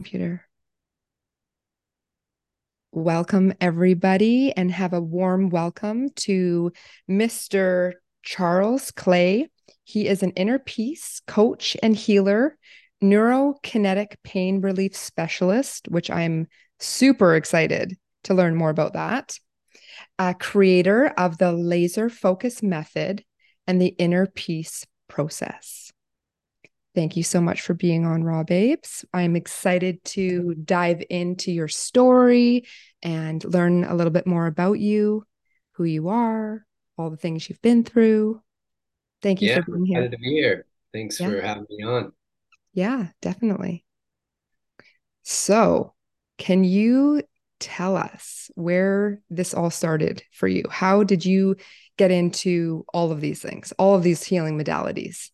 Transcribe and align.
computer. 0.00 0.48
Welcome, 2.90 3.52
everybody, 3.60 4.50
and 4.50 4.70
have 4.70 4.94
a 4.94 5.00
warm 5.00 5.50
welcome 5.50 6.08
to 6.20 6.72
Mr. 7.06 7.92
Charles 8.22 8.92
Clay. 8.92 9.50
He 9.84 10.08
is 10.08 10.22
an 10.22 10.30
inner 10.30 10.58
peace 10.58 11.20
coach 11.26 11.76
and 11.82 11.94
healer, 11.94 12.56
neurokinetic 13.04 14.14
pain 14.24 14.62
relief 14.62 14.96
specialist, 14.96 15.86
which 15.90 16.10
I'm 16.10 16.46
super 16.78 17.36
excited 17.36 17.98
to 18.24 18.32
learn 18.32 18.54
more 18.56 18.70
about 18.70 18.94
that. 18.94 19.38
A 20.18 20.32
creator 20.32 21.08
of 21.08 21.36
the 21.36 21.52
laser 21.52 22.08
focus 22.08 22.62
method 22.62 23.22
and 23.66 23.78
the 23.78 23.94
inner 23.98 24.26
peace 24.26 24.86
process. 25.08 25.89
Thank 26.94 27.16
you 27.16 27.22
so 27.22 27.40
much 27.40 27.60
for 27.60 27.74
being 27.74 28.04
on 28.04 28.24
Raw 28.24 28.42
Babes. 28.42 29.04
I'm 29.14 29.36
excited 29.36 30.02
to 30.06 30.54
dive 30.54 31.02
into 31.08 31.52
your 31.52 31.68
story 31.68 32.64
and 33.02 33.42
learn 33.44 33.84
a 33.84 33.94
little 33.94 34.10
bit 34.10 34.26
more 34.26 34.46
about 34.46 34.80
you, 34.80 35.24
who 35.72 35.84
you 35.84 36.08
are, 36.08 36.66
all 36.98 37.10
the 37.10 37.16
things 37.16 37.48
you've 37.48 37.62
been 37.62 37.84
through. 37.84 38.42
Thank 39.22 39.40
you 39.40 39.48
yeah, 39.48 39.60
for 39.60 39.72
being 39.72 39.86
here. 39.86 39.98
Excited 39.98 40.16
to 40.16 40.18
be 40.18 40.30
here. 40.30 40.66
Thanks 40.92 41.20
Yeah. 41.20 41.28
for 41.28 41.40
having 41.40 41.66
me 41.70 41.84
on. 41.84 42.12
Yeah, 42.72 43.08
definitely. 43.22 43.84
So, 45.22 45.94
can 46.38 46.64
you 46.64 47.22
tell 47.60 47.96
us 47.96 48.50
where 48.54 49.20
this 49.30 49.54
all 49.54 49.70
started 49.70 50.24
for 50.32 50.48
you? 50.48 50.64
How 50.68 51.04
did 51.04 51.24
you 51.24 51.56
get 51.96 52.10
into 52.10 52.84
all 52.92 53.12
of 53.12 53.20
these 53.20 53.40
things, 53.40 53.72
all 53.78 53.94
of 53.94 54.02
these 54.02 54.24
healing 54.24 54.58
modalities? 54.58 55.30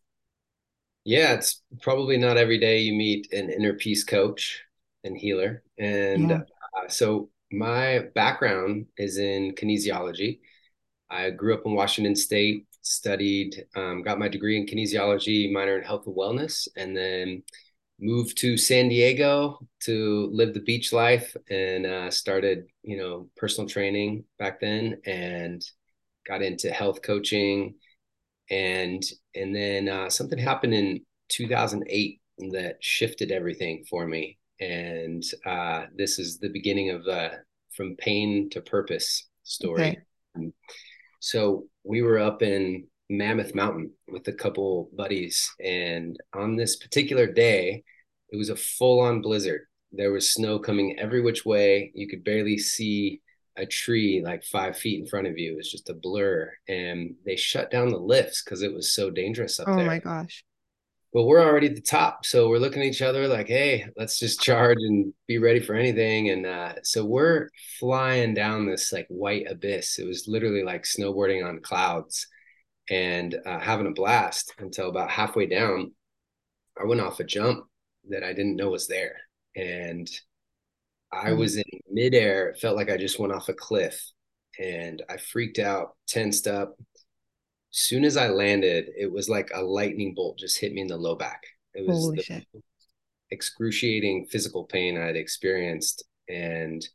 Yeah, 1.07 1.35
it's 1.35 1.63
probably 1.83 2.17
not 2.17 2.37
every 2.37 2.59
day 2.59 2.81
you 2.81 2.93
meet 2.93 3.33
an 3.33 3.49
inner 3.49 3.75
peace 3.75 4.03
coach 4.03 4.61
and 5.05 5.17
healer. 5.17 5.63
And 5.79 6.33
Yeah. 6.33 6.43
uh, 6.77 6.89
so 6.89 7.31
my 7.53 8.01
background 8.17 8.87
is 8.99 9.17
in 9.17 9.55
kinesiology. 9.55 10.41
I 11.09 11.31
grew 11.31 11.55
up 11.55 11.63
in 11.65 11.75
Washington 11.75 12.17
State, 12.17 12.67
studied, 12.83 13.67
um, 13.77 14.03
got 14.03 14.19
my 14.19 14.27
degree 14.27 14.57
in 14.59 14.67
kinesiology, 14.67 15.53
minor 15.53 15.79
in 15.79 15.85
health 15.85 16.07
and 16.09 16.17
wellness, 16.17 16.67
and 16.77 16.97
then 16.97 17.45
moved 18.01 18.37
to 18.39 18.57
San 18.57 18.89
Diego 18.89 19.61
to 19.83 20.29
live 20.33 20.55
the 20.55 20.61
beach 20.61 20.93
life 20.93 21.37
and 21.49 21.87
uh, 21.87 22.11
started, 22.11 22.67
you 22.83 22.97
know, 22.97 23.31
personal 23.37 23.71
training 23.71 24.25
back 24.41 24.61
then 24.61 25.01
and 25.07 25.65
got 26.27 26.43
into 26.43 26.69
health 26.73 27.01
coaching 27.01 27.77
and 28.51 29.03
and 29.37 29.55
then 29.55 29.89
uh, 29.89 30.11
something 30.11 30.39
happened 30.39 30.75
in 30.75 31.01
2008 31.29 32.21
that 32.53 32.77
shifted 32.81 33.31
everything 33.31 33.85
for 33.89 34.07
me. 34.07 34.39
And 34.61 35.23
uh, 35.45 35.87
this 35.95 36.19
is 36.19 36.39
the 36.39 36.49
beginning 36.49 36.91
of 36.91 37.05
the 37.05 37.33
from 37.73 37.95
pain 37.97 38.49
to 38.51 38.61
purpose 38.61 39.29
story. 39.43 39.99
Okay. 40.37 40.51
so 41.21 41.67
we 41.85 42.03
were 42.03 42.19
up 42.19 42.43
in 42.43 42.87
mammoth 43.09 43.55
mountain 43.55 43.93
with 44.09 44.27
a 44.29 44.33
couple 44.33 44.91
buddies. 44.97 45.49
And 45.63 46.17
on 46.35 46.57
this 46.57 46.77
particular 46.77 47.27
day 47.27 47.85
it 48.31 48.37
was 48.37 48.49
a 48.49 48.57
full-on 48.57 49.21
blizzard. 49.21 49.63
There 49.93 50.13
was 50.13 50.33
snow 50.33 50.59
coming 50.59 50.99
every 50.99 51.21
which 51.21 51.45
way. 51.45 51.93
You 51.95 52.09
could 52.09 52.25
barely 52.25 52.59
see 52.59 53.21
a 53.57 53.67
tree 53.67 54.23
like 54.25 54.45
five 54.45 54.77
feet 54.77 55.01
in 55.01 55.07
front 55.07 55.27
of 55.27 55.39
you. 55.39 55.53
It 55.53 55.57
was 55.57 55.71
just 55.71 55.91
a 55.91 55.95
blur. 55.95 56.53
And 56.69 57.15
they 57.25 57.37
shut 57.37 57.71
down 57.71 57.89
the 57.89 57.99
lifts 57.99 58.43
because 58.43 58.63
it 58.63 58.75
was 58.75 58.93
so 58.93 59.11
dangerous 59.11 59.59
up 59.61 59.69
Oh 59.69 59.77
there. 59.77 59.85
Oh 59.85 59.87
my 59.87 59.99
gosh. 59.99 60.45
But 61.13 61.25
we're 61.25 61.43
already 61.43 61.69
at 61.69 61.77
the 61.77 61.81
top. 61.81 62.27
So 62.27 62.49
we're 62.49 62.59
looking 62.59 62.83
at 62.83 62.89
each 62.89 63.01
other 63.01 63.27
like, 63.27 63.49
hey, 63.49 63.87
let's 63.97 64.19
just 64.19 64.41
charge 64.41 64.77
and 64.81 65.15
be 65.27 65.39
ready 65.39 65.61
for 65.61 65.75
anything. 65.75 66.29
And 66.29 66.45
uh, 66.45 66.75
so 66.83 67.05
we're 67.05 67.49
flying 67.81 68.35
down 68.35 68.67
this 68.67 68.93
like 68.93 69.07
white 69.09 69.47
abyss. 69.51 69.99
It 69.99 70.07
was 70.07 70.29
literally 70.29 70.63
like 70.63 70.83
snowboarding 70.83 71.47
on 71.47 71.61
clouds 71.61 72.27
and 72.91 73.35
uh, 73.47 73.59
having 73.59 73.87
a 73.87 73.93
blast 73.93 74.55
until 74.59 74.91
about 74.91 75.11
halfway 75.11 75.47
down. 75.47 75.93
I 76.79 76.85
went 76.85 77.01
off 77.01 77.21
a 77.21 77.25
jump 77.25 77.65
that 78.11 78.23
I 78.23 78.33
didn't 78.35 78.57
know 78.57 78.71
was 78.71 78.87
there. 78.87 79.17
And 79.55 80.09
I 81.13 81.31
Mm. 81.31 81.39
was 81.39 81.57
in 81.57 81.65
midair. 81.91 82.51
It 82.51 82.59
felt 82.61 82.77
like 82.77 82.91
I 82.91 82.97
just 82.97 83.19
went 83.19 83.33
off 83.33 83.49
a 83.49 83.55
cliff 83.55 84.01
and 84.59 85.03
I 85.09 85.17
freaked 85.17 85.59
out, 85.59 85.97
tensed 86.07 86.47
up. 86.47 86.79
Soon 87.71 88.05
as 88.05 88.17
I 88.17 88.29
landed, 88.29 88.91
it 88.97 89.11
was 89.13 89.29
like 89.29 89.51
a 89.55 89.63
lightning 89.63 90.15
bolt 90.15 90.39
just 90.39 90.59
hit 90.59 90.73
me 90.73 90.81
in 90.81 90.87
the 90.89 90.97
low 90.97 91.15
back. 91.15 91.43
It 91.75 91.87
was 91.87 91.97
Holy 91.99 92.17
the 92.17 92.23
shit. 92.23 92.47
excruciating 93.31 94.27
physical 94.27 94.65
pain 94.65 94.97
I 94.99 95.07
had 95.07 95.17
experienced. 95.17 96.05
And, 96.29 96.87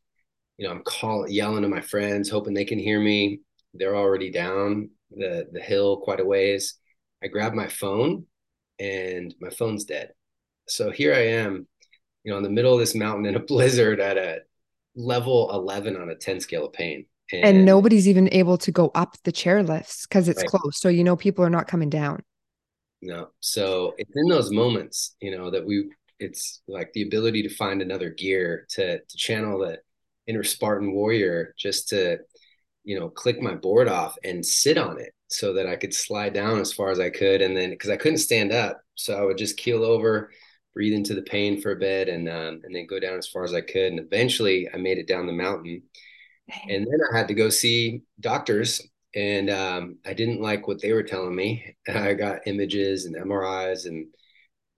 you 0.58 0.66
know, 0.68 0.74
I'm 0.74 0.84
calling, 0.84 1.32
yelling 1.32 1.62
to 1.64 1.68
my 1.70 1.82
friends, 1.82 2.30
hoping 2.30 2.54
they 2.54 2.66
can 2.66 2.80
hear 2.80 3.00
me. 3.00 3.42
They're 3.74 3.96
already 3.96 4.32
down 4.32 4.90
the, 5.12 5.48
the 5.52 5.62
hill 5.62 5.98
quite 5.98 6.20
a 6.20 6.26
ways. 6.26 6.76
I 7.24 7.28
grab 7.28 7.54
my 7.54 7.68
phone 7.68 8.26
and 8.80 9.34
my 9.40 9.50
phone's 9.52 9.86
dead. 9.86 10.14
So 10.68 10.90
here 10.90 11.14
I 11.14 11.28
am, 11.28 11.68
you 12.24 12.32
know, 12.32 12.38
in 12.38 12.44
the 12.44 12.50
middle 12.50 12.74
of 12.74 12.80
this 12.80 12.96
mountain 12.96 13.26
in 13.26 13.36
a 13.36 13.40
blizzard 13.52 14.00
at 14.00 14.18
a 14.18 14.40
level 14.96 15.50
11 15.54 15.96
on 15.98 16.10
a 16.10 16.16
10 16.16 16.40
scale 16.40 16.66
of 16.66 16.74
pain. 16.74 17.06
And 17.44 17.66
nobody's 17.66 18.08
even 18.08 18.30
able 18.34 18.58
to 18.60 18.72
go 18.72 18.92
up 18.96 19.16
the 19.24 19.32
chair 19.32 19.64
lifts 19.64 20.06
because 20.08 20.28
it's 20.28 20.42
Right. 20.42 20.44
closed. 20.44 20.78
So, 20.78 20.90
you 20.90 21.04
know, 21.04 21.16
people 21.16 21.44
are 21.46 21.50
not 21.50 21.68
coming 21.68 21.90
down. 21.90 22.24
No. 23.02 23.30
So 23.40 23.96
it's 23.98 24.12
in 24.16 24.28
those 24.28 24.52
moments, 24.52 25.16
you 25.22 25.36
know, 25.36 25.50
that 25.52 25.66
we 25.66 25.90
it's 26.20 26.62
like 26.68 26.94
the 26.94 27.02
ability 27.02 27.42
to 27.44 27.50
find 27.56 27.82
another 27.82 28.10
gear 28.10 28.68
to 28.72 29.00
to 29.00 29.18
channel 29.18 29.60
the 29.60 29.80
inner 30.28 30.44
Spartan 30.44 30.94
warrior 30.94 31.54
just 31.58 31.90
to, 31.90 32.20
you 32.84 33.00
know, 33.00 33.10
click 33.10 33.42
my 33.42 33.56
board 33.56 33.88
off 33.88 34.18
and 34.24 34.46
sit 34.46 34.78
on 34.78 35.00
it 35.00 35.14
so 35.30 35.54
that 35.54 35.68
I 35.68 35.76
could 35.78 35.94
slide 35.96 36.34
down 36.34 36.60
as 36.60 36.74
far 36.74 36.92
as 36.92 37.00
I 37.00 37.10
could. 37.10 37.42
And 37.42 37.58
then 37.58 37.72
because 37.72 37.90
I 37.90 37.98
couldn't 37.98 38.20
stand 38.20 38.52
up. 38.52 38.82
So 38.96 39.18
I 39.18 39.24
would 39.26 39.38
just 39.38 39.58
keel 39.58 39.84
over, 39.84 40.32
breathe 40.74 40.94
into 40.94 41.14
the 41.16 41.22
pain 41.24 41.62
for 41.62 41.72
a 41.72 41.76
bit 41.76 42.10
and 42.10 42.30
um, 42.30 42.62
and 42.64 42.76
then 42.76 42.88
go 42.88 43.00
down 43.00 43.18
as 43.18 43.28
far 43.28 43.44
as 43.44 43.54
I 43.54 43.62
could. 43.62 43.92
And 43.94 44.00
eventually 44.00 44.70
I 44.74 44.78
made 44.78 44.98
it 44.98 45.08
down 45.08 45.28
the 45.28 45.34
mountain. 45.34 45.84
And 46.70 46.86
then 46.86 47.00
I 47.14 47.18
had 47.18 47.28
to 47.30 47.34
go 47.34 47.50
see 47.50 48.04
doctors 48.20 48.82
and 49.16 49.50
um, 49.50 49.98
I 50.06 50.14
didn't 50.14 50.42
like 50.42 50.68
what 50.68 50.82
they 50.82 50.94
were 50.94 51.04
telling 51.04 51.36
me. 51.36 51.76
I 51.88 52.14
got 52.14 52.48
images 52.48 53.06
and 53.06 53.16
MRIs 53.16 53.86
and 53.86 54.08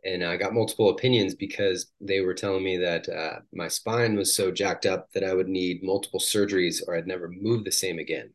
and 0.05 0.23
I 0.23 0.37
got 0.37 0.53
multiple 0.53 0.89
opinions 0.89 1.35
because 1.35 1.87
they 2.01 2.21
were 2.21 2.33
telling 2.33 2.63
me 2.63 2.77
that 2.77 3.09
uh, 3.09 3.39
my 3.53 3.67
spine 3.69 4.15
was 4.17 4.35
so 4.35 4.51
jacked 4.51 4.85
up 4.85 5.11
that 5.13 5.23
I 5.23 5.33
would 5.33 5.49
need 5.49 5.83
multiple 5.83 6.19
surgeries 6.19 6.81
or 6.87 6.95
I'd 6.97 7.07
never 7.07 7.29
move 7.29 7.65
the 7.65 7.71
same 7.71 7.99
again. 7.99 8.31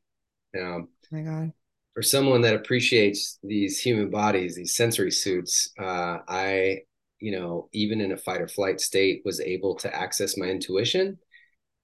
Now, 0.55 0.89
Oh 1.13 1.17
my 1.17 1.23
God. 1.23 1.53
for 1.95 2.03
someone 2.03 2.43
that 2.43 2.55
appreciates 2.55 3.39
these 3.43 3.79
human 3.81 4.11
bodies, 4.11 4.55
these 4.55 4.75
sensory 4.75 5.11
suits, 5.11 5.71
uh, 5.79 6.19
I, 6.29 6.83
you 7.21 7.33
know, 7.33 7.69
even 7.73 8.01
in 8.01 8.13
a 8.13 8.17
fight 8.17 8.41
or 8.41 8.49
flight 8.49 8.81
state, 8.81 9.23
was 9.25 9.41
able 9.41 9.75
to 9.77 9.95
access 9.95 10.37
my 10.37 10.47
intuition 10.47 11.19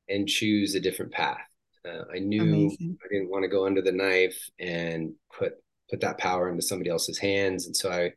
and 0.09 0.29
choose 0.29 0.75
a 0.75 0.81
different 0.81 1.13
path. 1.13 1.39
Uh, 1.87 2.05
I 2.15 2.19
knew 2.19 2.43
Amazing. 2.43 2.99
I 3.05 3.09
didn't 3.13 3.31
want 3.31 3.43
to 3.43 3.49
go 3.49 3.67
under 3.67 3.83
the 3.83 3.93
knife 3.93 4.39
and 4.59 5.13
put 5.37 5.55
put 5.91 6.01
that 6.01 6.19
power 6.19 6.49
into 6.49 6.63
somebody 6.63 6.91
else's 6.91 7.19
hands, 7.19 7.67
and 7.67 7.77
so 7.77 7.91
I 7.91 8.13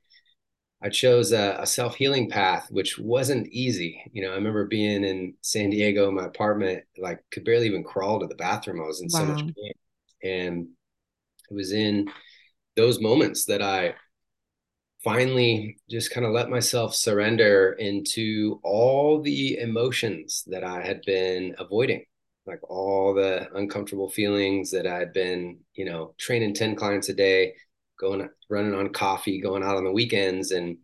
I 0.82 0.90
chose 0.90 1.32
a, 1.32 1.58
a 1.60 1.66
self 1.66 1.96
healing 1.96 2.30
path, 2.30 2.68
which 2.70 3.00
wasn't 3.00 3.48
easy. 3.48 4.02
You 4.12 4.24
know, 4.24 4.32
I 4.32 4.36
remember 4.36 4.66
being 4.66 5.04
in 5.04 5.34
San 5.42 5.70
Diego 5.72 6.08
in 6.08 6.16
my 6.16 6.26
apartment, 6.26 6.84
like 6.98 7.20
could 7.32 7.44
barely 7.44 7.66
even 7.66 7.84
crawl 7.84 8.20
to 8.20 8.28
the 8.28 8.36
bathroom. 8.36 8.82
I 8.82 8.86
was 8.86 9.02
in 9.02 9.10
so 9.10 9.26
much 9.26 9.42
pain, 9.42 9.74
and 10.24 10.68
it 11.50 11.54
was 11.54 11.74
in 11.74 12.10
those 12.76 13.02
moments 13.02 13.46
that 13.46 13.62
I 13.62 13.96
finally 15.04 15.78
just 15.90 16.12
kind 16.12 16.26
of 16.26 16.32
let 16.34 16.50
myself 16.50 16.96
surrender 16.96 17.74
into 17.80 18.60
all 18.64 19.22
the 19.22 19.58
emotions 19.60 20.44
that 20.48 20.64
I 20.64 20.86
had 20.86 21.02
been 21.06 21.56
avoiding, 21.60 22.04
like 22.46 22.60
all 22.70 23.14
the 23.14 23.48
uncomfortable 23.56 24.10
feelings 24.10 24.72
that 24.72 24.88
I'd 24.88 25.14
been, 25.14 25.60
you 25.76 25.86
know, 25.86 26.16
training 26.18 26.56
10 26.56 26.76
clients 26.76 27.10
a 27.10 27.14
day, 27.14 27.54
going 28.00 28.28
running 28.50 28.74
on 28.76 28.90
coffee, 28.94 29.40
going 29.42 29.64
out 29.64 29.78
on 29.78 29.84
the 29.84 29.92
weekends 29.92 30.52
and 30.52 30.78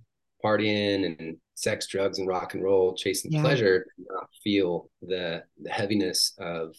partying 0.43 1.17
and 1.19 1.37
sex, 1.55 1.87
drugs, 1.87 2.19
and 2.19 2.27
rock 2.27 2.53
and 2.53 2.63
roll, 2.63 2.95
chasing 2.95 3.31
Yeah. 3.31 3.39
pleasure, 3.39 3.85
not 3.97 4.29
feel 4.43 4.89
the 5.01 5.43
the 5.61 5.69
heaviness 5.69 6.33
of, 6.39 6.75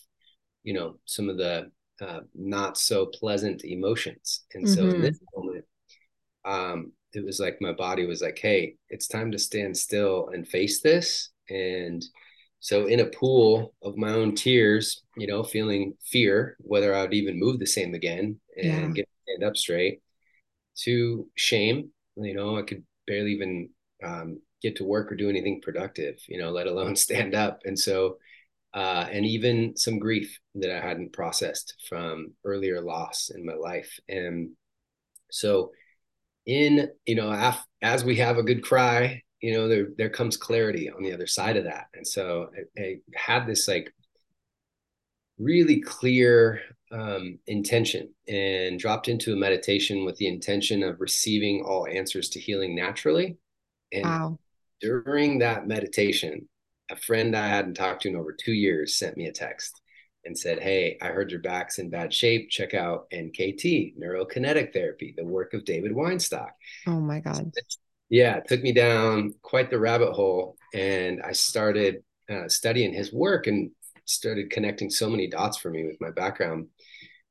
you 0.63 0.73
know, 0.75 0.99
some 1.05 1.29
of 1.29 1.39
the 1.39 1.71
uh, 2.01 2.21
not 2.35 2.77
so 2.79 3.07
pleasant 3.07 3.65
emotions. 3.65 4.45
And 4.55 4.69
so 4.69 4.91
in 4.91 5.01
Mhm. 5.01 5.03
this 5.03 5.21
moment, 5.37 5.65
um, 6.45 6.93
it 7.15 7.25
was 7.25 7.41
like 7.41 7.61
my 7.61 7.73
body 7.73 8.07
was 8.07 8.23
like, 8.23 8.39
hey, 8.39 8.77
it's 8.89 9.09
time 9.09 9.33
to 9.33 9.39
stand 9.39 9.77
still 9.77 10.29
and 10.33 10.47
face 10.47 10.81
this. 10.81 11.31
And 11.51 12.05
so 12.61 12.87
in 12.87 13.01
a 13.01 13.07
pool 13.07 13.75
of 13.83 13.97
my 13.97 14.11
own 14.11 14.35
tears, 14.35 15.03
you 15.17 15.27
know, 15.27 15.43
feeling 15.43 15.95
fear, 16.05 16.57
whether 16.61 16.95
I 16.95 17.03
would 17.03 17.15
even 17.15 17.39
move 17.39 17.59
the 17.59 17.67
same 17.67 17.95
again 17.95 18.41
and 18.57 18.95
Yeah. 18.95 18.95
get 18.95 19.09
stand 19.25 19.45
up 19.45 19.57
straight, 19.57 20.01
to 20.77 21.29
shame, 21.37 21.91
you 22.17 22.35
know, 22.35 22.59
I 22.59 22.63
could 22.63 22.83
barely 23.07 23.33
even 23.33 23.71
um, 24.03 24.41
get 24.63 24.77
to 24.77 24.85
work 24.85 25.11
or 25.13 25.17
do 25.17 25.29
anything 25.29 25.61
productive, 25.63 26.17
you 26.29 26.39
know, 26.39 26.51
let 26.51 26.67
alone 26.67 26.97
stand 26.99 27.35
up. 27.35 27.61
And 27.65 27.79
so, 27.79 28.19
uh, 28.75 29.07
and 29.11 29.27
even 29.27 29.77
some 29.77 29.99
grief 29.99 30.39
that 30.57 30.71
I 30.77 30.87
hadn't 30.87 31.13
processed 31.13 31.75
from 31.89 32.33
earlier 32.45 32.81
loss 32.83 33.31
in 33.35 33.47
my 33.47 33.55
life. 33.55 33.99
And 34.09 34.51
so, 35.31 35.73
in 36.47 36.89
you 37.07 37.15
know, 37.15 37.31
af- 37.31 37.67
as 37.83 38.05
we 38.05 38.17
have 38.17 38.39
a 38.39 38.43
good 38.43 38.63
cry, 38.63 39.23
you 39.41 39.53
know, 39.53 39.69
there 39.69 39.89
there 39.97 40.11
comes 40.11 40.37
clarity 40.37 40.91
on 40.91 41.03
the 41.03 41.13
other 41.13 41.27
side 41.27 41.57
of 41.57 41.65
that. 41.65 41.87
And 41.95 42.07
so, 42.07 42.51
I, 42.79 42.83
I 42.83 42.97
had 43.15 43.47
this 43.47 43.69
like 43.69 43.93
really 45.39 45.81
clear 45.81 46.61
um, 46.93 47.39
intention 47.47 48.15
and 48.29 48.79
dropped 48.79 49.09
into 49.09 49.33
a 49.33 49.37
meditation 49.37 50.05
with 50.05 50.17
the 50.17 50.29
intention 50.29 50.83
of 50.83 51.01
receiving 51.01 51.65
all 51.67 51.87
answers 51.89 52.29
to 52.31 52.41
healing 52.41 52.77
naturally. 52.77 53.37
And 53.93 54.05
wow. 54.05 54.39
during 54.81 55.41
that 55.41 55.67
meditation, 55.67 56.49
a 56.91 56.97
friend 56.97 57.35
I 57.35 57.49
hadn't 57.49 57.75
talked 57.75 58.03
to 58.03 58.09
in 58.09 58.17
over 58.17 58.33
two 58.33 58.53
years 58.53 58.97
sent 58.97 59.17
me 59.17 59.27
a 59.27 59.33
text 59.33 59.81
and 60.25 60.39
said, 60.39 60.61
Hey, 60.61 60.99
I 61.01 61.09
heard 61.09 61.31
your 61.31 61.41
back's 61.41 61.79
in 61.79 61.91
bad 61.91 62.13
shape. 62.13 62.51
Check 62.51 62.75
out 62.75 63.11
NKT, 63.11 63.99
neurokinetic 63.99 64.73
therapy, 64.73 65.15
the 65.17 65.25
work 65.25 65.55
of 65.55 65.65
David 65.65 65.93
Weinstock. 65.93 66.51
Oh 66.87 67.01
my 67.01 67.21
God. 67.21 67.53
Yeah, 68.11 68.37
it 68.37 68.49
took 68.49 68.63
me 68.63 68.73
down 68.73 69.35
quite 69.43 69.71
the 69.71 69.79
rabbit 69.79 70.13
hole. 70.13 70.57
And 70.73 71.23
I 71.23 71.33
started 71.33 72.03
uh, 72.31 72.49
studying 72.49 72.93
his 72.93 73.13
work 73.13 73.47
and 73.47 73.71
started 74.05 74.51
connecting 74.51 74.91
so 74.91 75.09
many 75.09 75.29
dots 75.29 75.57
for 75.57 75.71
me 75.71 75.85
with 75.85 76.01
my 76.01 76.11
background. 76.11 76.69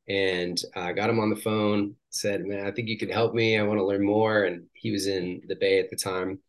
And 0.07 0.62
I 0.75 0.89
uh, 0.89 0.94
got 0.94 1.10
him 1.10 1.19
on 1.19 1.30
the 1.30 1.36
phone, 1.36 1.96
said, 2.10 2.46
Man, 2.46 2.66
I 2.66 2.72
think 2.72 2.89
you 2.89 2.98
could 2.98 3.12
help 3.12 3.34
me. 3.34 3.57
I 3.57 3.63
want 3.63 3.80
to 3.80 3.86
learn 3.86 4.06
more. 4.06 4.44
And 4.44 4.66
he 4.74 4.92
was 4.92 5.07
in 5.07 5.42
the 5.48 5.56
Bay 5.56 5.80
at 5.80 5.89
the 5.89 5.96
time, 5.96 6.39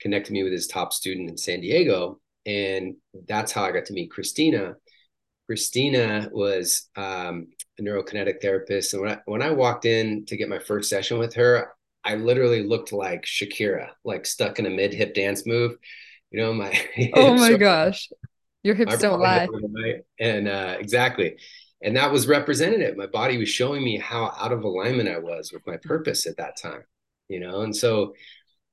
connected 0.00 0.32
me 0.32 0.42
with 0.42 0.52
his 0.52 0.66
top 0.66 0.92
student 0.92 1.30
in 1.30 1.36
San 1.36 1.60
Diego. 1.60 2.20
And 2.46 2.96
that's 3.28 3.52
how 3.52 3.64
I 3.64 3.72
got 3.72 3.86
to 3.86 3.92
meet 3.92 4.10
Christina. 4.10 4.74
Christina 5.46 6.30
was 6.32 6.88
um, 6.96 7.48
a 7.78 7.82
neurokinetic 7.82 8.40
therapist. 8.40 8.94
And 8.94 9.02
when 9.02 9.12
I, 9.12 9.18
when 9.26 9.42
I 9.42 9.50
walked 9.50 9.84
in 9.84 10.24
to 10.26 10.36
get 10.36 10.48
my 10.48 10.58
first 10.58 10.88
session 10.88 11.18
with 11.18 11.34
her, 11.34 11.72
I 12.04 12.16
literally 12.16 12.62
looked 12.62 12.92
like 12.92 13.24
Shakira, 13.24 13.88
like 14.04 14.26
stuck 14.26 14.58
in 14.58 14.66
a 14.66 14.70
mid 14.70 14.92
hip 14.92 15.14
dance 15.14 15.46
move. 15.46 15.76
You 16.30 16.40
know, 16.40 16.52
my 16.52 16.78
oh 17.14 17.34
my 17.34 17.56
gosh, 17.56 18.08
your 18.62 18.74
hips 18.74 18.98
don't 18.98 19.20
lie. 19.20 19.48
And 20.18 20.48
uh, 20.48 20.76
exactly. 20.78 21.36
And 21.82 21.96
that 21.96 22.10
was 22.10 22.26
representative. 22.26 22.96
My 22.96 23.06
body 23.06 23.36
was 23.36 23.50
showing 23.50 23.84
me 23.84 23.98
how 23.98 24.34
out 24.40 24.52
of 24.52 24.64
alignment 24.64 25.08
I 25.08 25.18
was 25.18 25.52
with 25.52 25.66
my 25.66 25.76
purpose 25.76 26.26
at 26.26 26.38
that 26.38 26.56
time, 26.56 26.82
you 27.28 27.40
know? 27.40 27.60
And 27.60 27.76
so 27.76 28.14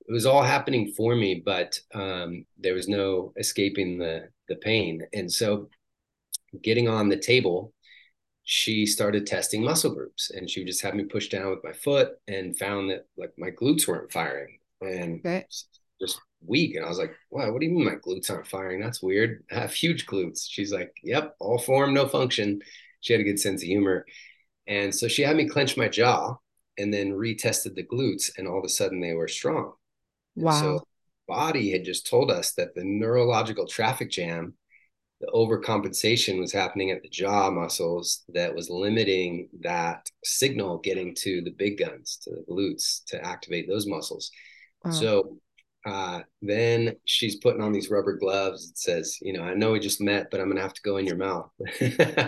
it 0.08 0.14
was 0.14 0.26
all 0.26 0.42
happening 0.42 0.94
for 0.96 1.14
me, 1.14 1.44
but 1.46 1.78
um, 1.94 2.46
there 2.58 2.74
was 2.74 2.88
no 2.88 3.34
escaping 3.36 3.98
the, 3.98 4.30
the 4.48 4.56
pain. 4.56 5.02
And 5.14 5.30
so 5.30 5.70
getting 6.62 6.88
on 6.88 7.10
the 7.10 7.18
table, 7.18 7.74
she 8.44 8.86
started 8.86 9.26
testing 9.26 9.64
muscle 9.64 9.94
groups 9.94 10.32
and 10.32 10.50
she 10.50 10.62
would 10.62 10.68
just 10.68 10.82
have 10.82 10.96
me 10.96 11.04
push 11.04 11.30
down 11.30 11.50
with 11.50 11.64
my 11.64 11.74
foot 11.74 12.14
and 12.28 12.58
found 12.58 12.90
that 12.90 13.06
like 13.18 13.32
my 13.38 13.52
glutes 13.52 13.88
weren't 13.88 14.12
firing. 14.12 14.58
And 14.82 15.20
okay. 15.20 15.46
just 16.02 16.20
weak. 16.46 16.76
And 16.76 16.84
I 16.84 16.90
was 16.90 16.98
like, 16.98 17.14
wow, 17.30 17.52
what 17.52 17.60
do 17.60 17.68
you 17.68 17.72
mean 17.72 17.86
my 17.86 17.96
glutes 17.96 18.32
aren't 18.32 18.48
firing? 18.48 18.82
That's 18.82 19.02
weird. 19.02 19.44
I 19.52 19.60
have 19.60 19.74
huge 19.74 20.08
glutes. 20.08 20.46
She's 20.50 20.74
like, 20.74 20.94
yep, 21.04 21.36
all 21.40 21.60
form, 21.60 21.94
no 21.94 22.08
function. 22.08 22.62
She 23.02 23.14
had 23.14 23.20
a 23.20 23.26
good 23.26 23.40
sense 23.40 23.62
of 23.62 23.68
humor. 23.68 24.06
And 24.68 24.94
so 24.94 25.08
she 25.08 25.22
had 25.22 25.36
me 25.36 25.48
clench 25.48 25.78
my 25.78 25.88
jaw 25.88 26.38
and 26.78 26.94
then 26.94 27.12
retested 27.12 27.76
the 27.76 27.84
glutes, 27.84 28.32
and 28.38 28.48
all 28.48 28.58
of 28.58 28.66
a 28.66 28.70
sudden 28.70 29.02
they 29.02 29.14
were 29.14 29.28
strong. 29.28 29.74
Wow. 30.36 30.52
So 30.52 30.84
body 31.28 31.72
had 31.72 31.84
just 31.84 32.08
told 32.08 32.32
us 32.32 32.54
that 32.54 32.74
the 32.76 32.84
neurological 32.84 33.68
traffic 33.68 34.10
jam, 34.10 34.56
the 35.22 35.32
overcompensation 35.34 36.40
was 36.40 36.52
happening 36.52 36.92
at 36.92 37.04
the 37.04 37.10
jaw 37.10 37.52
muscles 37.52 38.24
that 38.34 38.54
was 38.54 38.70
limiting 38.70 39.48
that 39.62 40.10
signal 40.24 40.80
getting 40.80 41.14
to 41.16 41.42
the 41.42 41.52
big 41.52 41.78
guns, 41.78 42.18
to 42.24 42.32
the 42.32 42.44
glutes, 42.52 43.06
to 43.06 43.24
activate 43.24 43.70
those 43.70 43.86
muscles. 43.86 44.32
Wow. 44.84 44.92
So 44.92 45.38
uh, 45.86 46.22
then 46.42 46.96
she's 47.06 47.36
putting 47.36 47.62
on 47.62 47.72
these 47.72 47.90
rubber 47.90 48.18
gloves. 48.18 48.70
It 48.70 48.78
says, 48.78 49.18
you 49.22 49.34
know, 49.34 49.44
I 49.44 49.54
know 49.54 49.72
we 49.72 49.80
just 49.80 50.02
met, 50.02 50.30
but 50.32 50.40
I'm 50.40 50.48
gonna 50.48 50.62
have 50.62 50.74
to 50.74 50.82
go 50.82 50.98
in 50.98 51.06
your 51.06 51.18
mouth. 51.18 51.50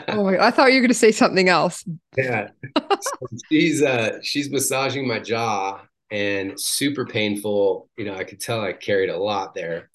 oh 0.07 0.23
my! 0.23 0.37
I 0.45 0.51
thought 0.51 0.71
you 0.71 0.79
were 0.79 0.87
gonna 0.87 0.93
say 0.93 1.11
something 1.11 1.49
else. 1.49 1.83
Yeah, 2.15 2.49
so 2.77 3.27
she's 3.51 3.81
uh, 3.81 4.19
she's 4.21 4.51
massaging 4.51 5.07
my 5.07 5.19
jaw 5.19 5.81
and 6.11 6.59
super 6.59 7.05
painful. 7.05 7.89
You 7.97 8.05
know, 8.05 8.15
I 8.15 8.23
could 8.23 8.39
tell 8.39 8.61
I 8.61 8.73
carried 8.73 9.09
a 9.09 9.17
lot 9.17 9.53
there. 9.55 9.89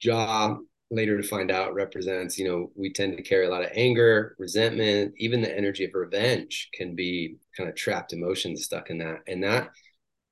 Jaw 0.00 0.56
later 0.94 1.20
to 1.20 1.26
find 1.26 1.50
out 1.50 1.74
represents, 1.74 2.38
you 2.38 2.48
know, 2.48 2.70
we 2.74 2.92
tend 2.92 3.16
to 3.16 3.22
carry 3.22 3.46
a 3.46 3.50
lot 3.50 3.64
of 3.64 3.70
anger, 3.74 4.36
resentment, 4.38 5.14
even 5.18 5.42
the 5.42 5.56
energy 5.56 5.84
of 5.84 5.94
revenge 5.94 6.70
can 6.74 6.94
be 6.94 7.36
kind 7.56 7.68
of 7.68 7.74
trapped 7.74 8.12
emotions 8.12 8.64
stuck 8.64 8.90
in 8.90 8.98
that, 8.98 9.20
and 9.26 9.42
that 9.42 9.70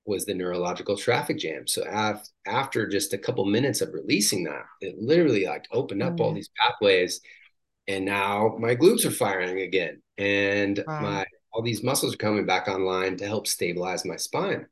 was 0.05 0.25
the 0.25 0.35
neurological 0.35 0.97
traffic 0.97 1.38
jam. 1.38 1.67
So 1.67 1.85
af- 1.88 2.29
after 2.47 2.88
just 2.88 3.12
a 3.12 3.19
couple 3.19 3.44
minutes 3.44 3.81
of 3.81 3.93
releasing 3.93 4.44
that, 4.44 4.64
it 4.81 4.97
literally 4.99 5.47
like 5.47 5.67
opened 5.70 6.03
up 6.03 6.14
mm. 6.14 6.20
all 6.20 6.35
these 6.35 6.50
pathways, 6.59 7.20
and 7.88 8.05
now 8.05 8.56
my 8.59 8.75
glutes 8.75 9.05
are 9.05 9.11
firing 9.11 9.61
again, 9.61 10.03
and 10.19 10.82
wow. 10.87 11.00
my 11.00 11.26
all 11.53 11.62
these 11.62 11.82
muscles 11.82 12.14
are 12.14 12.19
coming 12.19 12.47
back 12.47 12.67
online 12.67 13.17
to 13.19 13.26
help 13.26 13.47
stabilize 13.47 14.05
my 14.05 14.17
spine. 14.17 14.67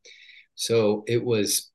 So 0.54 1.04
it 1.06 1.24
was 1.24 1.69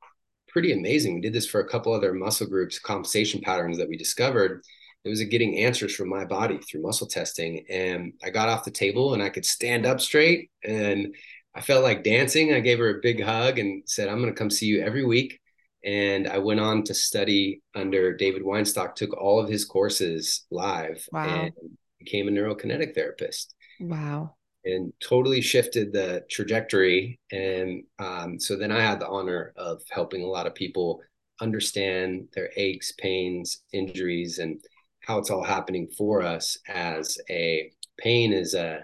pretty 0.55 0.71
amazing. 0.71 1.15
We 1.15 1.19
did 1.19 1.33
this 1.33 1.45
for 1.45 1.59
a 1.59 1.67
couple 1.67 1.91
other 1.91 2.13
muscle 2.13 2.47
groups, 2.47 2.79
compensation 2.79 3.41
patterns 3.41 3.77
that 3.77 3.89
we 3.89 3.97
discovered. 3.97 4.63
It 5.03 5.09
was 5.09 5.21
getting 5.25 5.57
answers 5.57 5.93
from 5.93 6.07
my 6.07 6.23
body 6.23 6.59
through 6.59 6.81
muscle 6.81 7.07
testing, 7.07 7.65
and 7.69 8.13
I 8.23 8.29
got 8.29 8.47
off 8.47 8.63
the 8.63 8.71
table 8.71 9.13
and 9.13 9.21
I 9.21 9.27
could 9.27 9.43
stand 9.43 9.85
up 9.85 9.99
straight 9.99 10.49
and 10.63 11.13
I 11.53 11.59
felt 11.59 11.83
like 11.83 12.05
dancing. 12.05 12.53
I 12.53 12.61
gave 12.61 12.79
her 12.79 12.89
a 12.89 13.01
big 13.01 13.21
hug 13.21 13.59
and 13.59 13.83
said, 13.85 14.07
I'm 14.07 14.21
going 14.21 14.33
to 14.33 14.39
come 14.39 14.49
see 14.49 14.67
you 14.67 14.81
every 14.81 15.03
week. 15.03 15.41
And 15.83 16.25
I 16.25 16.37
went 16.37 16.61
on 16.61 16.83
to 16.83 16.93
study 16.93 17.61
under 17.75 18.15
David 18.15 18.43
Weinstock, 18.43 18.95
took 18.95 19.11
all 19.11 19.41
of 19.41 19.49
his 19.49 19.65
courses 19.65 20.45
live 20.51 21.05
wow. 21.11 21.27
and 21.27 21.51
became 21.99 22.29
a 22.29 22.31
neurokinetic 22.31 22.95
therapist. 22.95 23.53
Wow. 23.81 24.37
And 24.65 24.91
totally 24.99 25.41
shifted 25.41 25.93
the 25.93 26.25
trajectory. 26.29 27.19
And 27.31 27.83
um, 27.99 28.39
so 28.39 28.55
then 28.55 28.71
I 28.71 28.81
had 28.81 28.99
the 28.99 29.07
honor 29.07 29.53
of 29.55 29.83
helping 29.91 30.23
a 30.23 30.27
lot 30.27 30.47
of 30.47 30.55
people 30.55 31.01
understand 31.39 32.29
their 32.33 32.49
aches, 32.55 32.91
pains, 32.93 33.61
injuries, 33.73 34.39
and 34.39 34.59
how 35.01 35.19
it's 35.19 35.29
all 35.29 35.43
happening 35.43 35.87
for 35.95 36.23
us 36.23 36.57
as 36.67 37.19
a 37.29 37.71
pain 37.97 38.33
is 38.33 38.53
a 38.55 38.79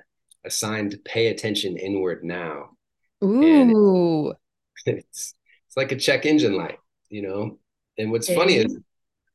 assigned 0.46 0.92
to 0.92 0.98
pay 0.98 1.28
attention 1.28 1.78
inward 1.78 2.24
now. 2.24 2.72
Ooh. 3.24 4.34
it's 4.86 5.36
it's 5.68 5.78
like 5.78 5.92
a 5.92 5.96
check 5.96 6.26
engine 6.26 6.56
light, 6.56 6.80
you 7.10 7.22
know. 7.22 7.60
And 7.98 8.12
what's 8.12 8.32
funny 8.32 8.56
is 8.56 8.78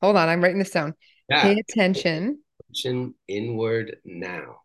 hold 0.01 0.17
on, 0.17 0.29
I'm 0.29 0.43
writing 0.43 0.59
this 0.59 0.71
down. 0.71 0.95
Yeah, 1.29 1.43
pay 1.43 1.59
attention. 1.59 2.41
Attention 2.61 3.15
inward 3.29 3.97
now. 4.05 4.61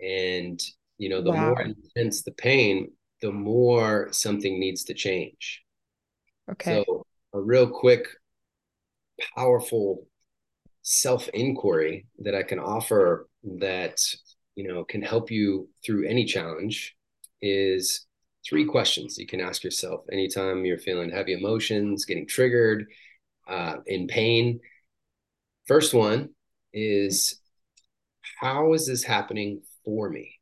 And 0.00 0.60
you 0.98 1.08
know, 1.08 1.22
the 1.22 1.30
wow. 1.30 1.50
more 1.50 1.62
intense 1.62 2.22
the 2.22 2.32
pain, 2.32 2.92
the 3.22 3.32
more 3.32 4.08
something 4.12 4.58
needs 4.60 4.84
to 4.84 4.94
change. 4.94 5.62
Okay. 6.50 6.84
So 6.84 7.06
a 7.32 7.40
real 7.40 7.68
quick, 7.68 8.06
powerful 9.36 10.06
self 10.82 11.28
inquiry 11.28 12.06
that 12.20 12.34
I 12.34 12.42
can 12.42 12.58
offer 12.58 13.28
that 13.60 14.00
you 14.54 14.66
know 14.66 14.84
can 14.84 15.02
help 15.02 15.30
you 15.30 15.68
through 15.84 16.08
any 16.08 16.24
challenge 16.24 16.96
is 17.40 18.06
three 18.48 18.64
questions 18.64 19.18
you 19.18 19.26
can 19.26 19.40
ask 19.40 19.62
yourself 19.62 20.00
anytime 20.10 20.64
you're 20.64 20.78
feeling 20.78 21.10
heavy 21.10 21.34
emotions 21.34 22.04
getting 22.04 22.26
triggered 22.26 22.86
uh, 23.48 23.76
in 23.86 24.06
pain 24.08 24.58
first 25.66 25.94
one 25.94 26.30
is 26.72 27.40
how 28.40 28.72
is 28.72 28.86
this 28.86 29.04
happening 29.04 29.62
for 29.84 30.08
me 30.08 30.37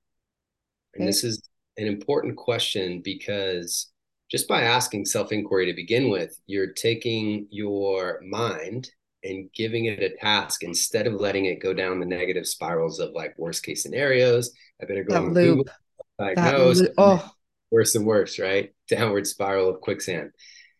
and 0.97 1.03
okay. 1.03 1.07
this 1.07 1.25
is 1.25 1.43
an 1.77 1.87
important 1.87 2.37
question 2.37 3.01
because 3.03 3.91
just 4.31 4.49
by 4.49 4.63
asking 4.63 5.05
self 5.05 5.33
inquiry 5.33 5.67
to 5.67 5.75
begin 5.75 6.11
with, 6.11 6.39
you're 6.47 6.73
taking 6.73 7.47
your 7.51 8.21
mind 8.23 8.91
and 9.23 9.51
giving 9.53 9.87
it 9.87 10.03
a 10.03 10.17
task 10.17 10.63
instead 10.63 11.07
of 11.07 11.15
letting 11.15 11.47
it 11.47 11.61
go 11.61 11.73
down 11.73 12.01
the 12.01 12.07
negative 12.07 12.47
spirals 12.47 12.99
of 12.99 13.13
like 13.13 13.35
worst 13.39 13.65
case 13.65 13.83
scenarios. 13.83 14.53
I 14.81 14.87
better 14.87 15.05
go 15.05 15.15
that 15.15 15.23
on 15.23 15.35
loop. 15.35 15.59
Google, 15.59 15.73
diagnose. 16.19 16.83
Oh, 16.99 17.31
worse 17.71 17.95
and 17.95 18.07
worse, 18.07 18.39
right? 18.39 18.75
Downward 18.89 19.27
spiral 19.27 19.69
of 19.69 19.81
quicksand. 19.81 20.31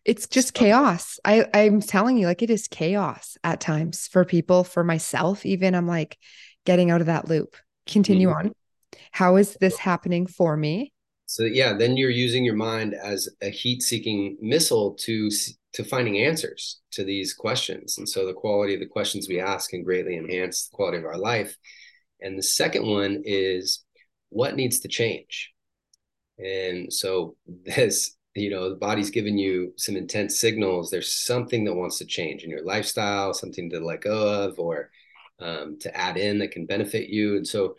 It's 0.03 0.27
just 0.27 0.49
so, 0.49 0.59
chaos. 0.59 1.19
I 1.23 1.47
I'm 1.53 1.81
telling 1.81 2.17
you, 2.17 2.27
like 2.27 2.41
it 2.41 2.49
is 2.49 2.67
chaos 2.67 3.37
at 3.43 3.59
times 3.59 4.07
for 4.07 4.25
people, 4.25 4.63
for 4.63 4.83
myself. 4.83 5.45
Even 5.45 5.75
I'm 5.75 5.87
like 5.87 6.17
getting 6.65 6.91
out 6.91 7.01
of 7.01 7.07
that 7.07 7.27
loop. 7.27 7.55
Continue 7.85 8.29
mm-hmm. 8.29 8.47
on. 8.47 8.53
How 9.11 9.35
is 9.35 9.57
this 9.59 9.77
happening 9.77 10.27
for 10.27 10.57
me? 10.57 10.93
So 11.25 11.43
yeah, 11.43 11.73
then 11.73 11.97
you're 11.97 12.09
using 12.09 12.45
your 12.45 12.55
mind 12.55 12.93
as 12.93 13.27
a 13.41 13.49
heat-seeking 13.49 14.37
missile 14.41 14.93
to 15.01 15.29
to 15.73 15.83
finding 15.83 16.19
answers 16.19 16.79
to 16.91 17.03
these 17.03 17.33
questions. 17.33 17.97
And 17.97 18.07
so 18.07 18.25
the 18.25 18.33
quality 18.33 18.73
of 18.73 18.79
the 18.79 18.87
questions 18.87 19.27
we 19.27 19.39
ask 19.39 19.69
can 19.69 19.83
greatly 19.83 20.17
enhance 20.17 20.67
the 20.67 20.75
quality 20.75 20.97
of 20.97 21.05
our 21.05 21.17
life. 21.17 21.55
And 22.21 22.37
the 22.37 22.43
second 22.43 22.87
one 22.87 23.21
is 23.25 23.83
what 24.29 24.55
needs 24.55 24.79
to 24.79 24.87
change? 24.87 25.51
And 26.39 26.91
so 26.91 27.35
this, 27.45 28.15
you 28.33 28.49
know, 28.49 28.69
the 28.69 28.75
body's 28.75 29.11
giving 29.11 29.37
you 29.37 29.73
some 29.75 29.95
intense 29.95 30.39
signals. 30.39 30.89
There's 30.89 31.11
something 31.11 31.65
that 31.65 31.75
wants 31.75 31.97
to 31.99 32.05
change 32.05 32.43
in 32.43 32.49
your 32.49 32.63
lifestyle, 32.63 33.33
something 33.33 33.69
to 33.69 33.79
let 33.79 34.01
go 34.01 34.45
of 34.45 34.57
or 34.59 34.89
um, 35.39 35.77
to 35.81 35.95
add 35.95 36.17
in 36.17 36.39
that 36.39 36.51
can 36.51 36.65
benefit 36.65 37.09
you. 37.09 37.35
And 37.35 37.47
so 37.47 37.75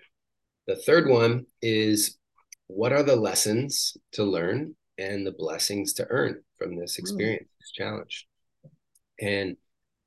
the 0.68 0.76
third 0.76 1.08
one 1.08 1.46
is 1.60 2.16
what 2.68 2.92
are 2.92 3.02
the 3.02 3.16
lessons 3.16 3.96
to 4.12 4.22
learn 4.22 4.76
and 4.98 5.26
the 5.26 5.32
blessings 5.32 5.94
to 5.94 6.06
earn 6.10 6.42
from 6.58 6.76
this 6.76 6.96
hmm. 6.96 7.00
experience, 7.00 7.48
this 7.58 7.72
challenge? 7.72 8.28
And 9.20 9.56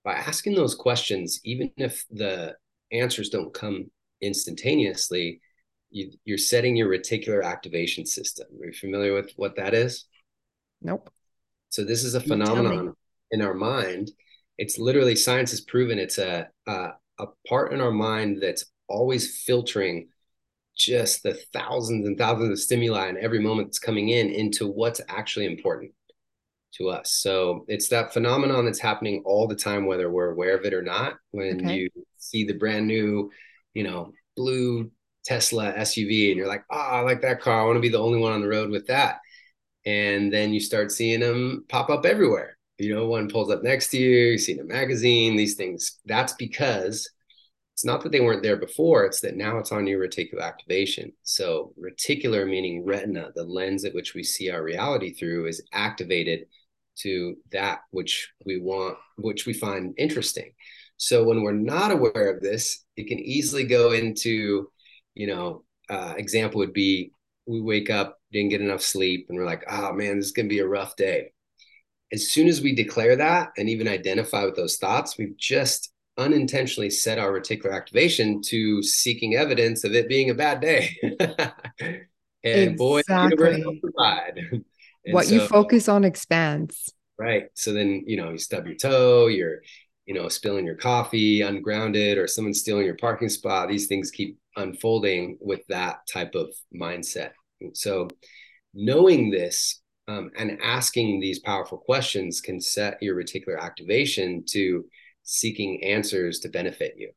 by 0.06 0.14
asking 0.14 0.56
those 0.56 0.76
questions, 0.76 1.42
even 1.44 1.72
if 1.76 2.06
the 2.10 2.56
answers 2.92 3.30
don't 3.30 3.54
come 3.54 3.92
instantaneously, 4.22 5.42
you, 5.90 6.12
are 6.34 6.38
setting 6.38 6.78
your 6.78 6.90
reticular 6.90 7.44
activation 7.44 8.06
system. 8.06 8.48
Are 8.62 8.68
you 8.68 8.74
familiar 8.74 9.14
with 9.14 9.34
what 9.36 9.58
that 9.58 9.74
is? 9.74 10.06
Nope. 10.82 11.10
So 11.70 11.84
this 11.84 12.04
is 12.06 12.16
a 12.16 12.22
phenomenon 12.22 12.94
in 13.32 13.42
our 13.42 13.54
mind. 13.54 14.12
It's 14.58 14.78
literally 14.78 15.16
science 15.16 15.52
has 15.52 15.62
proven 15.62 16.00
it's 16.00 16.18
a, 16.18 16.48
a 16.68 16.92
a 17.22 17.28
part 17.48 17.72
in 17.72 17.82
our 17.82 17.92
mind 17.92 18.40
that's 18.42 18.66
always 18.88 19.42
filtering 19.44 20.08
just 20.76 21.24
the 21.24 21.34
thousands 21.54 22.08
and 22.08 22.18
thousands 22.18 22.52
of 22.52 22.60
stimuli 22.60 23.08
and 23.08 23.18
every 23.18 23.40
moment 23.40 23.68
that's 23.68 23.80
coming 23.80 24.10
in 24.10 24.30
into 24.30 24.68
what's 24.68 25.02
actually 25.08 25.46
important 25.46 25.92
to 26.74 26.90
us. 26.90 27.12
So 27.12 27.66
it's 27.68 27.90
that 27.90 28.14
phenomenon 28.14 28.66
that's 28.66 28.80
happening 28.80 29.24
all 29.26 29.48
the 29.48 29.56
time, 29.56 29.86
whether 29.86 30.10
we're 30.10 30.32
aware 30.32 30.56
of 30.56 30.66
it 30.66 30.74
or 30.74 30.82
not. 30.82 31.16
When 31.32 31.66
okay. 31.66 31.76
you 31.76 31.90
see 32.18 32.46
the 32.46 32.54
brand 32.54 32.88
new, 32.88 33.30
you 33.74 33.84
know, 33.84 34.14
blue 34.36 34.92
Tesla 35.26 35.74
SUV 35.74 36.30
and 36.30 36.38
you're 36.38 36.48
like, 36.48 36.64
oh, 36.72 36.78
I 36.78 37.02
like 37.02 37.22
that 37.22 37.42
car. 37.42 37.62
I 37.62 37.66
want 37.66 37.78
to 37.78 37.82
be 37.82 37.90
the 37.90 38.00
only 38.00 38.20
one 38.20 38.34
on 38.34 38.42
the 38.42 38.48
road 38.48 38.70
with 38.70 38.88
that. 38.88 39.20
And 39.86 40.32
then 40.32 40.54
you 40.54 40.60
start 40.60 40.92
seeing 40.92 41.20
them 41.20 41.66
pop 41.68 41.90
up 41.90 42.06
everywhere. 42.06 42.58
You 42.78 42.96
know, 42.96 43.08
one 43.08 43.30
pulls 43.30 43.52
up 43.52 43.64
next 43.64 43.90
to 43.90 43.98
you, 43.98 44.32
you 44.32 44.38
see 44.38 44.54
in 44.54 44.60
a 44.60 44.64
magazine, 44.64 45.36
these 45.36 45.56
things. 45.56 46.00
That's 46.06 46.34
because 46.34 47.10
it's 47.82 47.86
not 47.88 48.02
that 48.02 48.12
they 48.12 48.20
weren't 48.20 48.44
there 48.44 48.58
before, 48.58 49.06
it's 49.06 49.22
that 49.22 49.36
now 49.36 49.58
it's 49.58 49.72
on 49.72 49.88
your 49.88 50.08
reticular 50.08 50.44
activation. 50.44 51.12
So, 51.24 51.74
reticular 51.84 52.48
meaning 52.48 52.86
retina, 52.86 53.32
the 53.34 53.44
lens 53.44 53.86
at 53.86 53.96
which 53.96 54.14
we 54.14 54.22
see 54.22 54.52
our 54.52 54.62
reality 54.62 55.14
through, 55.16 55.48
is 55.48 55.64
activated 55.74 56.46
to 56.98 57.38
that 57.52 57.80
which 57.90 58.32
we 58.46 58.60
want, 58.60 59.00
which 59.18 59.48
we 59.48 59.54
find 59.54 59.96
interesting. 59.98 60.52
So, 60.98 61.24
when 61.24 61.42
we're 61.42 61.54
not 61.54 61.90
aware 61.90 62.32
of 62.32 62.40
this, 62.40 62.86
it 62.98 63.08
can 63.08 63.18
easily 63.18 63.64
go 63.64 63.94
into, 63.94 64.70
you 65.16 65.26
know, 65.26 65.64
uh, 65.90 66.14
example 66.18 66.60
would 66.60 66.74
be 66.74 67.14
we 67.48 67.62
wake 67.62 67.90
up, 67.90 68.20
didn't 68.32 68.50
get 68.50 68.62
enough 68.62 68.84
sleep, 68.84 69.26
and 69.28 69.40
we're 69.40 69.46
like, 69.48 69.64
oh 69.68 69.92
man, 69.92 70.18
this 70.18 70.28
is 70.28 70.34
going 70.34 70.48
to 70.48 70.54
be 70.54 70.60
a 70.60 70.68
rough 70.68 70.96
day. 70.96 71.32
As 72.14 72.30
soon 72.30 72.48
as 72.48 72.62
we 72.62 72.76
declare 72.76 73.16
that 73.16 73.54
and 73.58 73.70
even 73.70 73.88
identify 73.88 74.46
with 74.46 74.56
those 74.56 74.78
thoughts, 74.78 75.18
we've 75.18 75.36
just 75.36 75.91
unintentionally 76.18 76.90
set 76.90 77.18
our 77.18 77.32
reticular 77.32 77.74
activation 77.74 78.42
to 78.42 78.84
seeking 78.84 79.36
evidence 79.36 79.84
of 79.84 79.94
it 79.94 80.08
being 80.08 80.30
a 80.30 80.34
bad 80.34 80.62
day. 80.62 80.96
and 81.80 82.06
exactly. 82.44 82.76
boy, 82.76 83.02
the 83.02 84.64
what 85.12 85.26
so, 85.26 85.34
you 85.34 85.48
focus 85.48 85.88
on 85.88 86.04
expands. 86.04 86.94
Right. 87.18 87.46
So 87.54 87.74
then, 87.74 88.04
you 88.08 88.18
know, 88.18 88.32
you 88.32 88.38
stub 88.38 88.66
your 88.66 88.76
toe, 88.76 89.28
you're, 89.28 89.62
you 90.06 90.14
know, 90.14 90.28
spilling 90.28 90.66
your 90.66 90.76
coffee, 90.76 91.42
ungrounded, 91.42 92.18
or 92.18 92.28
someone 92.28 92.54
stealing 92.54 92.86
your 92.86 92.98
parking 92.98 93.30
spot. 93.30 93.70
These 93.70 93.88
things 93.88 94.12
keep 94.12 94.38
unfolding 94.56 95.38
with 95.40 95.62
that 95.68 96.08
type 96.12 96.36
of 96.36 96.50
mindset. 96.76 97.32
So 97.74 98.10
knowing 98.74 99.30
this 99.30 99.82
um, 100.08 100.32
and 100.38 100.58
asking 100.62 101.20
these 101.20 101.40
powerful 101.40 101.78
questions 101.78 102.42
can 102.42 102.60
set 102.60 103.02
your 103.02 103.16
reticular 103.16 103.60
activation 103.60 104.44
to 104.50 104.86
seeking 105.32 105.82
answers 105.82 106.40
to 106.40 106.50
benefit 106.50 106.96
you. 106.98 107.10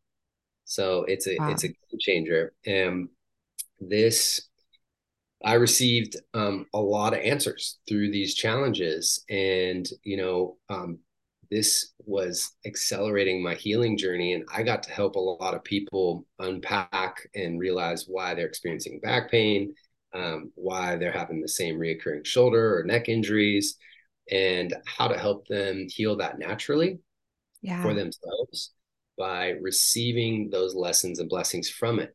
So 0.64 1.04
it's 1.08 1.26
a 1.26 1.36
wow. 1.36 1.50
it's 1.50 1.64
a 1.64 1.68
game 1.68 1.98
changer. 2.00 2.52
And 2.64 3.08
this 3.80 4.48
I 5.44 5.54
received 5.54 6.16
um, 6.32 6.66
a 6.72 6.80
lot 6.80 7.12
of 7.12 7.20
answers 7.20 7.78
through 7.88 8.12
these 8.12 8.34
challenges, 8.34 9.24
and 9.28 9.86
you 10.04 10.16
know, 10.16 10.56
um, 10.70 11.00
this 11.50 11.92
was 12.06 12.52
accelerating 12.64 13.42
my 13.42 13.54
healing 13.54 13.98
journey, 13.98 14.32
and 14.34 14.44
I 14.54 14.62
got 14.62 14.84
to 14.84 14.92
help 14.92 15.16
a 15.16 15.20
lot 15.20 15.54
of 15.54 15.64
people 15.64 16.24
unpack 16.38 17.28
and 17.34 17.58
realize 17.58 18.06
why 18.06 18.34
they're 18.34 18.46
experiencing 18.46 19.00
back 19.00 19.30
pain, 19.30 19.74
um, 20.14 20.52
why 20.54 20.96
they're 20.96 21.12
having 21.12 21.42
the 21.42 21.48
same 21.48 21.78
reoccurring 21.78 22.24
shoulder 22.24 22.78
or 22.78 22.84
neck 22.84 23.08
injuries, 23.08 23.76
and 24.30 24.72
how 24.86 25.08
to 25.08 25.18
help 25.18 25.48
them 25.48 25.88
heal 25.90 26.16
that 26.16 26.38
naturally 26.38 27.00
yeah. 27.64 27.82
for 27.82 27.94
themselves 27.94 28.72
by 29.16 29.50
receiving 29.60 30.50
those 30.50 30.74
lessons 30.74 31.18
and 31.18 31.28
blessings 31.28 31.68
from 31.68 31.98
it. 31.98 32.14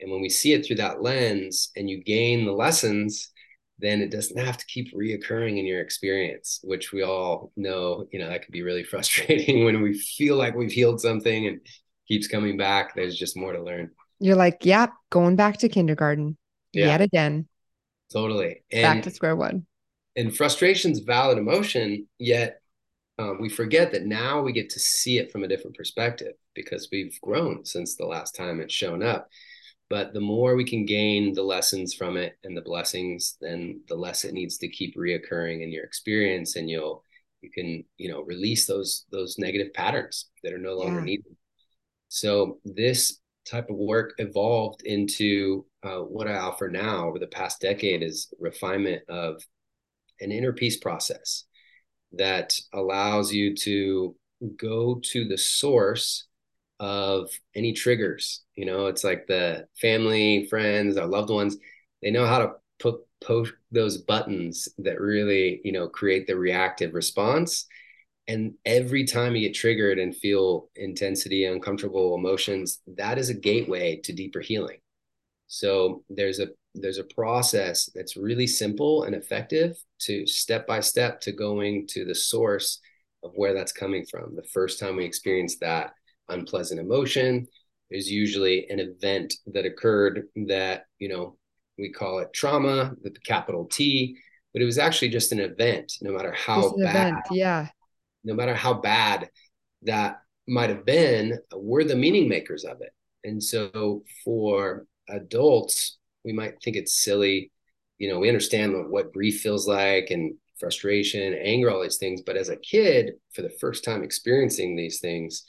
And 0.00 0.10
when 0.10 0.20
we 0.20 0.28
see 0.28 0.52
it 0.52 0.64
through 0.64 0.76
that 0.76 1.02
lens 1.02 1.70
and 1.76 1.88
you 1.88 2.02
gain 2.02 2.44
the 2.44 2.52
lessons, 2.52 3.30
then 3.78 4.00
it 4.00 4.10
doesn't 4.10 4.38
have 4.38 4.56
to 4.56 4.66
keep 4.66 4.94
reoccurring 4.94 5.58
in 5.58 5.66
your 5.66 5.80
experience, 5.80 6.60
which 6.62 6.92
we 6.92 7.02
all 7.02 7.52
know, 7.56 8.06
you 8.10 8.18
know, 8.18 8.28
that 8.28 8.42
can 8.42 8.52
be 8.52 8.62
really 8.62 8.84
frustrating 8.92 9.64
when 9.64 9.82
we 9.82 9.98
feel 9.98 10.36
like 10.36 10.54
we've 10.54 10.72
healed 10.72 11.00
something 11.00 11.46
and 11.46 11.60
keeps 12.08 12.28
coming 12.28 12.56
back. 12.56 12.94
There's 12.94 13.16
just 13.16 13.36
more 13.36 13.52
to 13.52 13.62
learn. 13.62 13.90
You're 14.18 14.36
like, 14.36 14.64
yep, 14.64 14.90
yeah, 14.90 14.94
going 15.10 15.36
back 15.36 15.58
to 15.58 15.68
kindergarten 15.68 16.38
yeah. 16.72 16.86
yet 16.86 17.00
again. 17.02 17.48
Totally. 18.12 18.62
And, 18.72 18.82
back 18.82 19.02
to 19.02 19.10
square 19.10 19.36
one. 19.36 19.66
And 20.14 20.34
frustration's 20.34 21.00
valid 21.00 21.36
emotion, 21.36 22.06
yet 22.18 22.60
um, 23.18 23.38
we 23.40 23.48
forget 23.48 23.92
that 23.92 24.06
now 24.06 24.42
we 24.42 24.52
get 24.52 24.70
to 24.70 24.80
see 24.80 25.18
it 25.18 25.32
from 25.32 25.42
a 25.42 25.48
different 25.48 25.76
perspective 25.76 26.34
because 26.54 26.88
we've 26.92 27.18
grown 27.22 27.64
since 27.64 27.94
the 27.94 28.06
last 28.06 28.34
time 28.34 28.60
it's 28.60 28.74
shown 28.74 29.02
up. 29.02 29.28
But 29.88 30.12
the 30.12 30.20
more 30.20 30.56
we 30.56 30.64
can 30.64 30.84
gain 30.84 31.32
the 31.32 31.42
lessons 31.42 31.94
from 31.94 32.16
it 32.16 32.36
and 32.44 32.56
the 32.56 32.62
blessings, 32.62 33.36
then 33.40 33.80
the 33.88 33.94
less 33.94 34.24
it 34.24 34.34
needs 34.34 34.58
to 34.58 34.68
keep 34.68 34.96
reoccurring 34.96 35.62
in 35.62 35.70
your 35.70 35.84
experience, 35.84 36.56
and 36.56 36.68
you'll 36.68 37.04
you 37.40 37.50
can 37.50 37.84
you 37.96 38.10
know 38.10 38.22
release 38.22 38.66
those 38.66 39.04
those 39.12 39.38
negative 39.38 39.72
patterns 39.74 40.28
that 40.42 40.52
are 40.52 40.58
no 40.58 40.74
longer 40.74 40.98
yeah. 40.98 41.04
needed. 41.04 41.36
So 42.08 42.58
this 42.64 43.20
type 43.48 43.70
of 43.70 43.76
work 43.76 44.14
evolved 44.18 44.82
into 44.82 45.64
uh, 45.84 46.00
what 46.00 46.26
I 46.26 46.36
offer 46.36 46.68
now 46.68 47.06
over 47.06 47.20
the 47.20 47.28
past 47.28 47.60
decade 47.60 48.02
is 48.02 48.32
refinement 48.40 49.02
of 49.08 49.40
an 50.20 50.32
inner 50.32 50.52
peace 50.52 50.78
process 50.78 51.44
that 52.12 52.54
allows 52.72 53.32
you 53.32 53.54
to 53.56 54.14
go 54.56 55.00
to 55.02 55.24
the 55.26 55.38
source 55.38 56.26
of 56.78 57.30
any 57.54 57.72
triggers. 57.72 58.42
You 58.54 58.66
know, 58.66 58.86
it's 58.86 59.04
like 59.04 59.26
the 59.26 59.66
family, 59.80 60.46
friends, 60.46 60.96
our 60.96 61.06
loved 61.06 61.30
ones, 61.30 61.56
they 62.02 62.10
know 62.10 62.26
how 62.26 62.38
to 62.38 62.52
put 62.78 63.00
post 63.22 63.52
those 63.72 63.98
buttons 63.98 64.68
that 64.78 65.00
really, 65.00 65.60
you 65.64 65.72
know, 65.72 65.88
create 65.88 66.26
the 66.26 66.36
reactive 66.36 66.94
response. 66.94 67.66
And 68.28 68.54
every 68.64 69.04
time 69.04 69.34
you 69.34 69.48
get 69.48 69.54
triggered 69.54 69.98
and 69.98 70.14
feel 70.14 70.68
intensity, 70.74 71.44
uncomfortable 71.44 72.14
emotions, 72.14 72.80
that 72.96 73.18
is 73.18 73.30
a 73.30 73.34
gateway 73.34 74.00
to 74.04 74.12
deeper 74.12 74.40
healing. 74.40 74.78
So 75.46 76.04
there's 76.10 76.40
a 76.40 76.48
there's 76.80 76.98
a 76.98 77.04
process 77.14 77.90
that's 77.94 78.16
really 78.16 78.46
simple 78.46 79.04
and 79.04 79.14
effective 79.14 79.76
to 80.00 80.26
step 80.26 80.66
by 80.66 80.80
step 80.80 81.20
to 81.22 81.32
going 81.32 81.86
to 81.88 82.04
the 82.04 82.14
source 82.14 82.80
of 83.22 83.32
where 83.34 83.54
that's 83.54 83.72
coming 83.72 84.04
from. 84.10 84.36
The 84.36 84.48
first 84.52 84.78
time 84.78 84.96
we 84.96 85.04
experience 85.04 85.56
that 85.58 85.92
unpleasant 86.28 86.80
emotion, 86.80 87.46
there's 87.90 88.10
usually 88.10 88.68
an 88.68 88.80
event 88.80 89.34
that 89.46 89.66
occurred 89.66 90.24
that, 90.46 90.84
you 90.98 91.08
know, 91.08 91.36
we 91.78 91.92
call 91.92 92.18
it 92.20 92.32
trauma, 92.32 92.92
the 93.02 93.10
capital 93.24 93.66
T, 93.66 94.16
but 94.52 94.62
it 94.62 94.64
was 94.64 94.78
actually 94.78 95.10
just 95.10 95.32
an 95.32 95.40
event, 95.40 95.92
no 96.00 96.12
matter 96.12 96.32
how 96.32 96.74
bad. 96.76 97.08
Event, 97.08 97.24
yeah. 97.30 97.68
No 98.24 98.34
matter 98.34 98.54
how 98.54 98.74
bad 98.74 99.28
that 99.82 100.20
might 100.48 100.70
have 100.70 100.84
been, 100.84 101.38
we're 101.54 101.84
the 101.84 101.94
meaning 101.94 102.28
makers 102.28 102.64
of 102.64 102.80
it. 102.80 102.92
And 103.24 103.42
so 103.42 104.04
for 104.24 104.86
adults, 105.08 105.98
we 106.26 106.32
might 106.32 106.60
think 106.62 106.76
it's 106.76 107.02
silly. 107.02 107.50
You 107.98 108.10
know, 108.10 108.18
we 108.18 108.28
understand 108.28 108.74
what, 108.90 109.12
grief 109.12 109.40
feels 109.40 109.66
like 109.66 110.10
and 110.10 110.34
frustration, 110.58 111.32
anger, 111.34 111.70
all 111.70 111.82
these 111.82 111.96
things. 111.96 112.20
But 112.20 112.36
as 112.36 112.50
a 112.50 112.56
kid, 112.56 113.12
for 113.32 113.42
the 113.42 113.56
first 113.60 113.84
time 113.84 114.02
experiencing 114.02 114.76
these 114.76 115.00
things, 115.00 115.44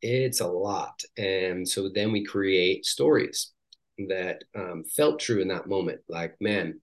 it's 0.00 0.40
a 0.40 0.46
lot. 0.48 1.00
And 1.16 1.68
so 1.68 1.90
then 1.94 2.10
we 2.10 2.24
create 2.24 2.86
stories 2.86 3.52
that 4.08 4.42
um, 4.56 4.82
felt 4.96 5.20
true 5.20 5.40
in 5.42 5.48
that 5.48 5.68
moment. 5.68 6.00
Like, 6.08 6.34
man, 6.40 6.80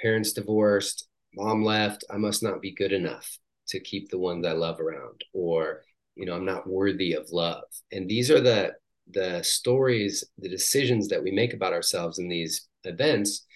parents 0.00 0.32
divorced, 0.32 1.08
mom 1.34 1.64
left, 1.64 2.04
I 2.10 2.16
must 2.16 2.42
not 2.42 2.60
be 2.60 2.74
good 2.74 2.92
enough 2.92 3.38
to 3.68 3.80
keep 3.80 4.10
the 4.10 4.18
ones 4.18 4.44
I 4.44 4.52
love 4.52 4.80
around, 4.80 5.22
or 5.32 5.82
you 6.16 6.26
know, 6.26 6.34
I'm 6.34 6.44
not 6.44 6.68
worthy 6.68 7.12
of 7.12 7.30
love. 7.30 7.62
And 7.92 8.08
these 8.08 8.30
are 8.30 8.40
the 8.40 8.72
the 9.12 9.42
stories, 9.42 10.24
the 10.38 10.48
decisions 10.48 11.08
that 11.08 11.22
we 11.22 11.30
make 11.30 11.54
about 11.54 11.72
ourselves 11.72 12.18
in 12.18 12.28
these 12.28 12.68
events 12.84 13.46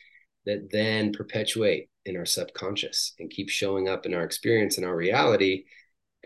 that 0.46 0.70
then 0.70 1.12
perpetuate 1.12 1.88
in 2.04 2.16
our 2.16 2.26
subconscious 2.26 3.14
and 3.18 3.30
keep 3.30 3.48
showing 3.48 3.88
up 3.88 4.06
in 4.06 4.14
our 4.14 4.24
experience 4.24 4.76
and 4.76 4.86
our 4.86 4.96
reality 4.96 5.64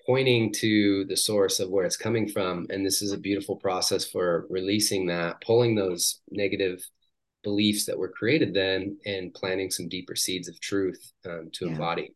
pointing 0.06 0.52
to 0.52 1.04
the 1.04 1.16
source 1.16 1.60
of 1.60 1.68
where 1.68 1.84
it's 1.84 1.96
coming 1.96 2.26
from 2.28 2.66
and 2.70 2.84
this 2.84 3.02
is 3.02 3.12
a 3.12 3.18
beautiful 3.18 3.56
process 3.56 4.04
for 4.04 4.46
releasing 4.48 5.06
that 5.06 5.40
pulling 5.40 5.74
those 5.74 6.20
negative 6.30 6.82
beliefs 7.44 7.84
that 7.84 7.98
were 7.98 8.08
created 8.08 8.54
then 8.54 8.96
and 9.06 9.34
planting 9.34 9.70
some 9.70 9.88
deeper 9.88 10.16
seeds 10.16 10.48
of 10.48 10.58
truth 10.60 11.12
um, 11.26 11.48
to 11.52 11.66
yeah. 11.66 11.72
embody 11.72 12.14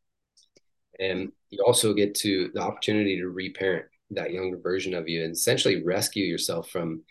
and 0.98 1.30
you 1.50 1.62
also 1.64 1.92
get 1.92 2.14
to 2.14 2.50
the 2.54 2.60
opportunity 2.60 3.18
to 3.18 3.28
reparent 3.28 3.86
that 4.14 4.32
younger 4.32 4.58
version 4.58 4.94
of 4.94 5.08
you 5.08 5.24
and 5.24 5.32
essentially 5.32 5.84
rescue 5.84 6.24
yourself 6.24 6.70
from 6.70 7.02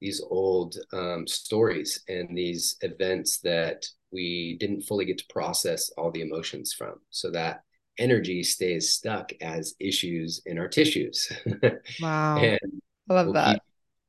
these 0.00 0.22
old 0.30 0.76
um, 0.92 1.26
stories 1.26 2.02
and 2.08 2.36
these 2.36 2.76
events 2.80 3.38
that 3.40 3.84
we 4.12 4.56
didn't 4.58 4.82
fully 4.82 5.04
get 5.04 5.18
to 5.18 5.24
process 5.32 5.90
all 5.96 6.10
the 6.10 6.22
emotions 6.22 6.72
from. 6.72 6.94
So 7.10 7.30
that 7.32 7.62
energy 7.98 8.42
stays 8.42 8.92
stuck 8.92 9.30
as 9.42 9.74
issues 9.78 10.42
in 10.46 10.58
our 10.58 10.68
tissues. 10.68 11.30
Wow. 12.00 12.38
And 12.38 12.82
i 13.08 13.14
love 13.14 13.26
we'll 13.26 13.34
that. 13.34 13.62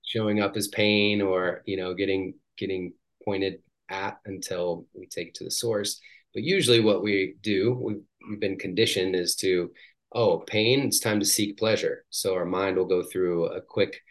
showing 0.05 0.39
up 0.39 0.55
as 0.55 0.67
pain 0.67 1.21
or 1.21 1.63
you 1.65 1.75
know 1.75 1.93
getting 1.93 2.35
getting 2.57 2.93
pointed 3.25 3.59
at 3.89 4.19
until 4.25 4.85
we 4.93 5.07
take 5.07 5.29
it 5.29 5.33
to 5.35 5.43
the 5.43 5.51
source. 5.51 5.99
But 6.33 6.43
usually 6.43 6.79
what 6.79 7.03
we 7.03 7.35
do 7.41 7.73
we've, 7.73 8.01
we've 8.29 8.39
been 8.39 8.57
conditioned 8.57 9.15
is 9.15 9.35
to 9.37 9.71
oh 10.11 10.39
pain 10.39 10.81
it's 10.81 10.99
time 10.99 11.19
to 11.19 11.25
seek 11.25 11.57
pleasure. 11.57 12.05
So 12.09 12.35
our 12.35 12.45
mind 12.45 12.77
will 12.77 12.85
go 12.85 13.03
through 13.03 13.45
a 13.45 13.61
quick 13.61 14.01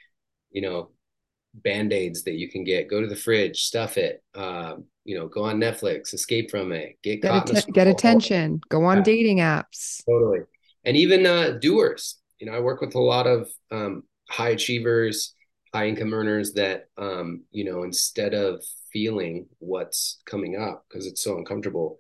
you 0.50 0.62
know 0.62 0.90
band-aids 1.54 2.24
that 2.24 2.34
you 2.34 2.50
can 2.50 2.64
get. 2.64 2.88
Go 2.88 3.00
to 3.00 3.06
the 3.06 3.16
fridge 3.16 3.64
stuff 3.64 3.96
it 3.96 4.22
um, 4.34 4.84
you 5.04 5.16
know 5.16 5.28
go 5.28 5.44
on 5.44 5.58
netflix 5.58 6.14
escape 6.14 6.50
from 6.50 6.72
it 6.72 6.98
get 7.02 7.22
get, 7.22 7.66
get 7.72 7.86
attention. 7.86 8.60
Go 8.68 8.84
on 8.84 8.98
yeah. 8.98 9.02
dating 9.02 9.38
apps. 9.38 10.04
Totally. 10.06 10.40
And 10.84 10.96
even 10.96 11.26
uh, 11.26 11.58
doers. 11.60 12.16
You 12.38 12.46
know 12.46 12.56
i 12.56 12.60
work 12.60 12.80
with 12.80 12.94
a 12.94 13.00
lot 13.00 13.26
of 13.26 13.50
um, 13.70 14.04
high 14.30 14.50
achievers 14.50 15.34
high 15.72 15.86
income 15.86 16.12
earners 16.12 16.52
that 16.54 16.88
um, 16.96 17.42
you 17.50 17.64
know 17.64 17.82
instead 17.82 18.34
of 18.34 18.62
feeling 18.92 19.46
what's 19.58 20.20
coming 20.26 20.56
up 20.56 20.84
because 20.88 21.06
it's 21.06 21.22
so 21.22 21.36
uncomfortable 21.38 21.98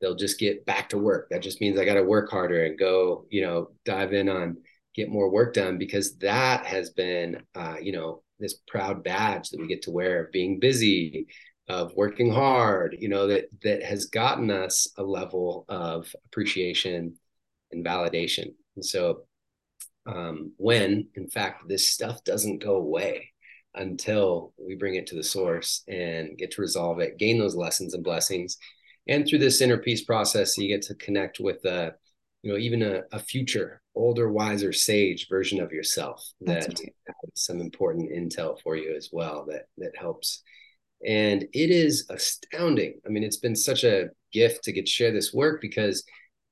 they'll 0.00 0.14
just 0.16 0.38
get 0.38 0.66
back 0.66 0.88
to 0.90 0.98
work. 0.98 1.28
That 1.30 1.42
just 1.42 1.60
means 1.60 1.78
i 1.78 1.84
got 1.84 1.94
to 1.94 2.02
work 2.02 2.30
harder 2.30 2.64
and 2.64 2.78
go 2.78 3.26
you 3.30 3.42
know 3.42 3.70
dive 3.84 4.12
in 4.12 4.28
on 4.28 4.58
get 4.94 5.10
more 5.10 5.30
work 5.30 5.54
done 5.54 5.78
because 5.78 6.16
that 6.18 6.64
has 6.66 6.90
been 6.90 7.42
uh, 7.54 7.76
you 7.80 7.92
know 7.92 8.22
this 8.38 8.54
proud 8.68 9.02
badge 9.02 9.50
that 9.50 9.60
we 9.60 9.66
get 9.66 9.82
to 9.82 9.90
wear 9.90 10.24
of 10.24 10.32
being 10.32 10.60
busy 10.60 11.26
of 11.68 11.92
working 11.96 12.30
hard 12.30 12.96
you 13.00 13.08
know 13.08 13.26
that 13.26 13.46
that 13.62 13.82
has 13.82 14.06
gotten 14.06 14.50
us 14.50 14.88
a 14.98 15.02
level 15.02 15.64
of 15.68 16.14
appreciation 16.26 17.16
and 17.72 17.84
validation. 17.84 18.54
And 18.76 18.84
so 18.84 19.22
um, 20.06 20.52
when 20.56 21.08
in 21.14 21.28
fact 21.28 21.68
this 21.68 21.88
stuff 21.88 22.22
doesn't 22.24 22.62
go 22.62 22.76
away 22.76 23.32
until 23.74 24.52
we 24.56 24.74
bring 24.74 24.94
it 24.94 25.06
to 25.08 25.16
the 25.16 25.22
source 25.22 25.82
and 25.88 26.38
get 26.38 26.52
to 26.52 26.62
resolve 26.62 27.00
it 27.00 27.18
gain 27.18 27.38
those 27.38 27.56
lessons 27.56 27.92
and 27.92 28.04
blessings 28.04 28.56
and 29.08 29.26
through 29.26 29.38
this 29.38 29.60
inner 29.60 29.78
peace 29.78 30.04
process 30.04 30.58
you 30.58 30.68
get 30.68 30.82
to 30.82 30.94
connect 30.94 31.40
with 31.40 31.64
a 31.64 31.94
you 32.42 32.52
know 32.52 32.58
even 32.58 32.82
a, 32.82 33.02
a 33.12 33.18
future 33.18 33.80
older 33.96 34.30
wiser 34.30 34.72
sage 34.72 35.28
version 35.28 35.60
of 35.60 35.72
yourself 35.72 36.24
that 36.42 36.66
has 36.66 37.30
some 37.34 37.60
important 37.60 38.10
intel 38.10 38.60
for 38.62 38.76
you 38.76 38.94
as 38.94 39.08
well 39.12 39.46
that 39.48 39.66
that 39.78 39.96
helps. 39.98 40.42
And 41.06 41.42
it 41.52 41.70
is 41.70 42.06
astounding. 42.08 43.00
I 43.04 43.08
mean 43.08 43.24
it's 43.24 43.38
been 43.38 43.56
such 43.56 43.84
a 43.84 44.10
gift 44.32 44.64
to 44.64 44.72
get 44.72 44.86
to 44.86 44.92
share 44.92 45.12
this 45.12 45.32
work 45.32 45.60
because 45.60 46.04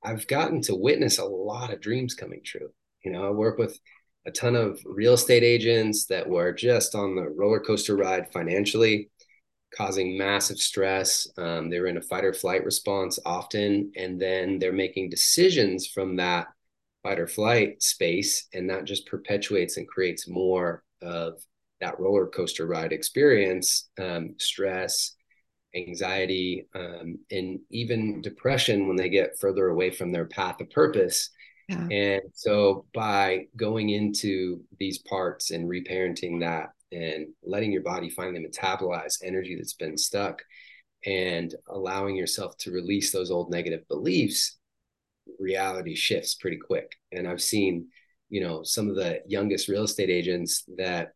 i've 0.03 0.27
gotten 0.27 0.61
to 0.63 0.75
witness 0.75 1.19
a 1.19 1.25
lot 1.25 1.73
of 1.73 1.81
dreams 1.81 2.15
coming 2.15 2.41
true. 2.45 2.71
You 3.05 3.13
know 3.13 3.27
i 3.27 3.31
work 3.31 3.59
with 3.59 3.79
a 4.27 4.31
ton 4.31 4.57
of 4.57 4.81
real 4.85 5.15
estate 5.15 5.43
agents 5.43 6.07
that 6.07 6.29
were 6.29 6.53
just 6.53 6.95
on 6.95 7.15
the 7.15 7.29
roller 7.29 7.61
coaster 7.61 7.95
ride 7.95 8.33
financially 8.33 9.11
causing 9.77 10.17
massive 10.17 10.59
stress. 10.59 11.29
Um, 11.37 11.71
they're 11.71 11.87
in 11.87 11.97
a 11.97 12.03
fight 12.03 12.25
or 12.25 12.33
flight 12.33 12.65
response 12.65 13.19
often, 13.25 13.93
and 13.97 14.21
then 14.21 14.59
they're 14.59 14.73
making 14.73 15.11
decisions 15.11 15.87
from 15.87 16.17
that 16.17 16.49
fight 17.03 17.19
or 17.19 17.27
flight 17.27 17.83
space, 17.83 18.47
and 18.53 18.71
that 18.71 18.85
just 18.85 19.07
perpetuates 19.07 19.77
and 19.77 19.87
creates 19.87 20.29
more 20.29 20.83
of 21.03 21.43
that 21.81 21.99
roller 22.01 22.27
coaster 22.27 22.67
ride 22.67 22.93
experience, 22.93 23.89
um, 24.01 24.35
stress, 24.39 25.17
anxiety, 25.75 26.67
um, 26.75 27.19
and 27.31 27.61
even 27.71 28.23
depression 28.23 28.87
when 28.87 28.97
they 28.97 29.09
get 29.09 29.39
further 29.39 29.69
away 29.69 29.91
from 29.91 30.13
their 30.13 30.25
path 30.25 30.61
of 30.61 30.71
purpose. 30.71 31.31
Yeah. 31.69 31.89
And 31.91 32.23
so 32.33 32.85
by 32.95 33.47
going 33.57 33.91
into 33.91 34.63
these 34.79 34.99
parts 34.99 35.51
and 35.51 35.69
reparenting 35.69 36.41
that 36.41 36.74
and 36.95 37.27
letting 37.43 37.73
your 37.73 37.83
body 37.83 38.09
finally 38.09 38.45
metabolize 38.45 39.19
energy 39.23 39.57
that's 39.57 39.75
been 39.75 39.99
stuck 39.99 40.43
and 41.05 41.55
allowing 41.69 42.17
yourself 42.17 42.57
to 42.59 42.71
release 42.71 43.13
those 43.13 43.31
old 43.31 43.51
negative 43.51 43.87
beliefs 43.89 44.59
reality 45.39 45.95
shifts 45.95 46.35
pretty 46.35 46.59
quick. 46.59 46.93
And 47.13 47.27
i've 47.27 47.43
seen 47.43 47.89
you 48.29 48.41
know 48.41 48.63
some 48.63 48.89
of 48.89 48.97
the 48.97 49.21
youngest 49.27 49.69
real 49.69 49.85
estate 49.85 50.11
agents 50.11 50.65
that 50.77 51.13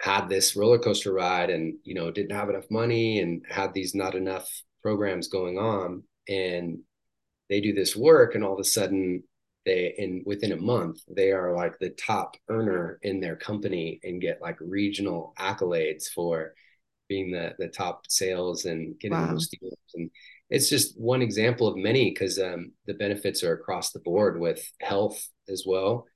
had 0.00 0.28
this 0.28 0.56
roller 0.56 0.78
coaster 0.78 1.12
ride 1.12 1.50
and 1.50 1.74
you 1.84 1.94
know 1.94 2.10
didn't 2.10 2.36
have 2.36 2.48
enough 2.50 2.70
money 2.70 3.20
and 3.20 3.44
had 3.48 3.72
these 3.72 3.94
not 3.94 4.14
enough 4.14 4.50
programs 4.82 5.28
going 5.28 5.58
on 5.58 6.02
and 6.28 6.78
they 7.48 7.60
do 7.60 7.72
this 7.72 7.94
work 7.94 8.34
and 8.34 8.42
all 8.42 8.54
of 8.54 8.58
a 8.58 8.64
sudden 8.64 9.22
they 9.64 9.94
in 9.96 10.22
within 10.26 10.52
a 10.52 10.56
month 10.56 11.00
they 11.08 11.30
are 11.30 11.54
like 11.54 11.78
the 11.78 11.90
top 11.90 12.36
earner 12.48 12.98
in 13.02 13.20
their 13.20 13.36
company 13.36 14.00
and 14.02 14.20
get 14.20 14.42
like 14.42 14.56
regional 14.60 15.34
accolades 15.38 16.08
for 16.08 16.54
being 17.08 17.30
the 17.30 17.54
the 17.58 17.68
top 17.68 18.04
sales 18.08 18.64
and 18.64 18.98
getting 18.98 19.18
wow. 19.18 19.32
those 19.32 19.48
deals. 19.48 19.74
And 19.94 20.10
it's 20.50 20.68
just 20.68 20.98
one 20.98 21.22
example 21.22 21.66
of 21.68 21.76
many 21.76 22.10
because 22.10 22.38
um, 22.38 22.72
the 22.86 22.94
benefits 22.94 23.42
are 23.42 23.54
across 23.54 23.92
the 23.92 24.00
board 24.00 24.40
with 24.40 24.62
health 24.80 25.28
as 25.48 25.64
well 25.66 26.06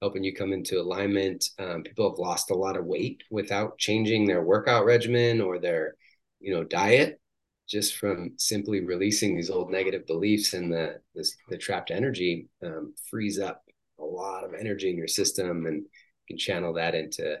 helping 0.00 0.22
you 0.22 0.34
come 0.34 0.52
into 0.52 0.80
alignment. 0.80 1.44
Um, 1.58 1.82
people 1.82 2.08
have 2.08 2.18
lost 2.18 2.50
a 2.50 2.56
lot 2.56 2.76
of 2.76 2.84
weight 2.84 3.22
without 3.30 3.78
changing 3.78 4.26
their 4.26 4.42
workout 4.42 4.84
regimen 4.84 5.40
or 5.40 5.58
their 5.58 5.94
you 6.40 6.54
know 6.54 6.64
diet 6.64 7.20
just 7.68 7.96
from 7.96 8.32
simply 8.36 8.80
releasing 8.80 9.36
these 9.36 9.50
old 9.50 9.70
negative 9.70 10.06
beliefs 10.06 10.54
and 10.54 10.72
the 10.72 11.00
this, 11.14 11.36
the 11.48 11.58
trapped 11.58 11.90
energy 11.90 12.48
um, 12.64 12.94
frees 13.10 13.38
up 13.38 13.62
a 14.00 14.04
lot 14.04 14.44
of 14.44 14.54
energy 14.54 14.90
in 14.90 14.96
your 14.96 15.08
system 15.08 15.66
and 15.66 15.82
you 15.82 15.88
can 16.28 16.38
channel 16.38 16.72
that 16.72 16.94
into 16.94 17.36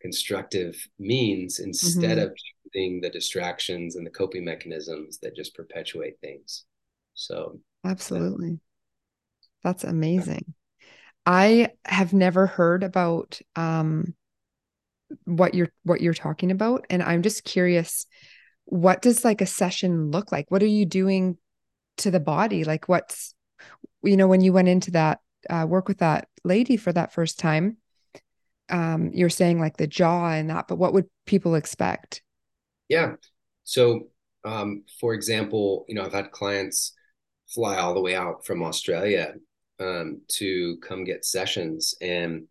constructive 0.00 0.76
means 0.98 1.58
instead 1.60 2.18
mm-hmm. 2.18 2.26
of 2.26 2.36
using 2.64 3.00
the 3.00 3.10
distractions 3.10 3.96
and 3.96 4.06
the 4.06 4.10
coping 4.10 4.44
mechanisms 4.44 5.18
that 5.18 5.36
just 5.36 5.54
perpetuate 5.54 6.20
things. 6.20 6.64
So 7.14 7.60
absolutely. 7.84 8.60
That's 9.62 9.84
amazing. 9.84 10.54
I 11.26 11.70
have 11.84 12.12
never 12.12 12.46
heard 12.46 12.82
about 12.82 13.40
um 13.54 14.14
what 15.24 15.54
you're 15.54 15.72
what 15.84 16.00
you're 16.00 16.12
talking 16.12 16.50
about 16.50 16.84
and 16.90 17.02
i'm 17.02 17.22
just 17.22 17.42
curious 17.42 18.04
what 18.70 19.00
does 19.00 19.24
like 19.24 19.40
a 19.40 19.46
session 19.46 20.10
look 20.10 20.30
like? 20.30 20.50
What 20.50 20.62
are 20.62 20.66
you 20.66 20.84
doing 20.84 21.38
to 21.98 22.10
the 22.10 22.20
body? 22.20 22.64
Like 22.64 22.86
what's, 22.86 23.34
you 24.02 24.16
know, 24.16 24.28
when 24.28 24.42
you 24.42 24.52
went 24.52 24.68
into 24.68 24.90
that 24.90 25.20
uh, 25.48 25.64
work 25.66 25.88
with 25.88 25.98
that 25.98 26.28
lady 26.44 26.76
for 26.76 26.92
that 26.92 27.12
first 27.12 27.38
time, 27.38 27.78
um, 28.68 29.10
you're 29.14 29.30
saying 29.30 29.58
like 29.58 29.78
the 29.78 29.86
jaw 29.86 30.30
and 30.30 30.50
that, 30.50 30.68
but 30.68 30.76
what 30.76 30.92
would 30.92 31.06
people 31.24 31.54
expect? 31.54 32.22
Yeah. 32.88 33.14
So, 33.64 34.08
um, 34.44 34.84
for 35.00 35.14
example, 35.14 35.86
you 35.88 35.94
know, 35.94 36.02
I've 36.02 36.12
had 36.12 36.30
clients 36.30 36.92
fly 37.48 37.78
all 37.78 37.94
the 37.94 38.02
way 38.02 38.14
out 38.14 38.44
from 38.44 38.62
Australia 38.62 39.32
um, 39.80 40.20
to 40.32 40.76
come 40.82 41.04
get 41.04 41.24
sessions 41.24 41.94
and 42.02 42.46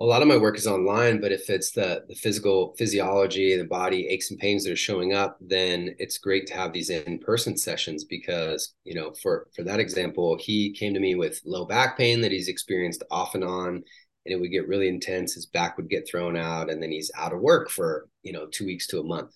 a 0.00 0.04
lot 0.04 0.22
of 0.22 0.28
my 0.28 0.36
work 0.36 0.56
is 0.56 0.66
online 0.66 1.20
but 1.20 1.32
if 1.32 1.50
it's 1.50 1.72
the 1.72 2.04
the 2.08 2.14
physical 2.14 2.74
physiology 2.78 3.56
the 3.56 3.64
body 3.64 4.06
aches 4.08 4.30
and 4.30 4.38
pains 4.38 4.64
that 4.64 4.72
are 4.72 4.76
showing 4.76 5.12
up 5.12 5.36
then 5.40 5.94
it's 5.98 6.18
great 6.18 6.46
to 6.46 6.54
have 6.54 6.72
these 6.72 6.90
in-person 6.90 7.56
sessions 7.56 8.04
because 8.04 8.74
you 8.84 8.94
know 8.94 9.12
for 9.22 9.48
for 9.54 9.62
that 9.62 9.80
example 9.80 10.36
he 10.40 10.72
came 10.72 10.94
to 10.94 11.00
me 11.00 11.14
with 11.14 11.40
low 11.44 11.64
back 11.64 11.96
pain 11.96 12.20
that 12.20 12.32
he's 12.32 12.48
experienced 12.48 13.02
off 13.10 13.34
and 13.34 13.44
on 13.44 13.82
and 14.28 14.34
it 14.34 14.40
would 14.40 14.50
get 14.50 14.68
really 14.68 14.88
intense. 14.88 15.32
His 15.32 15.46
back 15.46 15.78
would 15.78 15.88
get 15.88 16.06
thrown 16.06 16.36
out 16.36 16.68
and 16.68 16.82
then 16.82 16.92
he's 16.92 17.10
out 17.16 17.32
of 17.32 17.40
work 17.40 17.70
for 17.70 18.08
you 18.22 18.32
know 18.32 18.46
two 18.46 18.66
weeks 18.66 18.86
to 18.88 19.00
a 19.00 19.04
month. 19.04 19.32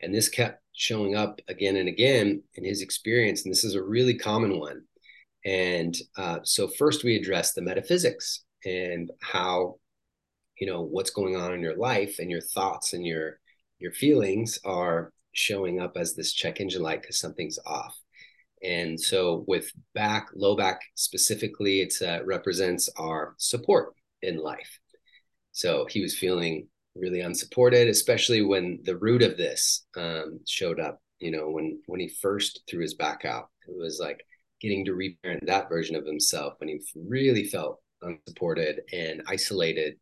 And 0.00 0.14
this 0.14 0.28
kept 0.28 0.62
showing 0.72 1.16
up 1.16 1.40
again 1.48 1.76
and 1.76 1.88
again 1.88 2.42
in 2.54 2.64
his 2.64 2.82
experience 2.82 3.44
and 3.44 3.50
this 3.52 3.64
is 3.64 3.74
a 3.74 3.82
really 3.82 4.14
common 4.14 4.58
one. 4.58 4.82
And 5.44 5.96
uh, 6.18 6.40
so 6.42 6.68
first 6.68 7.02
we 7.02 7.16
address 7.16 7.52
the 7.52 7.62
metaphysics 7.62 8.44
and 8.64 9.10
how, 9.22 9.76
you 10.58 10.66
know, 10.66 10.82
what's 10.82 11.10
going 11.10 11.36
on 11.36 11.52
in 11.52 11.60
your 11.60 11.76
life 11.76 12.18
and 12.18 12.30
your 12.30 12.40
thoughts 12.40 12.92
and 12.92 13.06
your 13.06 13.38
your 13.78 13.92
feelings 13.92 14.58
are 14.64 15.12
showing 15.32 15.80
up 15.80 15.96
as 15.96 16.14
this 16.14 16.32
check 16.32 16.60
engine 16.60 16.82
light 16.82 17.02
because 17.02 17.18
something's 17.18 17.58
off. 17.66 17.96
And 18.62 18.98
so 18.98 19.44
with 19.46 19.70
back, 19.94 20.28
low 20.34 20.56
back 20.56 20.80
specifically, 20.94 21.82
it 21.82 21.94
uh, 22.00 22.24
represents 22.24 22.88
our 22.96 23.34
support 23.36 23.92
in 24.22 24.38
life. 24.38 24.78
So 25.52 25.86
he 25.90 26.00
was 26.00 26.16
feeling 26.16 26.68
really 26.94 27.20
unsupported, 27.20 27.88
especially 27.88 28.42
when 28.42 28.80
the 28.84 28.96
root 28.96 29.22
of 29.22 29.36
this 29.36 29.86
um, 29.96 30.40
showed 30.46 30.80
up. 30.80 31.00
You 31.18 31.30
know, 31.30 31.50
when 31.50 31.80
when 31.86 32.00
he 32.00 32.08
first 32.08 32.62
threw 32.68 32.82
his 32.82 32.94
back 32.94 33.24
out, 33.24 33.48
it 33.66 33.76
was 33.76 33.98
like 34.00 34.24
getting 34.60 34.84
to 34.84 34.94
reparent 34.94 35.46
that 35.46 35.68
version 35.68 35.96
of 35.96 36.06
himself 36.06 36.54
when 36.58 36.68
he 36.68 36.80
really 36.94 37.44
felt 37.44 37.80
unsupported 38.02 38.82
and 38.92 39.22
isolated, 39.28 39.96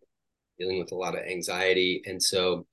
dealing 0.58 0.78
with 0.78 0.92
a 0.92 0.96
lot 0.96 1.14
of 1.16 1.24
anxiety. 1.24 2.02
And 2.06 2.22
so, 2.22 2.66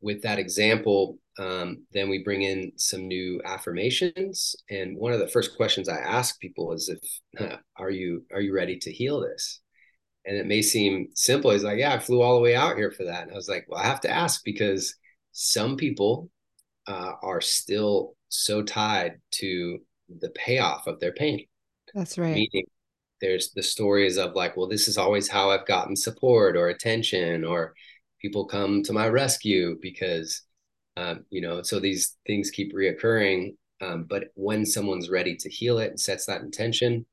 with 0.00 0.22
that 0.22 0.38
example, 0.38 1.18
um, 1.38 1.84
then 1.92 2.08
we 2.08 2.22
bring 2.22 2.42
in 2.42 2.72
some 2.76 3.08
new 3.08 3.40
affirmations. 3.44 4.56
And 4.70 4.96
one 4.96 5.12
of 5.12 5.20
the 5.20 5.28
first 5.28 5.56
questions 5.56 5.88
I 5.88 5.98
ask 5.98 6.38
people 6.40 6.72
is, 6.72 6.88
"If 6.88 7.60
are 7.76 7.90
you 7.90 8.24
are 8.32 8.40
you 8.40 8.54
ready 8.54 8.78
to 8.80 8.92
heal 8.92 9.20
this?" 9.20 9.60
And 10.26 10.36
it 10.36 10.46
may 10.46 10.62
seem 10.62 11.08
simple. 11.14 11.52
He's 11.52 11.64
like, 11.64 11.78
"Yeah, 11.78 11.94
I 11.94 11.98
flew 11.98 12.20
all 12.22 12.34
the 12.36 12.42
way 12.42 12.54
out 12.56 12.76
here 12.76 12.90
for 12.92 13.04
that." 13.04 13.22
And 13.24 13.32
I 13.32 13.34
was 13.34 13.48
like, 13.48 13.66
"Well, 13.68 13.80
I 13.80 13.86
have 13.86 14.00
to 14.02 14.10
ask 14.10 14.42
because 14.44 14.94
some 15.32 15.76
people 15.76 16.30
uh, 16.86 17.12
are 17.22 17.40
still 17.40 18.16
so 18.28 18.62
tied 18.62 19.20
to 19.32 19.78
the 20.20 20.30
payoff 20.30 20.86
of 20.86 21.00
their 21.00 21.12
pain. 21.12 21.46
That's 21.94 22.18
right. 22.18 22.34
Meaning 22.34 22.66
there's 23.20 23.52
the 23.52 23.62
stories 23.62 24.18
of 24.18 24.34
like, 24.34 24.56
well, 24.56 24.68
this 24.68 24.88
is 24.88 24.98
always 24.98 25.28
how 25.28 25.50
I've 25.50 25.66
gotten 25.66 25.96
support 25.96 26.56
or 26.56 26.68
attention, 26.68 27.44
or 27.44 27.74
people 28.20 28.46
come 28.46 28.82
to 28.82 28.92
my 28.92 29.08
rescue 29.08 29.76
because, 29.80 30.42
um, 30.96 31.24
you 31.30 31.40
know, 31.40 31.62
so 31.62 31.80
these 31.80 32.16
things 32.26 32.50
keep 32.50 32.74
reoccurring. 32.74 33.56
Um, 33.80 34.04
but 34.08 34.24
when 34.34 34.64
someone's 34.64 35.10
ready 35.10 35.36
to 35.36 35.50
heal 35.50 35.78
it 35.78 35.90
and 35.90 36.00
sets 36.00 36.26
that 36.26 36.40
intention, 36.40 37.06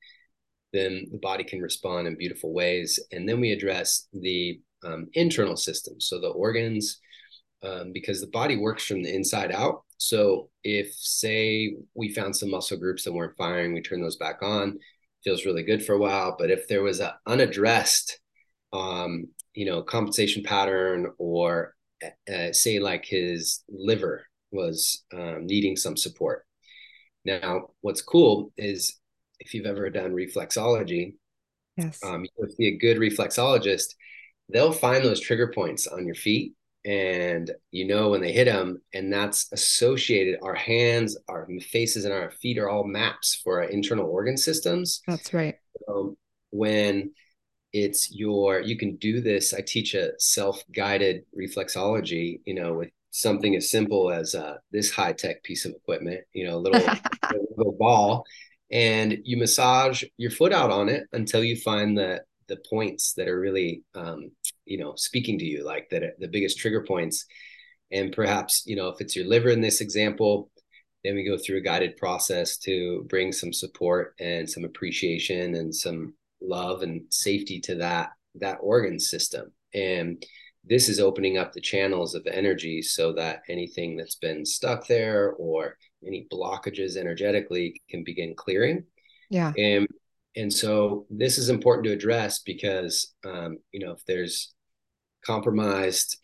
then 0.72 1.06
the 1.12 1.20
body 1.20 1.44
can 1.44 1.62
respond 1.62 2.08
in 2.08 2.18
beautiful 2.18 2.54
ways. 2.54 3.00
And 3.12 3.28
then 3.28 3.40
we 3.40 3.52
address 3.52 4.08
the 4.14 4.60
um, 4.84 5.08
internal 5.14 5.56
systems, 5.56 6.08
so 6.08 6.20
the 6.20 6.28
organs, 6.28 7.00
um, 7.64 7.92
because 7.94 8.20
the 8.20 8.28
body 8.28 8.58
works 8.58 8.86
from 8.86 9.04
the 9.04 9.14
inside 9.14 9.52
out. 9.52 9.84
So 9.98 10.50
if 10.64 10.94
say 10.94 11.76
we 11.94 12.14
found 12.14 12.36
some 12.36 12.50
muscle 12.50 12.78
groups 12.78 13.04
that 13.04 13.14
weren't 13.14 13.38
firing, 13.38 13.74
we 13.74 13.82
turn 13.82 14.02
those 14.02 14.18
back 14.18 14.40
on, 14.42 14.80
feels 15.24 15.46
really 15.46 15.64
good 15.64 15.86
for 15.86 15.94
a 15.94 16.00
while. 16.00 16.36
But 16.38 16.52
if 16.52 16.68
there 16.68 16.84
was 16.84 17.00
an 17.00 17.12
unaddressed, 17.26 18.20
um, 18.72 19.28
you 19.54 19.66
know, 19.66 19.82
compensation 19.82 20.44
pattern, 20.44 21.12
or 21.18 21.76
uh, 22.04 22.52
say 22.52 22.80
like 22.80 23.06
his 23.06 23.64
liver 23.70 24.26
was 24.52 25.04
um, 25.14 25.46
needing 25.46 25.76
some 25.76 25.98
support. 25.98 26.46
Now, 27.26 27.70
what's 27.82 28.02
cool 28.02 28.52
is 28.58 29.00
if 29.40 29.54
you've 29.54 29.66
ever 29.66 29.90
done 29.90 30.12
reflexology, 30.12 31.16
yes, 31.78 32.04
um, 32.04 32.26
you 32.26 32.56
be 32.58 32.68
a 32.68 32.78
good 32.78 32.98
reflexologist. 32.98 33.96
They'll 34.50 34.74
find 34.74 35.04
those 35.04 35.22
trigger 35.22 35.52
points 35.54 35.88
on 35.88 36.06
your 36.06 36.16
feet 36.16 36.54
and 36.86 37.52
you 37.72 37.86
know 37.86 38.10
when 38.10 38.22
they 38.22 38.34
hit 38.34 38.46
them 38.46 38.82
and 38.94 39.12
that's 39.12 39.50
associated 39.54 40.38
our 40.44 40.54
hands 40.54 41.18
our 41.30 41.48
faces 41.72 42.04
and 42.04 42.14
our 42.14 42.32
feet 42.32 42.58
are 42.58 42.70
all 42.70 42.84
maps 42.84 43.40
for 43.44 43.62
our 43.62 43.70
internal 43.70 44.10
organ 44.10 44.38
systems. 44.38 45.02
That's 45.08 45.34
right. 45.34 45.56
Um, 45.88 46.18
when 46.52 47.12
it's 47.74 48.14
your 48.14 48.62
you 48.62 48.78
can 48.78 48.96
do 48.98 49.20
this 49.20 49.54
i 49.54 49.60
teach 49.60 49.96
a 49.96 50.12
self-guided 50.20 51.24
reflexology 51.36 52.40
you 52.46 52.54
know 52.54 52.74
with 52.74 52.90
something 53.10 53.56
as 53.56 53.70
simple 53.70 54.12
as 54.12 54.34
uh, 54.34 54.56
this 54.72 54.92
high-tech 54.92 55.44
piece 55.44 55.66
of 55.66 55.72
equipment 55.72 56.22
you 56.34 56.46
know 56.46 56.56
a 56.56 56.60
little, 56.60 56.82
little 57.58 57.76
ball 57.78 58.24
and 58.72 59.18
you 59.24 59.38
massage 59.38 60.04
your 60.18 60.32
foot 60.32 60.54
out 60.54 60.72
on 60.72 60.90
it 60.90 61.04
until 61.14 61.44
you 61.44 61.56
find 61.56 61.98
the 61.98 62.22
the 62.48 62.62
points 62.70 63.14
that 63.14 63.28
are 63.28 63.40
really 63.40 63.84
um, 63.96 64.32
you 64.66 64.78
know 64.78 64.94
speaking 64.96 65.38
to 65.40 65.46
you 65.46 65.66
like 65.66 65.90
that 65.90 66.20
the 66.20 66.28
biggest 66.28 66.60
trigger 66.60 66.84
points. 66.84 67.26
And 67.92 68.12
perhaps 68.12 68.64
you 68.66 68.76
know 68.76 68.88
if 68.90 69.02
it's 69.02 69.16
your 69.16 69.26
liver 69.26 69.50
in 69.50 69.62
this 69.62 69.82
example 69.82 70.50
then 71.04 71.16
we 71.16 71.24
go 71.24 71.38
through 71.38 71.58
a 71.58 71.62
guided 71.62 71.98
process 71.98 72.58
to 72.58 73.06
bring 73.10 73.32
some 73.32 73.52
support 73.52 74.16
and 74.20 74.50
some 74.50 74.64
appreciation 74.64 75.56
and 75.56 75.76
some 75.76 76.14
love 76.42 76.82
and 76.82 77.02
safety 77.10 77.60
to 77.60 77.76
that 77.76 78.12
that 78.36 78.58
organ 78.62 79.00
system. 79.00 79.52
And 79.74 80.24
this 80.66 80.88
is 80.88 81.00
opening 81.00 81.38
up 81.38 81.52
the 81.52 81.62
channels 81.62 82.16
of 82.16 82.26
energy 82.26 82.82
so 82.82 83.14
that 83.14 83.42
anything 83.50 83.98
that's 83.98 84.16
been 84.16 84.46
stuck 84.46 84.88
there 84.88 85.34
or 85.34 85.78
any 86.06 86.26
blockages 86.32 86.96
energetically 86.96 87.82
can 87.90 88.04
begin 88.04 88.34
clearing. 88.36 88.86
Yeah. 89.30 89.52
And 89.58 89.88
and 90.36 90.52
so 90.52 91.06
this 91.10 91.38
is 91.38 91.50
important 91.50 91.86
to 91.86 91.92
address 91.92 92.40
because 92.40 93.14
um, 93.26 93.58
you 93.72 93.86
know 93.86 93.92
if 93.92 94.04
there's 94.06 94.54
compromised 95.26 96.18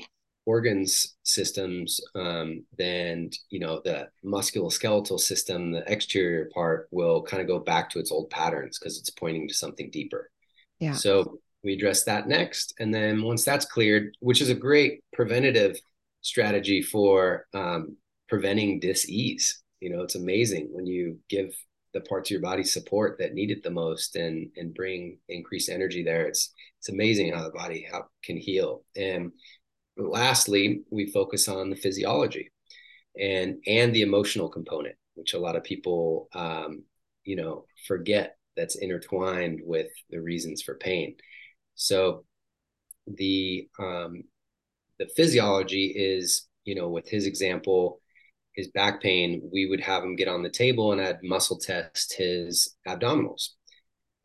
organs 0.46 1.16
systems 1.24 2.02
um, 2.16 2.66
then 2.78 3.30
you 3.50 3.60
know 3.60 3.82
the 3.84 4.08
musculoskeletal 4.26 5.20
system 5.20 5.72
the 5.72 5.84
exterior 5.92 6.50
part 6.54 6.88
will 6.92 7.22
kind 7.24 7.42
of 7.42 7.48
go 7.48 7.60
back 7.60 7.90
to 7.90 8.00
its 8.00 8.12
old 8.12 8.30
patterns 8.30 8.80
because 8.80 8.98
it's 9.00 9.12
pointing 9.12 9.48
to 9.48 9.54
something 9.54 9.90
deeper. 9.92 10.30
Yeah. 10.80 10.94
So 10.94 11.40
we 11.64 11.74
address 11.74 12.06
that 12.06 12.28
next. 12.28 12.74
And 12.80 12.94
then 12.94 13.22
once 13.22 13.44
that's 13.44 13.66
cleared 13.66 14.16
which 14.20 14.42
is 14.42 14.50
a 14.50 14.56
great 14.56 15.04
preventative 15.14 15.78
strategy 16.22 16.82
for 16.82 17.46
um, 17.54 17.96
preventing 18.28 18.80
dis-ease 18.80 19.64
you 19.80 19.90
know 19.90 20.02
it's 20.02 20.16
amazing 20.16 20.68
when 20.72 20.86
you 20.86 21.18
give 21.30 21.54
the 21.94 22.02
parts 22.02 22.30
of 22.30 22.32
your 22.32 22.42
body 22.42 22.64
support 22.64 23.18
that 23.20 23.34
need 23.34 23.52
it 23.52 23.64
the 23.64 23.70
most 23.70 24.16
and 24.16 24.50
and 24.58 24.74
bring 24.74 25.18
increased 25.28 25.70
energy 25.70 26.04
there. 26.04 26.28
It's 26.28 26.54
it's 26.80 26.90
amazing 26.90 27.34
how 27.34 27.44
the 27.44 27.52
body 27.52 27.88
how, 27.92 28.06
can 28.24 28.38
heal. 28.38 28.84
And 28.96 29.32
lastly 29.98 30.82
we 30.90 31.12
focus 31.12 31.48
on 31.48 31.70
the 31.70 31.76
physiology 31.76 32.52
and 33.20 33.58
and 33.68 33.94
the 33.94 34.02
emotional 34.02 34.48
component 34.48 34.96
which 35.20 35.34
a 35.34 35.40
lot 35.40 35.58
of 35.58 35.64
people 35.64 36.30
um, 36.34 36.84
you 37.26 37.36
know 37.36 37.66
forget 37.86 38.38
that's 38.56 38.76
intertwined 38.76 39.62
with 39.64 39.88
the 40.10 40.20
reasons 40.20 40.62
for 40.62 40.76
pain. 40.76 41.16
So 41.76 42.26
the 43.08 43.68
um, 43.80 44.24
the 44.98 45.08
physiology 45.16 45.94
is 45.96 46.48
you 46.64 46.76
know 46.76 46.90
with 46.90 47.08
his 47.08 47.26
example 47.26 48.02
his 48.60 48.68
back 48.70 49.02
pain, 49.02 49.42
we 49.52 49.66
would 49.66 49.80
have 49.80 50.04
him 50.04 50.16
get 50.16 50.28
on 50.28 50.44
the 50.44 50.50
table 50.50 50.92
and 50.92 51.02
I'd 51.02 51.24
muscle 51.24 51.58
test 51.58 52.14
his 52.18 52.76
abdominals. 52.88 53.50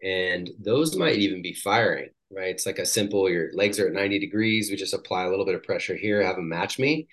And 0.03 0.51
those 0.63 0.97
might 0.97 1.17
even 1.17 1.41
be 1.41 1.55
firing, 1.55 2.11
right? 2.31 2.51
It's 2.51 2.67
like 2.67 2.79
a 2.79 2.87
simple, 2.87 3.31
your 3.31 3.51
legs 3.55 3.79
are 3.79 3.87
at 3.87 3.95
90 3.95 4.19
degrees. 4.19 4.71
We 4.71 4.77
just 4.77 4.93
apply 4.93 5.25
a 5.25 5.31
little 5.31 5.47
bit 5.47 5.55
of 5.55 5.63
pressure 5.63 5.97
here, 5.97 6.23
have 6.23 6.37
him 6.37 6.49
match 6.49 6.79
me. 6.79 7.07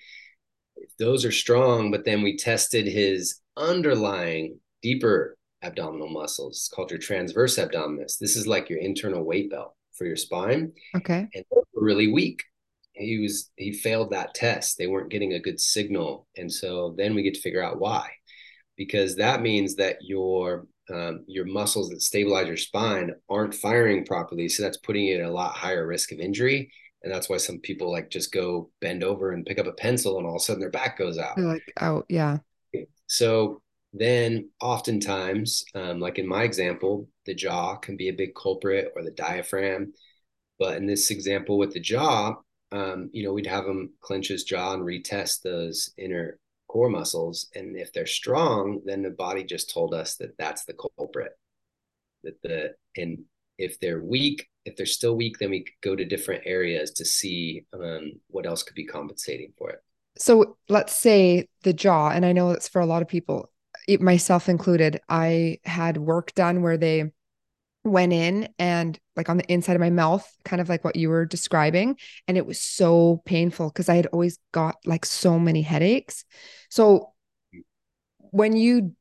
Those 0.98 1.24
are 1.24 1.32
strong, 1.32 1.90
but 1.90 2.04
then 2.04 2.22
we 2.22 2.36
tested 2.36 2.86
his 2.86 3.40
underlying 3.56 4.58
deeper 4.82 5.36
abdominal 5.62 6.08
muscles. 6.08 6.56
It's 6.56 6.68
called 6.68 6.90
your 6.90 6.98
transverse 6.98 7.56
abdominis. 7.56 8.18
This 8.18 8.36
is 8.36 8.46
like 8.46 8.68
your 8.68 8.80
internal 8.80 9.24
weight 9.24 9.50
belt 9.50 9.74
for 9.92 10.06
your 10.06 10.16
spine. 10.16 10.72
Okay. 10.96 11.28
And 11.32 11.44
really 11.74 12.12
weak 12.12 12.42
he 12.94 13.18
was 13.18 13.50
he 13.56 13.72
failed 13.72 14.10
that 14.10 14.34
test. 14.34 14.78
They 14.78 14.86
weren't 14.86 15.10
getting 15.10 15.32
a 15.34 15.40
good 15.40 15.60
signal. 15.60 16.26
And 16.36 16.52
so 16.52 16.94
then 16.96 17.14
we 17.14 17.22
get 17.22 17.34
to 17.34 17.40
figure 17.40 17.62
out 17.62 17.80
why 17.80 18.10
because 18.76 19.16
that 19.16 19.42
means 19.42 19.76
that 19.76 19.98
your 20.00 20.66
um, 20.92 21.24
your 21.26 21.44
muscles 21.46 21.88
that 21.90 22.02
stabilize 22.02 22.48
your 22.48 22.56
spine 22.56 23.12
aren't 23.30 23.54
firing 23.54 24.04
properly. 24.04 24.48
So 24.48 24.62
that's 24.62 24.78
putting 24.78 25.04
you 25.04 25.18
at 25.18 25.24
a 25.24 25.30
lot 25.30 25.54
higher 25.54 25.86
risk 25.86 26.12
of 26.12 26.18
injury. 26.18 26.70
And 27.02 27.12
that's 27.12 27.28
why 27.28 27.36
some 27.36 27.58
people 27.60 27.90
like 27.90 28.10
just 28.10 28.32
go 28.32 28.70
bend 28.80 29.02
over 29.02 29.32
and 29.32 29.46
pick 29.46 29.58
up 29.58 29.66
a 29.66 29.72
pencil 29.72 30.18
and 30.18 30.26
all 30.26 30.36
of 30.36 30.40
a 30.40 30.44
sudden 30.44 30.60
their 30.60 30.70
back 30.70 30.98
goes 30.98 31.18
out. 31.18 31.36
They're 31.36 31.46
like 31.46 31.72
oh 31.80 32.04
yeah. 32.08 32.38
So 33.06 33.62
then 33.92 34.50
oftentimes 34.60 35.64
um, 35.74 36.00
like 36.00 36.18
in 36.18 36.26
my 36.26 36.42
example 36.42 37.08
the 37.26 37.34
jaw 37.34 37.76
can 37.76 37.96
be 37.96 38.08
a 38.08 38.14
big 38.14 38.34
culprit 38.34 38.92
or 38.96 39.02
the 39.02 39.10
diaphragm. 39.12 39.92
But 40.58 40.76
in 40.76 40.86
this 40.86 41.10
example 41.10 41.58
with 41.58 41.72
the 41.72 41.80
jaw 41.80 42.36
um, 42.72 43.10
you 43.12 43.22
know, 43.22 43.32
we'd 43.32 43.46
have 43.46 43.66
him 43.66 43.90
clench 44.00 44.28
his 44.28 44.44
jaw 44.44 44.74
and 44.74 44.82
retest 44.82 45.42
those 45.42 45.90
inner 45.98 46.38
core 46.68 46.88
muscles. 46.88 47.48
And 47.54 47.76
if 47.76 47.92
they're 47.92 48.06
strong, 48.06 48.80
then 48.84 49.02
the 49.02 49.10
body 49.10 49.44
just 49.44 49.70
told 49.70 49.94
us 49.94 50.16
that 50.16 50.36
that's 50.38 50.64
the 50.64 50.74
culprit. 50.74 51.32
That 52.24 52.40
the 52.42 52.74
and 52.96 53.24
if 53.58 53.78
they're 53.78 54.02
weak, 54.02 54.48
if 54.64 54.76
they're 54.76 54.86
still 54.86 55.16
weak, 55.16 55.38
then 55.38 55.50
we 55.50 55.66
go 55.82 55.94
to 55.94 56.04
different 56.04 56.42
areas 56.46 56.92
to 56.92 57.04
see 57.04 57.64
um, 57.74 58.12
what 58.28 58.46
else 58.46 58.62
could 58.62 58.74
be 58.74 58.86
compensating 58.86 59.52
for 59.58 59.70
it. 59.70 59.80
So 60.16 60.56
let's 60.68 60.94
say 60.94 61.48
the 61.62 61.72
jaw, 61.72 62.10
and 62.10 62.24
I 62.24 62.32
know 62.32 62.50
it's 62.50 62.68
for 62.68 62.80
a 62.80 62.86
lot 62.86 63.02
of 63.02 63.08
people, 63.08 63.50
myself 64.00 64.48
included. 64.48 65.00
I 65.08 65.58
had 65.64 65.96
work 65.96 66.34
done 66.34 66.62
where 66.62 66.76
they 66.76 67.12
went 67.84 68.12
in 68.12 68.48
and 68.58 68.98
like 69.16 69.28
on 69.28 69.36
the 69.36 69.52
inside 69.52 69.74
of 69.74 69.80
my 69.80 69.90
mouth, 69.90 70.26
kind 70.44 70.60
of 70.60 70.68
like 70.68 70.84
what 70.84 70.96
you 70.96 71.08
were 71.08 71.26
describing. 71.26 71.96
And 72.28 72.36
it 72.36 72.46
was 72.46 72.60
so 72.60 73.22
painful 73.24 73.68
because 73.68 73.88
I 73.88 73.96
had 73.96 74.06
always 74.06 74.38
got 74.52 74.76
like 74.84 75.04
so 75.04 75.38
many 75.38 75.62
headaches. 75.62 76.24
So 76.70 77.12
when 78.18 78.56
you 78.56 78.94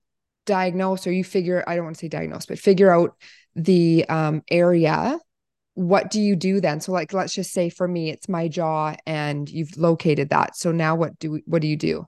diagnose 0.45 1.05
or 1.05 1.11
you 1.11 1.23
figure, 1.23 1.63
I 1.67 1.75
don't 1.75 1.85
want 1.85 1.95
to 1.95 1.99
say 1.99 2.09
diagnose, 2.09 2.45
but 2.45 2.59
figure 2.59 2.91
out 2.91 3.15
the 3.55 4.05
um, 4.09 4.41
area, 4.49 5.19
what 5.75 6.09
do 6.11 6.19
you 6.19 6.35
do 6.35 6.59
then? 6.59 6.81
So 6.81 6.91
like, 6.91 7.13
let's 7.13 7.33
just 7.33 7.53
say 7.53 7.69
for 7.69 7.87
me, 7.87 8.09
it's 8.09 8.27
my 8.27 8.47
jaw 8.47 8.95
and 9.05 9.47
you've 9.47 9.77
located 9.77 10.29
that. 10.29 10.57
So 10.57 10.71
now 10.71 10.95
what 10.95 11.17
do 11.19 11.31
we, 11.31 11.43
what 11.45 11.61
do 11.61 11.67
you 11.67 11.77
do? 11.77 12.07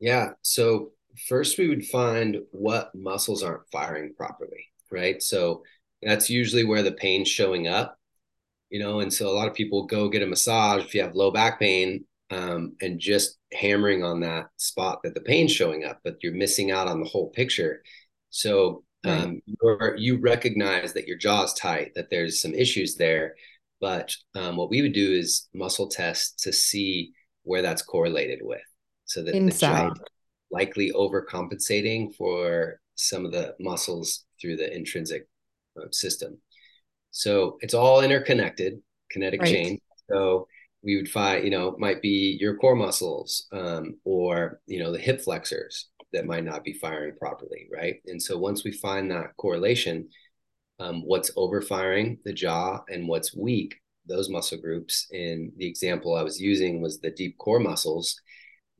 Yeah. 0.00 0.30
So 0.42 0.92
first 1.28 1.58
we 1.58 1.68
would 1.68 1.84
find 1.84 2.38
what 2.50 2.94
muscles 2.94 3.42
aren't 3.42 3.68
firing 3.70 4.14
properly, 4.16 4.68
right? 4.90 5.22
So 5.22 5.64
that's 6.04 6.30
usually 6.30 6.64
where 6.64 6.82
the 6.82 6.92
pain's 6.92 7.28
showing 7.28 7.68
up, 7.68 7.98
you 8.70 8.78
know. 8.80 9.00
And 9.00 9.12
so 9.12 9.28
a 9.28 9.32
lot 9.36 9.48
of 9.48 9.54
people 9.54 9.86
go 9.86 10.08
get 10.08 10.22
a 10.22 10.26
massage 10.26 10.84
if 10.84 10.94
you 10.94 11.02
have 11.02 11.14
low 11.14 11.30
back 11.30 11.58
pain 11.58 12.04
um, 12.30 12.74
and 12.80 12.98
just 12.98 13.38
hammering 13.52 14.02
on 14.02 14.20
that 14.20 14.46
spot 14.56 15.00
that 15.04 15.14
the 15.14 15.20
pain's 15.20 15.52
showing 15.52 15.84
up, 15.84 16.00
but 16.04 16.16
you're 16.22 16.34
missing 16.34 16.70
out 16.70 16.88
on 16.88 17.00
the 17.00 17.08
whole 17.08 17.30
picture. 17.30 17.82
So 18.30 18.84
um, 19.04 19.42
you 19.96 20.16
recognize 20.16 20.92
that 20.94 21.06
your 21.06 21.18
jaw 21.18 21.44
is 21.44 21.52
tight, 21.52 21.92
that 21.94 22.10
there's 22.10 22.40
some 22.40 22.54
issues 22.54 22.96
there. 22.96 23.34
But 23.80 24.14
um, 24.34 24.56
what 24.56 24.70
we 24.70 24.82
would 24.82 24.94
do 24.94 25.12
is 25.12 25.48
muscle 25.52 25.88
test 25.88 26.40
to 26.40 26.52
see 26.52 27.12
where 27.42 27.62
that's 27.62 27.82
correlated 27.82 28.40
with. 28.42 28.62
So 29.04 29.22
that 29.22 29.34
inside 29.34 29.92
likely 30.50 30.92
overcompensating 30.92 32.14
for 32.14 32.80
some 32.94 33.26
of 33.26 33.32
the 33.32 33.54
muscles 33.60 34.24
through 34.40 34.56
the 34.56 34.74
intrinsic 34.74 35.28
system. 35.90 36.38
So 37.10 37.58
it's 37.60 37.74
all 37.74 38.00
interconnected, 38.00 38.80
kinetic 39.10 39.42
right. 39.42 39.50
chain. 39.50 39.80
So 40.10 40.48
we 40.82 40.96
would 40.96 41.08
find, 41.08 41.44
you 41.44 41.50
know, 41.50 41.76
might 41.78 42.02
be 42.02 42.36
your 42.40 42.56
core 42.56 42.74
muscles 42.76 43.46
um, 43.52 43.96
or, 44.04 44.60
you 44.66 44.78
know, 44.80 44.92
the 44.92 44.98
hip 44.98 45.20
flexors 45.20 45.88
that 46.12 46.26
might 46.26 46.44
not 46.44 46.64
be 46.64 46.74
firing 46.74 47.14
properly, 47.16 47.68
right? 47.72 47.96
And 48.06 48.20
so 48.20 48.36
once 48.36 48.64
we 48.64 48.72
find 48.72 49.10
that 49.10 49.36
correlation, 49.36 50.08
um, 50.80 51.02
what's 51.04 51.30
overfiring 51.34 52.18
the 52.24 52.32
jaw 52.32 52.80
and 52.88 53.08
what's 53.08 53.34
weak, 53.34 53.76
those 54.06 54.28
muscle 54.28 54.58
groups. 54.58 55.06
In 55.12 55.52
the 55.56 55.66
example 55.66 56.14
I 56.14 56.22
was 56.22 56.40
using 56.40 56.82
was 56.82 57.00
the 57.00 57.10
deep 57.10 57.38
core 57.38 57.60
muscles. 57.60 58.20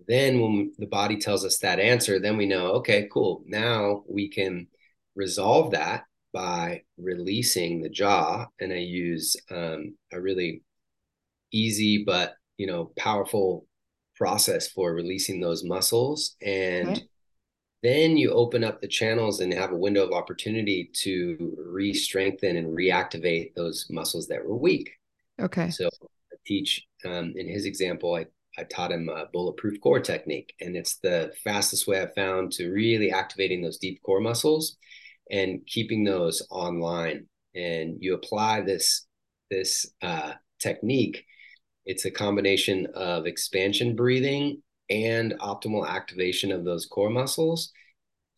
Then 0.07 0.41
when 0.41 0.73
the 0.79 0.87
body 0.87 1.17
tells 1.17 1.45
us 1.45 1.59
that 1.59 1.79
answer, 1.79 2.19
then 2.19 2.37
we 2.37 2.47
know, 2.47 2.73
okay, 2.73 3.09
cool. 3.13 3.43
Now 3.47 4.03
we 4.09 4.29
can 4.29 4.67
resolve 5.15 5.71
that 5.71 6.05
by 6.35 6.83
releasing 6.99 7.81
the 7.81 7.88
jaw. 7.88 8.47
And 8.61 8.73
I 8.73 8.79
use 8.79 9.37
um, 9.51 9.94
a 10.12 10.20
really 10.20 10.62
easy 11.55 12.05
but 12.05 12.35
you 12.59 12.66
know 12.66 12.92
powerful 12.97 13.66
process 14.16 14.68
for 14.68 14.92
releasing 14.92 15.40
those 15.40 15.64
muscles 15.64 16.37
and 16.42 16.88
okay. 16.88 17.03
then 17.83 18.16
you 18.16 18.31
open 18.31 18.62
up 18.62 18.81
the 18.81 18.88
channels 18.88 19.40
and 19.40 19.53
have 19.53 19.73
a 19.73 19.77
window 19.77 20.05
of 20.05 20.12
opportunity 20.12 20.90
to 20.92 21.57
re-strengthen 21.59 22.57
and 22.57 22.77
reactivate 22.77 23.55
those 23.55 23.87
muscles 23.90 24.27
that 24.29 24.44
were 24.44 24.57
weak 24.57 24.90
okay 25.40 25.70
so 25.70 25.87
I 25.87 26.37
teach 26.47 26.87
um, 27.05 27.33
in 27.37 27.49
his 27.49 27.64
example 27.64 28.14
i 28.14 28.27
I 28.57 28.62
taught 28.62 28.92
him 28.92 29.09
a 29.09 29.27
bulletproof 29.33 29.81
core 29.81 29.99
technique, 29.99 30.55
and 30.61 30.77
it's 30.77 30.99
the 30.99 31.33
fastest 31.42 31.88
way 31.88 32.01
I've 32.01 32.14
found 32.14 32.53
to 32.53 32.70
really 32.70 33.11
activating 33.11 33.62
those 33.62 33.79
deep 33.79 34.01
core 34.05 34.20
muscles 34.20 34.77
and 35.31 35.67
keeping 35.67 36.05
those 36.05 36.47
online. 36.51 37.27
And 37.55 37.97
you 38.01 38.15
apply 38.15 38.63
this 38.63 39.07
this 39.51 39.87
uh, 40.03 40.33
technique 40.59 41.25
it's 41.87 42.05
a 42.05 42.11
combination 42.11 42.87
of 42.95 43.27
expansion 43.27 43.95
breathing 43.95 44.63
and 44.91 45.35
optimal 45.41 45.87
activation 45.87 46.51
of 46.51 46.65
those 46.65 46.87
core 46.87 47.11
muscles. 47.11 47.73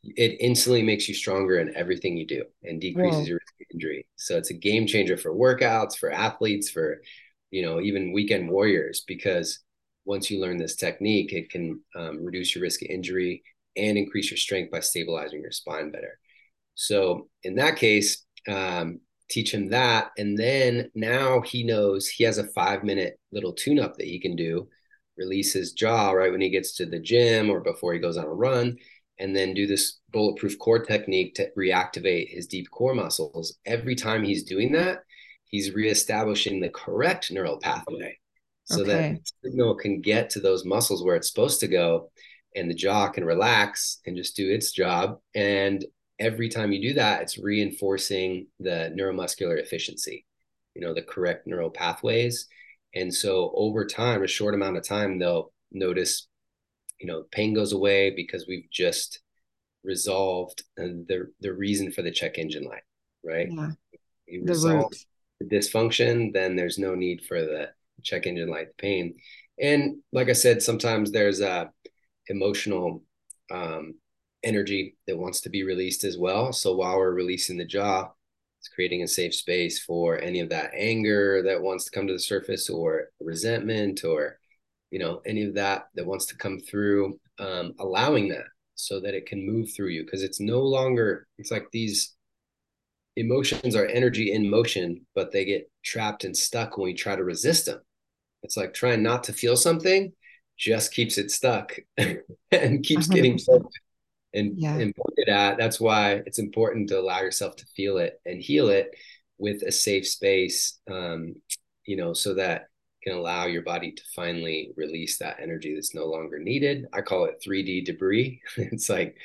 It 0.02 0.36
instantly 0.40 0.82
makes 0.82 1.08
you 1.08 1.14
stronger 1.14 1.58
in 1.58 1.74
everything 1.76 2.16
you 2.16 2.26
do 2.26 2.44
and 2.62 2.80
decreases 2.80 3.20
Whoa. 3.20 3.26
your 3.26 3.36
risk 3.36 3.54
of 3.60 3.66
injury. 3.74 4.06
So 4.16 4.36
it's 4.36 4.50
a 4.50 4.54
game 4.54 4.86
changer 4.86 5.16
for 5.16 5.32
workouts, 5.32 5.96
for 5.96 6.10
athletes, 6.10 6.70
for 6.70 7.02
you 7.50 7.62
know 7.62 7.80
even 7.80 8.12
weekend 8.12 8.48
warriors 8.48 9.04
because 9.06 9.60
once 10.04 10.30
you 10.30 10.40
learn 10.40 10.56
this 10.56 10.76
technique, 10.76 11.32
it 11.32 11.50
can 11.50 11.80
um, 11.96 12.24
reduce 12.24 12.54
your 12.54 12.62
risk 12.62 12.82
of 12.82 12.88
injury 12.88 13.42
and 13.76 13.98
increase 13.98 14.30
your 14.30 14.38
strength 14.38 14.70
by 14.70 14.80
stabilizing 14.80 15.40
your 15.40 15.50
spine 15.50 15.90
better. 15.90 16.18
So 16.76 17.28
in 17.42 17.56
that 17.56 17.76
case, 17.76 18.24
um, 18.48 19.00
teach 19.28 19.52
him 19.52 19.70
that. 19.70 20.12
And 20.16 20.38
then 20.38 20.90
now 20.94 21.40
he 21.40 21.64
knows 21.64 22.06
he 22.06 22.22
has 22.24 22.38
a 22.38 22.46
five 22.48 22.84
minute 22.84 23.18
little 23.32 23.52
tune 23.52 23.80
up 23.80 23.96
that 23.96 24.06
he 24.06 24.20
can 24.20 24.36
do, 24.36 24.68
release 25.16 25.52
his 25.52 25.72
jaw 25.72 26.12
right 26.12 26.30
when 26.30 26.40
he 26.40 26.50
gets 26.50 26.76
to 26.76 26.86
the 26.86 27.00
gym 27.00 27.50
or 27.50 27.60
before 27.60 27.92
he 27.92 27.98
goes 27.98 28.16
on 28.16 28.24
a 28.24 28.32
run, 28.32 28.76
and 29.18 29.34
then 29.34 29.54
do 29.54 29.66
this 29.66 29.98
bulletproof 30.12 30.58
core 30.58 30.84
technique 30.84 31.34
to 31.34 31.50
reactivate 31.58 32.28
his 32.28 32.46
deep 32.46 32.70
core 32.70 32.94
muscles. 32.94 33.56
Every 33.64 33.96
time 33.96 34.22
he's 34.22 34.44
doing 34.44 34.72
that, 34.72 35.00
he's 35.46 35.74
reestablishing 35.74 36.60
the 36.60 36.68
correct 36.68 37.32
neural 37.32 37.58
pathway 37.58 38.18
so 38.66 38.82
okay. 38.82 38.90
that 38.90 39.20
signal 39.44 39.76
can 39.76 40.00
get 40.00 40.30
to 40.30 40.40
those 40.40 40.64
muscles 40.64 41.04
where 41.04 41.14
it's 41.14 41.28
supposed 41.28 41.60
to 41.60 41.68
go 41.68 42.10
and 42.56 42.68
the 42.68 42.74
jaw 42.74 43.08
can 43.08 43.24
relax 43.24 44.00
and 44.06 44.16
just 44.16 44.34
do 44.34 44.50
its 44.50 44.72
job 44.72 45.18
and 45.34 45.84
every 46.18 46.48
time 46.48 46.72
you 46.72 46.80
do 46.80 46.94
that, 46.94 47.22
it's 47.22 47.38
reinforcing 47.38 48.46
the 48.60 48.94
neuromuscular 48.98 49.60
efficiency, 49.60 50.24
you 50.74 50.80
know, 50.80 50.94
the 50.94 51.02
correct 51.02 51.46
neural 51.46 51.70
pathways. 51.70 52.48
And 52.94 53.12
so 53.12 53.52
over 53.54 53.84
time, 53.84 54.22
a 54.22 54.28
short 54.28 54.54
amount 54.54 54.76
of 54.76 54.84
time, 54.84 55.18
they'll 55.18 55.52
notice, 55.72 56.28
you 56.98 57.06
know, 57.06 57.24
pain 57.30 57.54
goes 57.54 57.72
away 57.72 58.10
because 58.10 58.46
we've 58.48 58.68
just 58.70 59.20
resolved 59.84 60.62
the 60.76 61.30
the 61.40 61.52
reason 61.52 61.92
for 61.92 62.02
the 62.02 62.10
check 62.10 62.38
engine 62.38 62.64
light, 62.64 62.82
right? 63.24 63.48
Yeah. 63.50 63.70
You 64.26 64.42
resolve 64.44 64.92
the, 65.38 65.46
the 65.46 65.56
dysfunction, 65.56 66.32
then 66.32 66.56
there's 66.56 66.78
no 66.78 66.94
need 66.94 67.22
for 67.24 67.40
the 67.40 67.70
check 68.02 68.26
engine 68.26 68.48
light, 68.48 68.68
the 68.68 68.82
pain. 68.82 69.16
And 69.60 69.98
like 70.12 70.28
I 70.28 70.32
said, 70.32 70.62
sometimes 70.62 71.12
there's 71.12 71.40
a 71.40 71.70
emotional 72.28 73.02
um, 73.50 73.94
energy 74.42 74.96
that 75.06 75.18
wants 75.18 75.40
to 75.42 75.50
be 75.50 75.62
released 75.62 76.04
as 76.04 76.18
well. 76.18 76.52
So 76.52 76.74
while 76.74 76.98
we're 76.98 77.12
releasing 77.12 77.56
the 77.56 77.64
jaw, 77.64 78.10
it's 78.66 78.74
creating 78.74 79.02
a 79.02 79.08
safe 79.08 79.34
space 79.34 79.78
for 79.78 80.18
any 80.18 80.40
of 80.40 80.48
that 80.48 80.72
anger 80.74 81.42
that 81.44 81.62
wants 81.62 81.84
to 81.84 81.90
come 81.90 82.06
to 82.06 82.12
the 82.12 82.18
surface 82.18 82.68
or 82.68 83.10
resentment 83.20 84.04
or 84.04 84.38
you 84.90 84.98
know 84.98 85.20
any 85.26 85.44
of 85.44 85.54
that 85.54 85.88
that 85.94 86.06
wants 86.06 86.26
to 86.26 86.36
come 86.36 86.58
through 86.58 87.18
um, 87.38 87.74
allowing 87.78 88.28
that 88.28 88.44
so 88.74 89.00
that 89.00 89.14
it 89.14 89.26
can 89.26 89.46
move 89.46 89.72
through 89.72 89.88
you 89.88 90.04
because 90.04 90.22
it's 90.22 90.40
no 90.40 90.60
longer 90.60 91.26
it's 91.38 91.50
like 91.50 91.66
these 91.70 92.14
emotions 93.16 93.74
are 93.74 93.86
energy 93.86 94.32
in 94.32 94.48
motion 94.48 95.06
but 95.14 95.32
they 95.32 95.44
get 95.44 95.70
trapped 95.84 96.24
and 96.24 96.36
stuck 96.36 96.76
when 96.76 96.86
we 96.86 96.94
try 96.94 97.16
to 97.16 97.24
resist 97.24 97.66
them 97.66 97.80
it's 98.42 98.56
like 98.56 98.74
trying 98.74 99.02
not 99.02 99.24
to 99.24 99.32
feel 99.32 99.56
something 99.56 100.12
just 100.58 100.92
keeps 100.92 101.18
it 101.18 101.30
stuck 101.30 101.76
and 101.98 102.82
keeps 102.82 103.08
100%. 103.08 103.10
getting 103.14 103.38
and, 104.36 104.58
yeah. 104.58 104.76
and 104.76 104.94
pointed 104.94 105.28
at. 105.28 105.58
That's 105.58 105.80
why 105.80 106.22
it's 106.26 106.38
important 106.38 106.88
to 106.90 107.00
allow 107.00 107.20
yourself 107.20 107.56
to 107.56 107.66
feel 107.66 107.98
it 107.98 108.20
and 108.24 108.40
heal 108.40 108.68
it 108.68 108.94
with 109.38 109.62
a 109.62 109.72
safe 109.72 110.06
space, 110.06 110.78
um, 110.90 111.34
you 111.84 111.96
know, 111.96 112.12
so 112.12 112.34
that 112.34 112.68
can 113.02 113.16
allow 113.16 113.46
your 113.46 113.62
body 113.62 113.92
to 113.92 114.02
finally 114.14 114.72
release 114.76 115.18
that 115.18 115.38
energy 115.40 115.74
that's 115.74 115.94
no 115.94 116.06
longer 116.06 116.38
needed. 116.38 116.86
I 116.92 117.02
call 117.02 117.24
it 117.24 117.42
3D 117.46 117.84
debris. 117.84 118.42
it's 118.56 118.88
like 118.88 119.16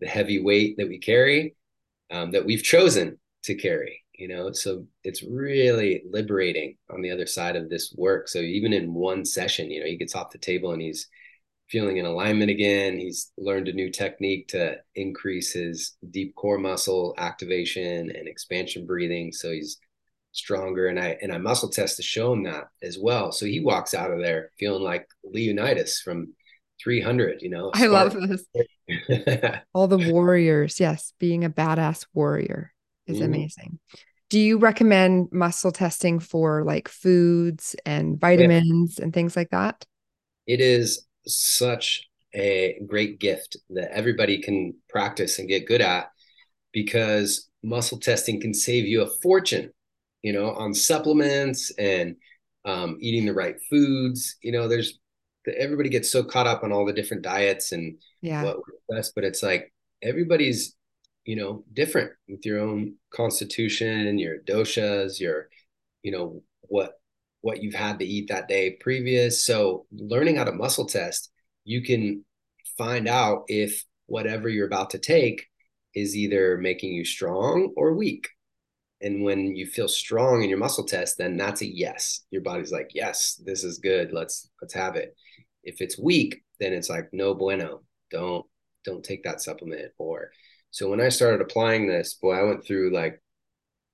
the 0.00 0.06
heavy 0.06 0.42
weight 0.42 0.76
that 0.76 0.88
we 0.88 0.98
carry 0.98 1.54
um, 2.10 2.32
that 2.32 2.44
we've 2.44 2.62
chosen 2.62 3.18
to 3.44 3.54
carry, 3.54 4.04
you 4.14 4.28
know, 4.28 4.52
so 4.52 4.86
it's 5.02 5.22
really 5.22 6.02
liberating 6.08 6.76
on 6.90 7.00
the 7.00 7.10
other 7.10 7.26
side 7.26 7.56
of 7.56 7.70
this 7.70 7.94
work. 7.96 8.28
So 8.28 8.38
even 8.38 8.72
in 8.72 8.94
one 8.94 9.24
session, 9.24 9.70
you 9.70 9.80
know, 9.80 9.86
he 9.86 9.96
gets 9.96 10.14
off 10.14 10.30
the 10.30 10.38
table 10.38 10.72
and 10.72 10.82
he's 10.82 11.08
feeling 11.72 11.96
in 11.96 12.04
alignment 12.04 12.50
again. 12.50 12.98
He's 12.98 13.32
learned 13.38 13.66
a 13.66 13.72
new 13.72 13.90
technique 13.90 14.48
to 14.48 14.76
increase 14.94 15.52
his 15.54 15.96
deep 16.10 16.34
core 16.34 16.58
muscle 16.58 17.14
activation 17.16 18.10
and 18.14 18.28
expansion 18.28 18.86
breathing. 18.86 19.32
So 19.32 19.50
he's 19.50 19.78
stronger. 20.32 20.88
And 20.88 21.00
I 21.00 21.16
and 21.22 21.32
I 21.32 21.38
muscle 21.38 21.70
test 21.70 21.96
to 21.96 22.02
show 22.02 22.34
him 22.34 22.42
that 22.44 22.68
as 22.82 22.98
well. 23.00 23.32
So 23.32 23.46
he 23.46 23.60
walks 23.60 23.94
out 23.94 24.10
of 24.10 24.20
there 24.20 24.50
feeling 24.58 24.82
like 24.82 25.08
Leonidas 25.24 26.00
from 26.00 26.34
300. 26.84 27.40
You 27.40 27.48
know, 27.48 27.70
I 27.74 27.86
love 27.86 28.14
this. 28.14 28.44
All 29.74 29.88
the 29.88 30.12
warriors, 30.12 30.78
yes, 30.78 31.14
being 31.18 31.42
a 31.44 31.50
badass 31.50 32.06
warrior 32.12 32.72
is 33.06 33.16
mm-hmm. 33.16 33.24
amazing. 33.24 33.78
Do 34.28 34.38
you 34.38 34.58
recommend 34.58 35.28
muscle 35.32 35.72
testing 35.72 36.20
for 36.20 36.64
like 36.64 36.88
foods 36.88 37.76
and 37.86 38.20
vitamins 38.20 38.96
yeah. 38.98 39.04
and 39.04 39.12
things 39.14 39.36
like 39.36 39.50
that? 39.50 39.86
It 40.46 40.60
is 40.60 41.06
such 41.26 42.08
a 42.34 42.80
great 42.86 43.20
gift 43.20 43.56
that 43.70 43.90
everybody 43.92 44.40
can 44.40 44.74
practice 44.88 45.38
and 45.38 45.48
get 45.48 45.66
good 45.66 45.80
at 45.80 46.10
because 46.72 47.50
muscle 47.62 47.98
testing 47.98 48.40
can 48.40 48.54
save 48.54 48.86
you 48.86 49.02
a 49.02 49.10
fortune, 49.22 49.70
you 50.22 50.32
know, 50.32 50.52
on 50.52 50.74
supplements 50.74 51.70
and 51.78 52.16
um, 52.64 52.96
eating 53.00 53.26
the 53.26 53.34
right 53.34 53.56
foods. 53.68 54.36
You 54.42 54.52
know, 54.52 54.68
there's 54.68 54.98
everybody 55.56 55.88
gets 55.88 56.10
so 56.10 56.22
caught 56.22 56.46
up 56.46 56.62
on 56.62 56.72
all 56.72 56.86
the 56.86 56.92
different 56.92 57.22
diets 57.22 57.72
and 57.72 57.98
yeah. 58.20 58.42
what 58.42 58.56
works 58.56 58.82
best, 58.88 59.12
but 59.14 59.24
it's 59.24 59.42
like 59.42 59.72
everybody's, 60.02 60.76
you 61.24 61.36
know, 61.36 61.64
different 61.72 62.12
with 62.28 62.44
your 62.46 62.60
own 62.60 62.94
constitution 63.12 64.18
your 64.18 64.38
doshas, 64.38 65.20
your, 65.20 65.48
you 66.02 66.12
know, 66.12 66.42
what 66.62 66.94
what 67.42 67.62
you've 67.62 67.74
had 67.74 67.98
to 67.98 68.06
eat 68.06 68.28
that 68.28 68.48
day 68.48 68.78
previous. 68.80 69.44
So 69.44 69.86
learning 69.92 70.36
how 70.36 70.44
to 70.44 70.52
muscle 70.52 70.86
test, 70.86 71.30
you 71.64 71.82
can 71.82 72.24
find 72.78 73.06
out 73.06 73.44
if 73.48 73.84
whatever 74.06 74.48
you're 74.48 74.66
about 74.66 74.90
to 74.90 74.98
take 74.98 75.46
is 75.94 76.16
either 76.16 76.56
making 76.56 76.92
you 76.92 77.04
strong 77.04 77.72
or 77.76 77.94
weak. 77.94 78.28
And 79.00 79.24
when 79.24 79.56
you 79.56 79.66
feel 79.66 79.88
strong 79.88 80.42
in 80.42 80.48
your 80.48 80.58
muscle 80.58 80.84
test, 80.84 81.18
then 81.18 81.36
that's 81.36 81.60
a 81.60 81.66
yes. 81.66 82.20
Your 82.30 82.42
body's 82.42 82.72
like, 82.72 82.92
yes, 82.94 83.40
this 83.44 83.64
is 83.64 83.78
good. 83.78 84.12
Let's 84.12 84.48
let's 84.60 84.74
have 84.74 84.94
it. 84.94 85.16
If 85.64 85.80
it's 85.80 85.98
weak, 85.98 86.42
then 86.60 86.72
it's 86.72 86.88
like 86.88 87.08
no 87.12 87.34
bueno. 87.34 87.82
Don't 88.12 88.46
don't 88.84 89.04
take 89.04 89.24
that 89.24 89.42
supplement. 89.42 89.90
Or 89.98 90.30
so 90.70 90.88
when 90.88 91.00
I 91.00 91.08
started 91.08 91.40
applying 91.40 91.88
this, 91.88 92.14
boy, 92.14 92.34
I 92.34 92.44
went 92.44 92.64
through 92.64 92.92
like 92.92 93.20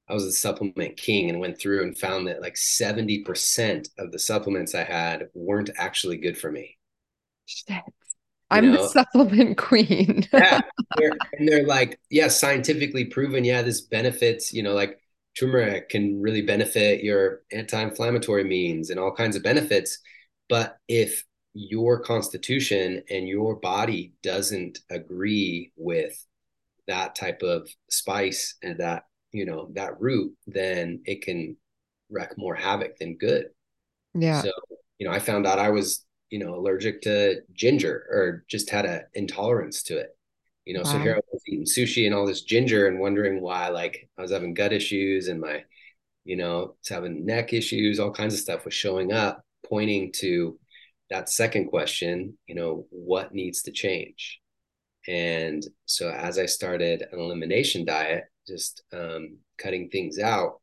I 0.08 0.14
was 0.14 0.24
a 0.24 0.32
supplement 0.32 0.96
king 0.96 1.28
and 1.28 1.40
went 1.40 1.58
through 1.58 1.82
and 1.82 1.96
found 1.96 2.26
that 2.28 2.40
like 2.40 2.54
70% 2.54 3.88
of 3.98 4.10
the 4.10 4.18
supplements 4.18 4.74
I 4.74 4.84
had 4.84 5.28
weren't 5.34 5.70
actually 5.76 6.16
good 6.16 6.38
for 6.38 6.50
me. 6.50 6.78
Shit. 7.46 7.82
I'm 8.50 8.72
know? 8.72 8.82
the 8.82 8.88
supplement 8.88 9.58
queen. 9.58 10.26
yeah. 10.32 10.60
They're, 10.96 11.12
and 11.34 11.46
they're 11.46 11.66
like, 11.66 12.00
yeah, 12.10 12.28
scientifically 12.28 13.04
proven. 13.04 13.44
Yeah, 13.44 13.62
this 13.62 13.82
benefits, 13.82 14.52
you 14.54 14.62
know, 14.62 14.72
like 14.72 14.98
turmeric 15.38 15.90
can 15.90 16.20
really 16.20 16.42
benefit 16.42 17.04
your 17.04 17.42
anti-inflammatory 17.52 18.44
means 18.44 18.90
and 18.90 18.98
all 18.98 19.14
kinds 19.14 19.36
of 19.36 19.42
benefits. 19.42 19.98
But 20.48 20.78
if 20.88 21.24
your 21.54 22.00
constitution 22.00 23.02
and 23.10 23.28
your 23.28 23.56
body 23.56 24.14
doesn't 24.22 24.78
agree 24.90 25.72
with 25.76 26.24
that 26.86 27.14
type 27.14 27.42
of 27.42 27.68
spice 27.90 28.56
and 28.62 28.78
that, 28.78 29.04
you 29.32 29.44
know, 29.44 29.68
that 29.74 30.00
root, 30.00 30.34
then 30.46 31.00
it 31.04 31.22
can 31.22 31.56
wreck 32.10 32.36
more 32.36 32.54
havoc 32.54 32.96
than 32.98 33.16
good. 33.16 33.46
Yeah. 34.14 34.42
So, 34.42 34.50
you 34.98 35.06
know, 35.06 35.12
I 35.12 35.18
found 35.18 35.46
out 35.46 35.58
I 35.58 35.70
was 35.70 36.06
you 36.30 36.38
know, 36.38 36.54
allergic 36.54 37.02
to 37.02 37.40
ginger 37.52 38.06
or 38.10 38.44
just 38.48 38.70
had 38.70 38.84
an 38.84 39.02
intolerance 39.14 39.82
to 39.84 39.96
it. 39.96 40.16
You 40.64 40.74
know, 40.74 40.82
wow. 40.82 40.92
so 40.92 40.98
here 40.98 41.14
I 41.14 41.20
was 41.32 41.42
eating 41.46 41.64
sushi 41.64 42.06
and 42.06 42.14
all 42.14 42.26
this 42.26 42.42
ginger 42.42 42.86
and 42.86 43.00
wondering 43.00 43.40
why, 43.40 43.68
like, 43.68 44.08
I 44.18 44.22
was 44.22 44.30
having 44.30 44.52
gut 44.52 44.72
issues 44.72 45.28
and 45.28 45.40
my, 45.40 45.64
you 46.24 46.36
know, 46.36 46.76
was 46.78 46.88
having 46.88 47.24
neck 47.24 47.54
issues, 47.54 47.98
all 47.98 48.10
kinds 48.10 48.34
of 48.34 48.40
stuff 48.40 48.66
was 48.66 48.74
showing 48.74 49.12
up, 49.12 49.42
pointing 49.64 50.12
to 50.16 50.58
that 51.08 51.30
second 51.30 51.68
question, 51.68 52.36
you 52.46 52.54
know, 52.54 52.86
what 52.90 53.32
needs 53.32 53.62
to 53.62 53.72
change? 53.72 54.40
And 55.06 55.64
so 55.86 56.10
as 56.10 56.38
I 56.38 56.44
started 56.44 57.02
an 57.10 57.18
elimination 57.18 57.86
diet, 57.86 58.24
just 58.48 58.82
um, 58.92 59.36
cutting 59.58 59.90
things 59.90 60.18
out 60.18 60.60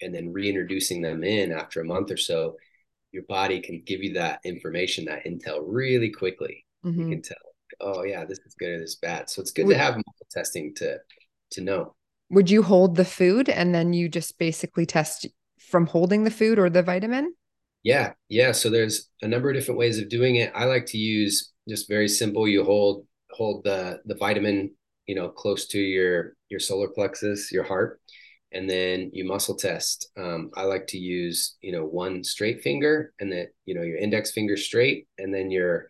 and 0.00 0.14
then 0.14 0.32
reintroducing 0.32 1.02
them 1.02 1.24
in 1.24 1.52
after 1.52 1.80
a 1.80 1.84
month 1.84 2.10
or 2.10 2.16
so, 2.16 2.56
your 3.12 3.22
body 3.24 3.60
can 3.60 3.82
give 3.86 4.02
you 4.02 4.14
that 4.14 4.40
information, 4.44 5.06
that 5.06 5.24
intel 5.24 5.60
really 5.64 6.10
quickly. 6.10 6.64
Mm-hmm. 6.84 7.00
You 7.00 7.08
can 7.08 7.22
tell, 7.22 7.36
oh 7.80 8.02
yeah, 8.02 8.24
this 8.24 8.38
is 8.40 8.54
good 8.58 8.70
or 8.70 8.80
this 8.80 8.90
is 8.90 8.96
bad. 8.96 9.30
So 9.30 9.40
it's 9.40 9.52
good 9.52 9.66
would, 9.66 9.74
to 9.74 9.78
have 9.78 10.02
testing 10.30 10.74
to 10.76 10.98
to 11.52 11.60
know. 11.60 11.94
Would 12.30 12.50
you 12.50 12.62
hold 12.62 12.96
the 12.96 13.04
food 13.04 13.48
and 13.48 13.74
then 13.74 13.92
you 13.92 14.08
just 14.08 14.38
basically 14.38 14.86
test 14.86 15.26
from 15.58 15.86
holding 15.86 16.24
the 16.24 16.30
food 16.30 16.58
or 16.58 16.68
the 16.68 16.82
vitamin? 16.82 17.34
Yeah, 17.82 18.14
yeah. 18.28 18.52
So 18.52 18.70
there's 18.70 19.10
a 19.22 19.28
number 19.28 19.50
of 19.50 19.54
different 19.54 19.78
ways 19.78 19.98
of 19.98 20.08
doing 20.08 20.36
it. 20.36 20.50
I 20.54 20.64
like 20.64 20.86
to 20.86 20.98
use 20.98 21.52
just 21.68 21.88
very 21.88 22.08
simple. 22.08 22.48
You 22.48 22.64
hold 22.64 23.06
hold 23.30 23.64
the 23.64 24.00
the 24.04 24.16
vitamin, 24.16 24.72
you 25.06 25.14
know, 25.14 25.28
close 25.28 25.66
to 25.68 25.78
your 25.78 26.36
your 26.48 26.60
solar 26.60 26.88
plexus, 26.88 27.52
your 27.52 27.64
heart, 27.64 28.00
and 28.54 28.70
then 28.70 29.10
you 29.12 29.24
muscle 29.24 29.56
test. 29.56 30.10
Um, 30.16 30.50
I 30.56 30.62
like 30.62 30.86
to 30.88 30.98
use, 30.98 31.56
you 31.60 31.72
know, 31.72 31.84
one 31.84 32.22
straight 32.22 32.62
finger 32.62 33.12
and 33.18 33.30
then, 33.30 33.48
you 33.66 33.74
know, 33.74 33.82
your 33.82 33.98
index 33.98 34.30
finger 34.30 34.56
straight 34.56 35.08
and 35.18 35.34
then 35.34 35.50
your 35.50 35.88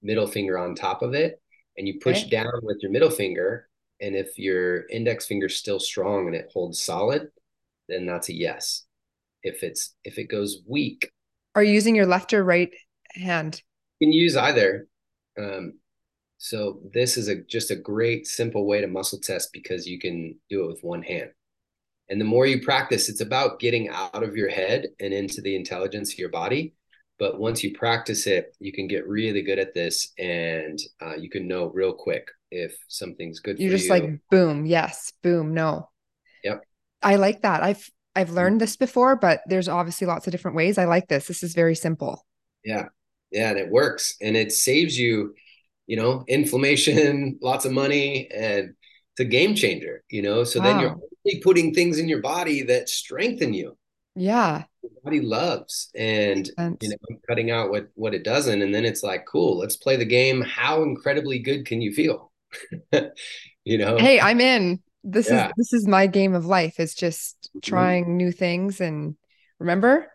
middle 0.00 0.28
finger 0.28 0.56
on 0.56 0.76
top 0.76 1.02
of 1.02 1.12
it. 1.12 1.40
And 1.76 1.88
you 1.88 1.98
push 2.00 2.20
okay. 2.20 2.30
down 2.30 2.60
with 2.62 2.78
your 2.80 2.92
middle 2.92 3.10
finger. 3.10 3.68
And 4.00 4.14
if 4.14 4.38
your 4.38 4.86
index 4.88 5.26
finger 5.26 5.46
is 5.46 5.56
still 5.56 5.80
strong 5.80 6.28
and 6.28 6.36
it 6.36 6.50
holds 6.52 6.80
solid, 6.80 7.28
then 7.88 8.06
that's 8.06 8.28
a 8.28 8.34
yes. 8.34 8.84
If 9.42 9.64
it's 9.64 9.94
if 10.04 10.16
it 10.16 10.28
goes 10.28 10.62
weak. 10.68 11.10
Are 11.56 11.64
you 11.64 11.72
using 11.72 11.96
your 11.96 12.06
left 12.06 12.32
or 12.32 12.44
right 12.44 12.72
hand? 13.10 13.60
You 13.98 14.06
can 14.06 14.12
use 14.12 14.36
either. 14.36 14.86
Um, 15.36 15.74
so 16.44 16.78
this 16.92 17.16
is 17.16 17.28
a 17.28 17.36
just 17.36 17.70
a 17.70 17.76
great 17.76 18.26
simple 18.26 18.66
way 18.66 18.82
to 18.82 18.86
muscle 18.86 19.18
test 19.18 19.48
because 19.50 19.86
you 19.86 19.98
can 19.98 20.38
do 20.50 20.64
it 20.64 20.66
with 20.66 20.84
one 20.84 21.02
hand. 21.02 21.30
And 22.10 22.20
the 22.20 22.26
more 22.26 22.44
you 22.44 22.60
practice, 22.60 23.08
it's 23.08 23.22
about 23.22 23.60
getting 23.60 23.88
out 23.88 24.22
of 24.22 24.36
your 24.36 24.50
head 24.50 24.88
and 25.00 25.14
into 25.14 25.40
the 25.40 25.56
intelligence 25.56 26.12
of 26.12 26.18
your 26.18 26.28
body. 26.28 26.74
But 27.18 27.38
once 27.40 27.64
you 27.64 27.72
practice 27.72 28.26
it, 28.26 28.54
you 28.60 28.74
can 28.74 28.88
get 28.88 29.08
really 29.08 29.40
good 29.40 29.58
at 29.58 29.72
this 29.72 30.12
and 30.18 30.78
uh, 31.00 31.14
you 31.14 31.30
can 31.30 31.48
know 31.48 31.70
real 31.70 31.94
quick 31.94 32.28
if 32.50 32.76
something's 32.88 33.40
good 33.40 33.56
for 33.56 33.62
You're 33.62 33.70
just 33.70 33.86
you. 33.86 33.90
like, 33.90 34.20
boom, 34.30 34.66
yes, 34.66 35.14
boom, 35.22 35.54
no. 35.54 35.88
Yep. 36.42 36.62
I 37.02 37.16
like 37.16 37.40
that. 37.40 37.62
I've 37.62 37.90
I've 38.14 38.26
mm-hmm. 38.26 38.36
learned 38.36 38.60
this 38.60 38.76
before, 38.76 39.16
but 39.16 39.40
there's 39.46 39.70
obviously 39.70 40.06
lots 40.06 40.26
of 40.26 40.32
different 40.32 40.58
ways. 40.58 40.76
I 40.76 40.84
like 40.84 41.08
this. 41.08 41.26
This 41.26 41.42
is 41.42 41.54
very 41.54 41.74
simple. 41.74 42.26
Yeah. 42.62 42.88
Yeah. 43.30 43.48
And 43.48 43.58
it 43.58 43.70
works. 43.70 44.16
And 44.20 44.36
it 44.36 44.52
saves 44.52 44.98
you, 44.98 45.34
you 45.86 45.96
know, 45.96 46.24
inflammation, 46.28 47.38
lots 47.42 47.64
of 47.64 47.72
money, 47.72 48.28
and 48.30 48.74
it's 49.12 49.20
a 49.20 49.24
game 49.24 49.54
changer, 49.54 50.02
you 50.08 50.22
know. 50.22 50.44
So 50.44 50.60
wow. 50.60 50.66
then 50.66 50.80
you're 50.80 50.90
only 50.90 51.40
putting 51.42 51.74
things 51.74 51.98
in 51.98 52.08
your 52.08 52.20
body 52.20 52.62
that 52.62 52.88
strengthen 52.88 53.54
you. 53.54 53.76
Yeah. 54.16 54.64
Your 54.82 54.92
body 55.02 55.20
loves 55.20 55.90
and 55.94 56.46
you 56.80 56.88
know 56.88 57.18
cutting 57.28 57.50
out 57.50 57.70
what 57.70 57.88
what 57.94 58.14
it 58.14 58.22
doesn't 58.22 58.60
and 58.60 58.74
then 58.74 58.84
it's 58.84 59.02
like 59.02 59.24
cool 59.26 59.58
let's 59.58 59.76
play 59.76 59.96
the 59.96 60.04
game 60.04 60.42
how 60.42 60.82
incredibly 60.82 61.38
good 61.38 61.64
can 61.64 61.80
you 61.80 61.92
feel 61.92 62.30
you 63.64 63.78
know 63.78 63.96
hey 63.96 64.20
i'm 64.20 64.42
in 64.42 64.82
this 65.04 65.30
yeah. 65.30 65.46
is 65.46 65.52
this 65.56 65.72
is 65.72 65.88
my 65.88 66.06
game 66.06 66.34
of 66.34 66.44
life 66.44 66.80
is 66.80 66.94
just 66.94 67.48
mm-hmm. 67.48 67.60
trying 67.60 68.04
mm-hmm. 68.04 68.16
new 68.18 68.32
things 68.32 68.80
and 68.80 69.16
remember 69.58 70.06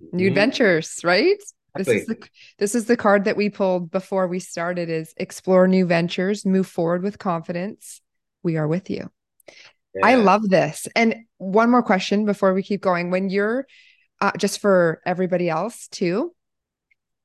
new 0.00 0.24
mm-hmm. 0.24 0.28
adventures 0.28 1.00
right. 1.04 1.42
This 1.78 1.88
is 1.88 2.06
the 2.06 2.28
this 2.58 2.74
is 2.74 2.84
the 2.86 2.96
card 2.96 3.24
that 3.24 3.36
we 3.36 3.48
pulled 3.50 3.90
before 3.90 4.26
we 4.26 4.38
started 4.38 4.88
is 4.88 5.14
explore 5.16 5.66
new 5.66 5.86
ventures 5.86 6.44
move 6.46 6.66
forward 6.66 7.02
with 7.02 7.18
confidence 7.18 8.00
we 8.42 8.56
are 8.56 8.68
with 8.68 8.90
you 8.90 9.10
yeah. 9.96 10.06
I 10.06 10.14
love 10.16 10.48
this. 10.48 10.86
And 10.94 11.24
one 11.38 11.70
more 11.70 11.82
question 11.82 12.26
before 12.26 12.52
we 12.52 12.62
keep 12.62 12.82
going. 12.82 13.10
When 13.10 13.30
you're 13.30 13.66
uh, 14.20 14.32
just 14.36 14.60
for 14.60 15.00
everybody 15.06 15.48
else 15.48 15.88
too, 15.88 16.34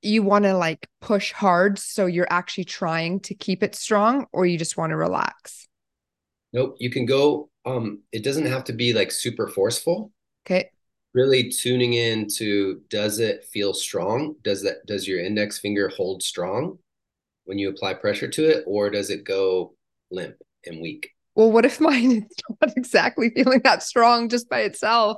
you 0.01 0.23
want 0.23 0.45
to 0.45 0.55
like 0.55 0.87
push 0.99 1.31
hard 1.31 1.77
so 1.77 2.05
you're 2.05 2.27
actually 2.29 2.63
trying 2.63 3.19
to 3.21 3.35
keep 3.35 3.61
it 3.61 3.75
strong 3.75 4.25
or 4.31 4.45
you 4.45 4.57
just 4.57 4.77
want 4.77 4.91
to 4.91 4.97
relax? 4.97 5.67
Nope, 6.53 6.75
you 6.79 6.89
can 6.89 7.05
go 7.05 7.49
um 7.63 8.01
it 8.11 8.23
doesn't 8.23 8.47
have 8.47 8.63
to 8.63 8.73
be 8.73 8.93
like 8.93 9.11
super 9.11 9.47
forceful. 9.47 10.11
Okay. 10.45 10.71
Really 11.13 11.49
tuning 11.49 11.93
in 11.93 12.27
to 12.37 12.81
does 12.89 13.19
it 13.19 13.45
feel 13.45 13.73
strong? 13.73 14.35
Does 14.43 14.63
that 14.63 14.85
does 14.85 15.07
your 15.07 15.23
index 15.23 15.59
finger 15.59 15.89
hold 15.89 16.23
strong 16.23 16.77
when 17.43 17.57
you 17.57 17.69
apply 17.69 17.95
pressure 17.95 18.29
to 18.29 18.45
it 18.45 18.63
or 18.65 18.89
does 18.89 19.09
it 19.09 19.25
go 19.25 19.73
limp 20.09 20.35
and 20.65 20.81
weak? 20.81 21.11
well, 21.35 21.51
what 21.51 21.65
if 21.65 21.79
mine 21.79 22.11
is 22.11 22.23
not 22.61 22.73
exactly 22.77 23.29
feeling 23.29 23.61
that 23.63 23.83
strong 23.83 24.29
just 24.29 24.49
by 24.49 24.61
itself? 24.61 25.17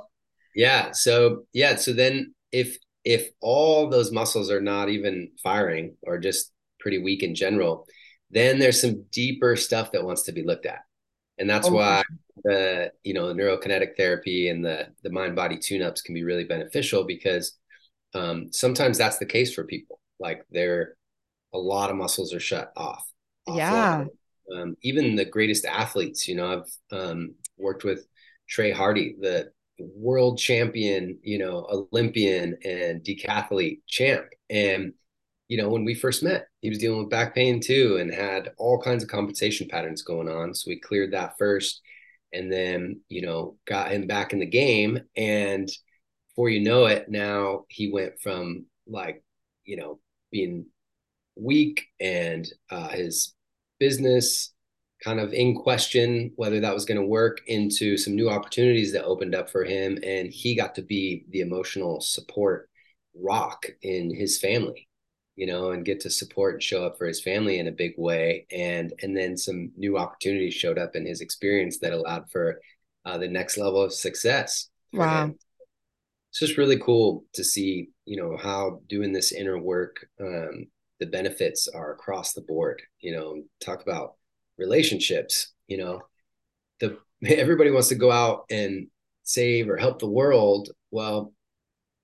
Yeah. 0.54 0.92
So 0.92 1.44
yeah. 1.52 1.76
So 1.76 1.92
then 1.92 2.34
if 2.52 2.78
if 3.04 3.28
all 3.40 3.88
those 3.90 4.12
muscles 4.12 4.50
are 4.50 4.60
not 4.60 4.88
even 4.88 5.32
firing 5.42 5.96
or 6.02 6.18
just 6.18 6.52
pretty 6.80 6.98
weak 6.98 7.22
in 7.22 7.34
general, 7.34 7.86
then 8.30 8.58
there's 8.58 8.80
some 8.80 9.04
deeper 9.10 9.56
stuff 9.56 9.92
that 9.92 10.04
wants 10.04 10.22
to 10.22 10.32
be 10.32 10.42
looked 10.42 10.66
at. 10.66 10.80
And 11.38 11.48
that's 11.48 11.68
oh, 11.68 11.72
why 11.72 12.02
the 12.44 12.92
you 13.02 13.14
know 13.14 13.28
the 13.28 13.34
neurokinetic 13.34 13.96
therapy 13.96 14.48
and 14.48 14.64
the 14.64 14.88
the 15.02 15.10
mind 15.10 15.34
body 15.34 15.56
tune-ups 15.56 16.02
can 16.02 16.14
be 16.14 16.24
really 16.24 16.44
beneficial 16.44 17.04
because 17.04 17.58
um, 18.14 18.52
sometimes 18.52 18.98
that's 18.98 19.18
the 19.18 19.26
case 19.26 19.52
for 19.52 19.64
people. 19.64 20.00
Like 20.20 20.44
they're 20.50 20.94
a 21.52 21.58
lot 21.58 21.90
of 21.90 21.96
muscles 21.96 22.32
are 22.34 22.40
shut 22.40 22.72
off. 22.76 23.04
Yeah 23.48 24.04
um, 24.52 24.76
even 24.82 25.16
the 25.16 25.24
greatest 25.24 25.64
athletes. 25.64 26.28
You 26.28 26.36
know, 26.36 26.64
I've 26.92 26.98
um, 26.98 27.34
worked 27.56 27.84
with 27.84 28.06
Trey 28.48 28.70
Hardee 28.70 29.16
the 29.20 29.50
world 29.78 30.38
champion, 30.38 31.18
you 31.22 31.38
know, 31.38 31.66
Olympian 31.70 32.56
and 32.64 33.02
decathlete 33.02 33.80
champ. 33.88 34.26
And, 34.50 34.92
you 35.48 35.56
know, 35.58 35.68
when 35.68 35.84
we 35.84 35.94
first 35.94 36.22
met, 36.22 36.46
he 36.60 36.68
was 36.70 36.78
dealing 36.78 37.00
with 37.00 37.10
back 37.10 37.34
pain 37.34 37.60
too 37.60 37.98
and 38.00 38.12
had 38.12 38.52
all 38.58 38.80
kinds 38.80 39.02
of 39.02 39.10
compensation 39.10 39.68
patterns 39.68 40.02
going 40.02 40.28
on. 40.28 40.54
So 40.54 40.68
we 40.68 40.80
cleared 40.80 41.12
that 41.12 41.36
first. 41.38 41.80
and 42.32 42.52
then 42.52 43.00
you 43.08 43.22
know 43.22 43.56
got 43.66 43.92
him 43.92 44.06
back 44.06 44.32
in 44.32 44.40
the 44.40 44.46
game 44.46 45.00
and 45.16 45.68
before 46.28 46.48
you 46.50 46.60
know 46.60 46.86
it 46.86 47.08
now 47.08 47.64
he 47.68 47.90
went 47.92 48.20
from 48.20 48.66
like 48.86 49.22
you 49.64 49.76
know 49.76 50.00
being 50.32 50.66
weak 51.36 51.86
and 52.00 52.46
uh, 52.70 52.88
his 52.88 53.34
business 53.78 54.52
kind 55.02 55.20
of 55.20 55.32
in 55.32 55.54
question 55.54 56.32
whether 56.36 56.60
that 56.60 56.74
was 56.74 56.84
going 56.84 57.00
to 57.00 57.06
work 57.06 57.40
into 57.46 57.96
some 57.96 58.14
new 58.14 58.30
opportunities 58.30 58.92
that 58.92 59.04
opened 59.04 59.34
up 59.34 59.50
for 59.50 59.64
him 59.64 59.98
and 60.04 60.32
he 60.32 60.54
got 60.54 60.74
to 60.74 60.82
be 60.82 61.24
the 61.30 61.40
emotional 61.40 62.00
support 62.00 62.68
rock 63.14 63.66
in 63.82 64.14
his 64.14 64.38
family 64.38 64.88
you 65.36 65.46
know 65.46 65.70
and 65.70 65.84
get 65.84 66.00
to 66.00 66.10
support 66.10 66.54
and 66.54 66.62
show 66.62 66.84
up 66.84 66.96
for 66.98 67.06
his 67.06 67.22
family 67.22 67.58
in 67.58 67.68
a 67.68 67.72
big 67.72 67.94
way. 67.96 68.46
And 68.50 68.92
and 69.02 69.16
then 69.16 69.36
some 69.36 69.72
new 69.76 69.98
opportunities 69.98 70.54
showed 70.54 70.78
up 70.78 70.96
in 70.96 71.06
his 71.06 71.20
experience 71.20 71.78
that 71.78 71.92
allowed 71.92 72.30
for 72.30 72.60
uh, 73.04 73.18
the 73.18 73.28
next 73.28 73.56
level 73.56 73.82
of 73.82 73.92
success. 73.92 74.68
Wow. 74.92 75.24
Him. 75.24 75.38
it's 76.30 76.38
just 76.38 76.56
really 76.56 76.78
cool 76.78 77.24
to 77.34 77.42
see 77.42 77.88
you 78.04 78.16
know 78.16 78.36
how 78.36 78.80
doing 78.88 79.12
this 79.12 79.32
inner 79.32 79.58
work 79.58 80.06
um, 80.20 80.66
the 81.00 81.06
benefits 81.06 81.66
are 81.66 81.92
across 81.92 82.32
the 82.32 82.42
board 82.42 82.80
you 83.00 83.10
know 83.10 83.42
talk 83.60 83.82
about 83.82 84.14
relationships 84.56 85.54
you 85.68 85.78
know. 85.78 86.02
The 86.80 86.98
everybody 87.26 87.70
wants 87.70 87.88
to 87.88 87.94
go 87.94 88.10
out 88.10 88.44
and 88.50 88.88
save 89.22 89.68
or 89.68 89.76
help 89.76 89.98
the 89.98 90.06
world. 90.06 90.70
Well 90.90 91.32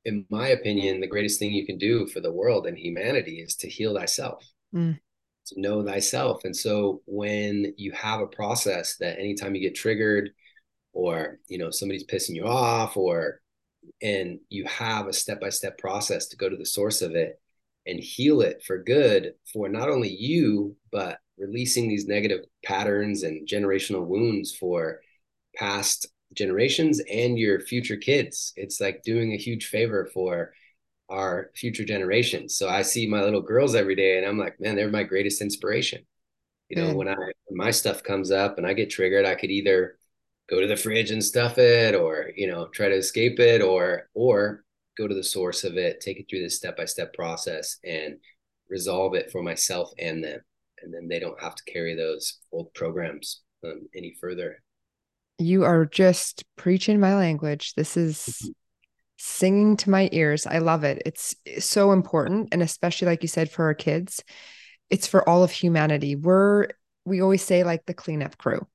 in 0.05 0.25
my 0.31 0.49
opinion 0.49 1.01
the 1.01 1.07
greatest 1.07 1.39
thing 1.39 1.53
you 1.53 1.67
can 1.67 1.79
do 1.79 2.07
for 2.07 2.21
the 2.21 2.33
world 2.33 2.67
and 2.67 2.79
humanity 2.79 3.41
is 3.41 3.55
to 3.55 3.69
heal 3.69 3.97
thyself 3.97 4.45
mm. 4.75 4.99
to 5.47 5.61
know 5.61 5.85
thyself 5.85 6.45
and 6.45 6.57
so 6.57 7.03
when 7.07 7.73
you 7.77 7.93
have 7.93 8.21
a 8.21 8.27
process 8.27 8.97
that 8.97 9.19
anytime 9.19 9.55
you 9.55 9.61
get 9.61 9.75
triggered 9.75 10.31
or 10.93 11.39
you 11.49 11.59
know 11.59 11.71
somebody's 11.71 12.07
pissing 12.07 12.35
you 12.35 12.47
off 12.47 12.97
or 12.97 13.41
and 14.03 14.39
you 14.49 14.65
have 14.65 15.07
a 15.07 15.13
step-by-step 15.13 15.79
process 15.79 16.27
to 16.27 16.37
go 16.37 16.49
to 16.49 16.57
the 16.57 16.67
source 16.67 17.03
of 17.03 17.15
it 17.15 17.41
and 17.87 17.99
heal 17.99 18.41
it 18.41 18.63
for 18.67 18.83
good 18.83 19.33
for 19.53 19.69
not 19.69 19.89
only 19.89 20.09
you 20.09 20.77
but 20.93 21.19
releasing 21.39 21.89
these 21.89 22.07
negative 22.07 22.45
patterns 22.65 23.23
and 23.23 23.49
generational 23.49 24.07
wounds 24.07 24.55
for 24.55 25.01
past 25.57 26.09
generations 26.35 27.01
and 27.11 27.39
your 27.39 27.61
future 27.61 27.97
kids. 27.97 28.53
It's 28.57 28.81
like 28.81 29.03
doing 29.03 29.33
a 29.33 29.39
huge 29.39 29.67
favor 29.67 30.09
for 30.13 30.53
our 31.09 31.51
future 31.57 31.85
generations. 31.85 32.57
So 32.57 32.69
I 32.69 32.83
see 32.83 33.07
my 33.07 33.23
little 33.23 33.41
girls 33.41 33.75
every 33.75 33.97
day 33.97 34.19
and 34.19 34.27
I'm 34.27 34.39
like, 34.39 34.61
man, 34.61 34.77
they're 34.77 34.91
my 34.91 35.03
greatest 35.03 35.43
inspiration. 35.43 36.07
You 36.69 36.77
know, 36.77 36.93
mm. 36.93 36.95
when 36.95 37.09
I 37.09 37.17
when 37.17 37.57
my 37.57 37.73
stuff 37.73 38.03
comes 38.03 38.31
up 38.31 38.59
and 38.59 38.67
I 38.67 38.75
get 38.75 38.91
triggered, 38.91 39.27
I 39.27 39.35
could 39.35 39.51
either 39.51 39.99
go 40.49 40.61
to 40.61 40.69
the 40.69 40.77
fridge 40.77 41.11
and 41.11 41.23
stuff 41.23 41.59
it 41.59 41.95
or, 41.95 42.31
you 42.37 42.47
know, 42.47 42.69
try 42.69 42.89
to 42.89 42.95
escape 42.97 43.41
it 43.41 43.61
or 43.61 44.09
or 44.15 44.65
go 44.97 45.09
to 45.09 45.15
the 45.15 45.25
source 45.25 45.65
of 45.65 45.77
it, 45.77 46.01
take 46.01 46.19
it 46.19 46.27
through 46.29 46.43
this 46.43 46.57
step-by-step 46.57 47.15
process 47.15 47.79
and 47.85 48.17
resolve 48.69 49.15
it 49.15 49.33
for 49.33 49.43
myself 49.43 49.91
and 49.99 50.23
them 50.23 50.41
and 50.83 50.93
then 50.93 51.09
they 51.09 51.19
don't 51.19 51.41
have 51.41 51.55
to 51.55 51.65
carry 51.65 51.95
those 51.95 52.39
old 52.53 52.73
programs 52.75 53.43
um, 53.65 53.83
any 53.95 54.15
further. 54.21 54.63
You 55.41 55.65
are 55.65 55.87
just 55.87 56.45
preaching 56.57 57.01
my 57.01 57.15
language. 57.15 57.73
This 57.75 57.97
is 57.97 58.19
mm-hmm. 58.19 58.51
singing 59.19 59.77
to 59.79 59.91
my 59.91 60.11
ears. 60.13 60.47
I 60.47 60.59
love 60.59 60.85
it. 60.85 61.03
It's 61.07 61.35
so 61.59 61.93
important. 61.93 62.51
And 62.53 62.63
especially, 62.63 63.07
like 63.07 63.23
you 63.23 63.29
said, 63.29 63.51
for 63.51 63.65
our 63.65 63.75
kids, 63.75 64.23
it's 64.91 65.07
for 65.07 65.27
all 65.27 65.43
of 65.43 65.51
humanity. 65.51 66.15
We're, 66.15 66.69
we 67.07 67.23
always 67.23 67.43
say, 67.43 67.65
like 67.65 67.87
the 67.87 67.95
cleanup 67.95 68.37
crew 68.37 68.67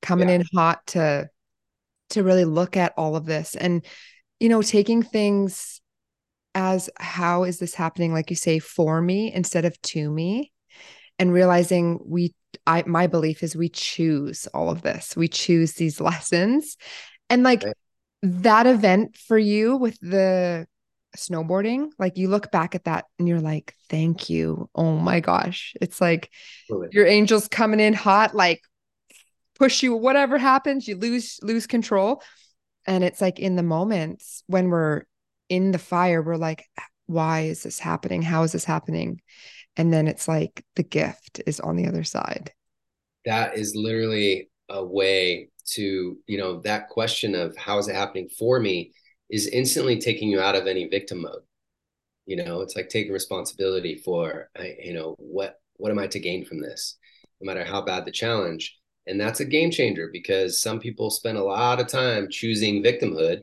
coming 0.00 0.28
yeah. 0.30 0.36
in 0.36 0.44
hot 0.54 0.86
to, 0.88 1.28
to 2.10 2.22
really 2.22 2.46
look 2.46 2.78
at 2.78 2.94
all 2.96 3.14
of 3.14 3.26
this 3.26 3.54
and, 3.54 3.84
you 4.40 4.48
know, 4.48 4.62
taking 4.62 5.02
things 5.02 5.80
as 6.54 6.88
how 6.98 7.44
is 7.44 7.58
this 7.58 7.74
happening, 7.74 8.14
like 8.14 8.30
you 8.30 8.36
say, 8.36 8.58
for 8.58 9.02
me 9.02 9.30
instead 9.34 9.66
of 9.66 9.80
to 9.82 10.10
me 10.10 10.50
and 11.18 11.32
realizing 11.32 12.00
we 12.06 12.34
I 12.66 12.84
my 12.86 13.06
belief 13.06 13.42
is 13.42 13.56
we 13.56 13.68
choose 13.68 14.46
all 14.48 14.70
of 14.70 14.82
this. 14.82 15.16
We 15.16 15.28
choose 15.28 15.74
these 15.74 16.00
lessons. 16.00 16.76
And 17.28 17.42
like 17.42 17.64
right. 17.64 17.74
that 18.22 18.66
event 18.66 19.16
for 19.16 19.38
you 19.38 19.76
with 19.76 19.98
the 20.00 20.66
snowboarding, 21.16 21.88
like 21.98 22.16
you 22.16 22.28
look 22.28 22.50
back 22.50 22.74
at 22.74 22.84
that 22.84 23.06
and 23.18 23.26
you're 23.26 23.40
like, 23.40 23.74
thank 23.88 24.30
you. 24.30 24.68
Oh 24.74 24.96
my 24.96 25.20
gosh. 25.20 25.74
It's 25.80 26.00
like 26.00 26.30
your 26.90 27.06
angels 27.06 27.48
coming 27.48 27.80
in 27.80 27.94
hot, 27.94 28.34
like 28.34 28.60
push 29.58 29.82
you, 29.82 29.96
whatever 29.96 30.38
happens, 30.38 30.86
you 30.86 30.96
lose 30.96 31.38
lose 31.42 31.66
control. 31.66 32.22
And 32.86 33.02
it's 33.02 33.20
like 33.20 33.40
in 33.40 33.56
the 33.56 33.62
moments 33.62 34.44
when 34.46 34.68
we're 34.68 35.02
in 35.48 35.72
the 35.72 35.78
fire, 35.78 36.22
we're 36.22 36.36
like, 36.36 36.64
why 37.06 37.42
is 37.42 37.62
this 37.62 37.78
happening? 37.78 38.22
How 38.22 38.42
is 38.42 38.52
this 38.52 38.64
happening? 38.64 39.20
And 39.76 39.92
then 39.92 40.08
it's 40.08 40.28
like 40.28 40.64
the 40.74 40.82
gift 40.82 41.40
is 41.46 41.60
on 41.60 41.76
the 41.76 41.86
other 41.86 42.04
side. 42.04 42.52
That 43.24 43.56
is 43.56 43.74
literally 43.74 44.50
a 44.68 44.84
way 44.84 45.50
to 45.66 46.16
you 46.26 46.38
know 46.38 46.60
that 46.60 46.88
question 46.88 47.34
of 47.34 47.56
how 47.56 47.78
is 47.78 47.88
it 47.88 47.94
happening 47.94 48.28
for 48.38 48.60
me 48.60 48.92
is 49.28 49.48
instantly 49.48 49.98
taking 49.98 50.28
you 50.28 50.40
out 50.40 50.54
of 50.54 50.66
any 50.66 50.88
victim 50.88 51.22
mode. 51.22 51.42
You 52.26 52.36
know 52.36 52.60
it's 52.60 52.76
like 52.76 52.88
taking 52.88 53.12
responsibility 53.12 53.96
for 54.04 54.50
you 54.82 54.94
know 54.94 55.14
what 55.18 55.60
what 55.76 55.90
am 55.90 55.98
i 55.98 56.06
to 56.08 56.20
gain 56.20 56.44
from 56.44 56.60
this? 56.60 56.96
No 57.40 57.46
matter 57.46 57.64
how 57.64 57.82
bad 57.82 58.04
the 58.04 58.12
challenge. 58.12 58.78
And 59.08 59.20
that's 59.20 59.38
a 59.38 59.44
game 59.44 59.70
changer 59.70 60.08
because 60.12 60.60
some 60.60 60.80
people 60.80 61.10
spend 61.10 61.38
a 61.38 61.44
lot 61.44 61.80
of 61.80 61.86
time 61.86 62.28
choosing 62.28 62.82
victimhood 62.82 63.42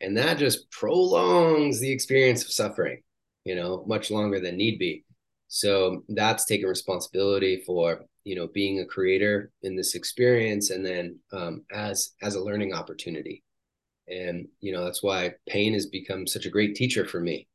and 0.00 0.16
that 0.16 0.38
just 0.38 0.70
prolongs 0.70 1.80
the 1.80 1.90
experience 1.90 2.44
of 2.44 2.50
suffering 2.50 3.02
you 3.44 3.54
know 3.54 3.84
much 3.86 4.10
longer 4.10 4.40
than 4.40 4.56
need 4.56 4.78
be 4.78 5.04
so 5.48 6.02
that's 6.08 6.44
taking 6.44 6.66
responsibility 6.66 7.62
for 7.64 8.04
you 8.24 8.34
know 8.34 8.48
being 8.48 8.80
a 8.80 8.86
creator 8.86 9.50
in 9.62 9.76
this 9.76 9.94
experience, 9.94 10.70
and 10.70 10.84
then 10.84 11.18
um, 11.32 11.64
as 11.72 12.12
as 12.22 12.34
a 12.34 12.42
learning 12.42 12.74
opportunity. 12.74 13.42
And 14.08 14.48
you 14.60 14.72
know 14.72 14.84
that's 14.84 15.02
why 15.02 15.34
pain 15.48 15.74
has 15.74 15.86
become 15.86 16.26
such 16.26 16.46
a 16.46 16.50
great 16.50 16.74
teacher 16.74 17.06
for 17.06 17.20
me. 17.20 17.48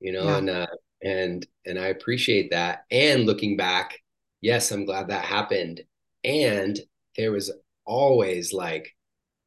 You 0.00 0.12
know, 0.12 0.24
yeah. 0.24 0.38
and 0.38 0.50
uh, 0.50 0.66
and 1.02 1.46
and 1.66 1.78
I 1.78 1.86
appreciate 1.86 2.50
that. 2.50 2.84
And 2.90 3.26
looking 3.26 3.56
back, 3.56 3.98
yes, 4.40 4.70
I'm 4.70 4.84
glad 4.84 5.08
that 5.08 5.24
happened. 5.24 5.82
And 6.24 6.78
there 7.16 7.32
was 7.32 7.52
always 7.84 8.52
like, 8.52 8.94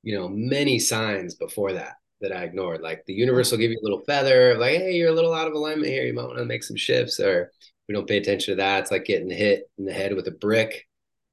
you 0.03 0.15
know, 0.15 0.27
many 0.27 0.79
signs 0.79 1.36
before 1.36 1.73
that 1.73 1.95
that 2.21 2.31
I 2.31 2.43
ignored. 2.43 2.81
Like 2.81 3.05
the 3.05 3.13
universe 3.13 3.51
will 3.51 3.59
give 3.59 3.71
you 3.71 3.79
a 3.81 3.83
little 3.83 4.03
feather, 4.05 4.57
like, 4.57 4.77
hey, 4.77 4.93
you're 4.93 5.09
a 5.09 5.15
little 5.15 5.33
out 5.33 5.47
of 5.47 5.53
alignment 5.53 5.91
here. 5.91 6.05
You 6.05 6.13
might 6.13 6.25
want 6.25 6.38
to 6.38 6.45
make 6.45 6.63
some 6.63 6.77
shifts, 6.77 7.19
or 7.19 7.51
we 7.88 7.93
don't 7.93 8.07
pay 8.07 8.17
attention 8.17 8.53
to 8.53 8.61
that. 8.61 8.81
It's 8.81 8.91
like 8.91 9.05
getting 9.05 9.29
hit 9.29 9.69
in 9.77 9.86
the 9.86 9.93
head 9.93 10.15
with 10.15 10.27
a 10.27 10.31
brick, 10.31 10.88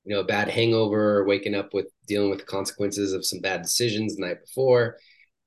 you 0.05 0.15
know, 0.15 0.21
a 0.21 0.25
bad 0.25 0.49
hangover, 0.49 1.19
or 1.19 1.25
waking 1.25 1.55
up 1.55 1.73
with 1.73 1.91
dealing 2.07 2.31
with 2.31 2.41
the 2.41 2.45
consequences 2.45 3.13
of 3.13 3.25
some 3.25 3.41
bad 3.41 3.63
decisions 3.63 4.17
the 4.17 4.27
night 4.27 4.41
before. 4.45 4.99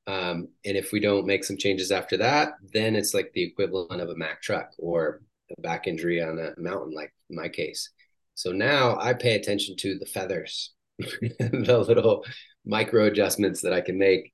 Um, 0.07 0.49
and 0.63 0.77
if 0.77 0.91
we 0.91 0.99
don't 0.99 1.25
make 1.25 1.43
some 1.43 1.57
changes 1.57 1.91
after 1.91 2.17
that, 2.17 2.53
then 2.73 2.95
it's 2.95 3.13
like 3.13 3.31
the 3.33 3.43
equivalent 3.43 4.01
of 4.01 4.09
a 4.09 4.15
Mack 4.15 4.41
truck 4.41 4.71
or 4.77 5.21
a 5.55 5.61
back 5.61 5.87
injury 5.87 6.21
on 6.21 6.39
a 6.39 6.59
mountain, 6.59 6.93
like 6.93 7.13
my 7.29 7.49
case. 7.49 7.89
So 8.35 8.51
now 8.51 8.97
I 8.99 9.13
pay 9.13 9.35
attention 9.35 9.75
to 9.77 9.97
the 9.97 10.05
feathers, 10.05 10.73
the 10.99 11.85
little 11.87 12.25
micro 12.65 13.05
adjustments 13.05 13.61
that 13.61 13.73
I 13.73 13.81
can 13.81 13.97
make 13.97 14.33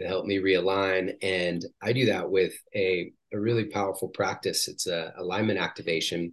to 0.00 0.06
help 0.06 0.24
me 0.24 0.38
realign. 0.38 1.14
And 1.22 1.64
I 1.82 1.92
do 1.92 2.06
that 2.06 2.30
with 2.30 2.54
a 2.74 3.12
a 3.32 3.40
really 3.40 3.64
powerful 3.64 4.08
practice. 4.08 4.68
It's 4.68 4.86
a 4.86 5.12
alignment 5.16 5.58
activation 5.58 6.32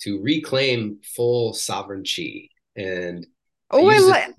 to 0.00 0.20
reclaim 0.20 0.98
full 1.02 1.54
sovereign 1.54 2.04
chi. 2.04 2.48
And 2.76 3.26
oh, 3.70 3.88
I, 3.88 3.96
I 3.96 3.98
like 4.00 4.34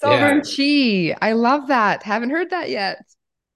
sovereign 0.00 0.42
yeah. 0.44 1.14
chi. 1.14 1.26
I 1.26 1.32
love 1.32 1.68
that. 1.68 2.02
Haven't 2.02 2.30
heard 2.30 2.50
that 2.50 2.70
yet. 2.70 3.02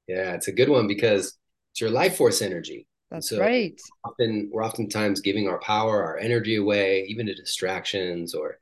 Yeah, 0.06 0.34
it's 0.34 0.48
a 0.48 0.52
good 0.52 0.68
one 0.68 0.86
because 0.86 1.36
it's 1.72 1.80
your 1.80 1.90
life 1.90 2.16
force 2.16 2.42
energy. 2.42 2.86
That's 3.10 3.30
so 3.30 3.40
right. 3.40 3.78
Often 4.04 4.50
we're 4.52 4.64
oftentimes 4.64 5.20
giving 5.20 5.48
our 5.48 5.58
power, 5.60 6.04
our 6.04 6.18
energy 6.18 6.56
away, 6.56 7.06
even 7.08 7.26
to 7.26 7.34
distractions 7.34 8.34
or 8.34 8.58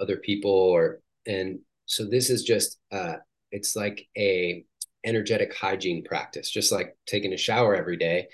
other 0.00 0.16
people, 0.16 0.50
or 0.50 1.00
and 1.26 1.60
so 1.84 2.06
this 2.06 2.30
is 2.30 2.42
just 2.42 2.78
uh, 2.90 3.16
it's 3.50 3.76
like 3.76 4.06
a 4.16 4.64
energetic 5.04 5.54
hygiene 5.54 6.02
practice, 6.04 6.50
just 6.50 6.72
like 6.72 6.96
taking 7.06 7.34
a 7.34 7.36
shower 7.36 7.74
every 7.74 7.98
day 7.98 8.28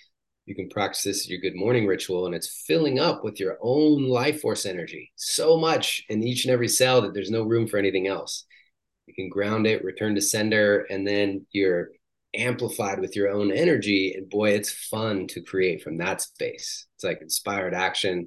you 0.49 0.55
can 0.55 0.69
practice 0.71 1.03
this 1.03 1.21
as 1.21 1.29
your 1.29 1.41
good 1.41 1.55
morning 1.55 1.87
ritual 1.87 2.25
and 2.25 2.35
it's 2.35 2.63
filling 2.67 2.99
up 2.99 3.23
with 3.23 3.39
your 3.39 3.59
own 3.61 4.09
life 4.09 4.41
force 4.41 4.65
energy 4.65 5.13
so 5.15 5.59
much 5.59 6.03
in 6.09 6.23
each 6.23 6.47
and 6.47 6.53
every 6.53 6.69
cell 6.69 7.03
that 7.03 7.13
there's 7.13 7.31
no 7.31 7.43
room 7.43 7.67
for 7.67 7.77
anything 7.77 8.07
else. 8.07 8.47
You 9.07 9.15
can 9.15 9.29
ground 9.29 9.67
it 9.67 9.85
return 9.85 10.15
to 10.15 10.23
sender 10.23 10.87
and 10.89 11.07
then 11.07 11.47
you're 11.53 11.91
amplified 12.35 12.99
with 12.99 13.15
your 13.15 13.29
own 13.29 13.53
energy 13.53 14.15
and 14.17 14.31
boy 14.31 14.51
it's 14.51 14.71
fun 14.71 15.27
to 15.29 15.43
create 15.43 15.83
from 15.83 15.99
that 15.99 16.23
space. 16.23 16.87
It's 16.97 17.05
like 17.05 17.21
inspired 17.21 17.75
action 17.75 18.27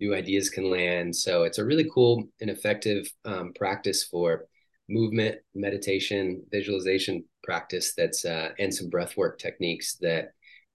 new 0.00 0.16
ideas 0.16 0.50
can 0.50 0.68
land. 0.68 1.14
So 1.14 1.44
it's 1.44 1.58
a 1.58 1.64
really 1.64 1.88
cool 1.94 2.24
and 2.40 2.50
effective 2.50 3.08
um, 3.24 3.52
practice 3.54 4.02
for 4.02 4.46
movement, 4.88 5.36
meditation, 5.54 6.42
visualization 6.50 7.24
practice 7.44 7.94
that's 7.96 8.24
uh, 8.24 8.48
and 8.58 8.74
some 8.74 8.90
breath 8.90 9.16
work 9.16 9.38
techniques 9.38 9.94
that 10.00 10.32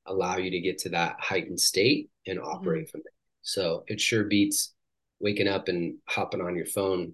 allow 0.07 0.37
you 0.37 0.51
to 0.51 0.59
get 0.59 0.77
to 0.79 0.89
that 0.89 1.17
heightened 1.19 1.59
state 1.59 2.09
and 2.25 2.39
operate 2.39 2.85
mm-hmm. 2.85 2.91
from 2.91 3.01
there. 3.03 3.13
So 3.41 3.83
it 3.87 4.01
sure 4.01 4.25
beats 4.25 4.73
waking 5.19 5.47
up 5.47 5.67
and 5.67 5.97
hopping 6.07 6.41
on 6.41 6.55
your 6.55 6.65
phone 6.65 7.13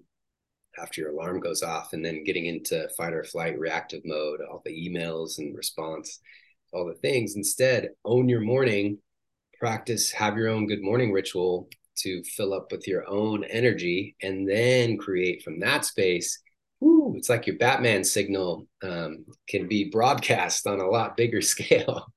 after 0.78 1.00
your 1.00 1.10
alarm 1.10 1.40
goes 1.40 1.62
off 1.62 1.92
and 1.92 2.04
then 2.04 2.24
getting 2.24 2.46
into 2.46 2.88
fight 2.96 3.12
or 3.12 3.24
flight 3.24 3.58
reactive 3.58 4.02
mode, 4.04 4.40
all 4.40 4.62
the 4.64 4.72
emails 4.72 5.38
and 5.38 5.56
response, 5.56 6.20
all 6.72 6.86
the 6.86 6.94
things. 6.94 7.36
Instead, 7.36 7.90
own 8.04 8.28
your 8.28 8.40
morning, 8.40 8.98
practice, 9.58 10.10
have 10.10 10.36
your 10.36 10.48
own 10.48 10.66
good 10.66 10.82
morning 10.82 11.12
ritual 11.12 11.68
to 11.96 12.22
fill 12.24 12.52
up 12.52 12.72
with 12.72 12.88
your 12.88 13.08
own 13.08 13.44
energy 13.44 14.16
and 14.20 14.48
then 14.48 14.98
create 14.98 15.42
from 15.42 15.60
that 15.60 15.84
space. 15.84 16.40
Ooh, 16.82 17.14
it's 17.16 17.28
like 17.28 17.46
your 17.46 17.56
Batman 17.56 18.02
signal 18.04 18.66
um, 18.82 19.24
can 19.48 19.68
be 19.68 19.90
broadcast 19.90 20.66
on 20.66 20.80
a 20.80 20.88
lot 20.88 21.16
bigger 21.16 21.40
scale. 21.40 22.12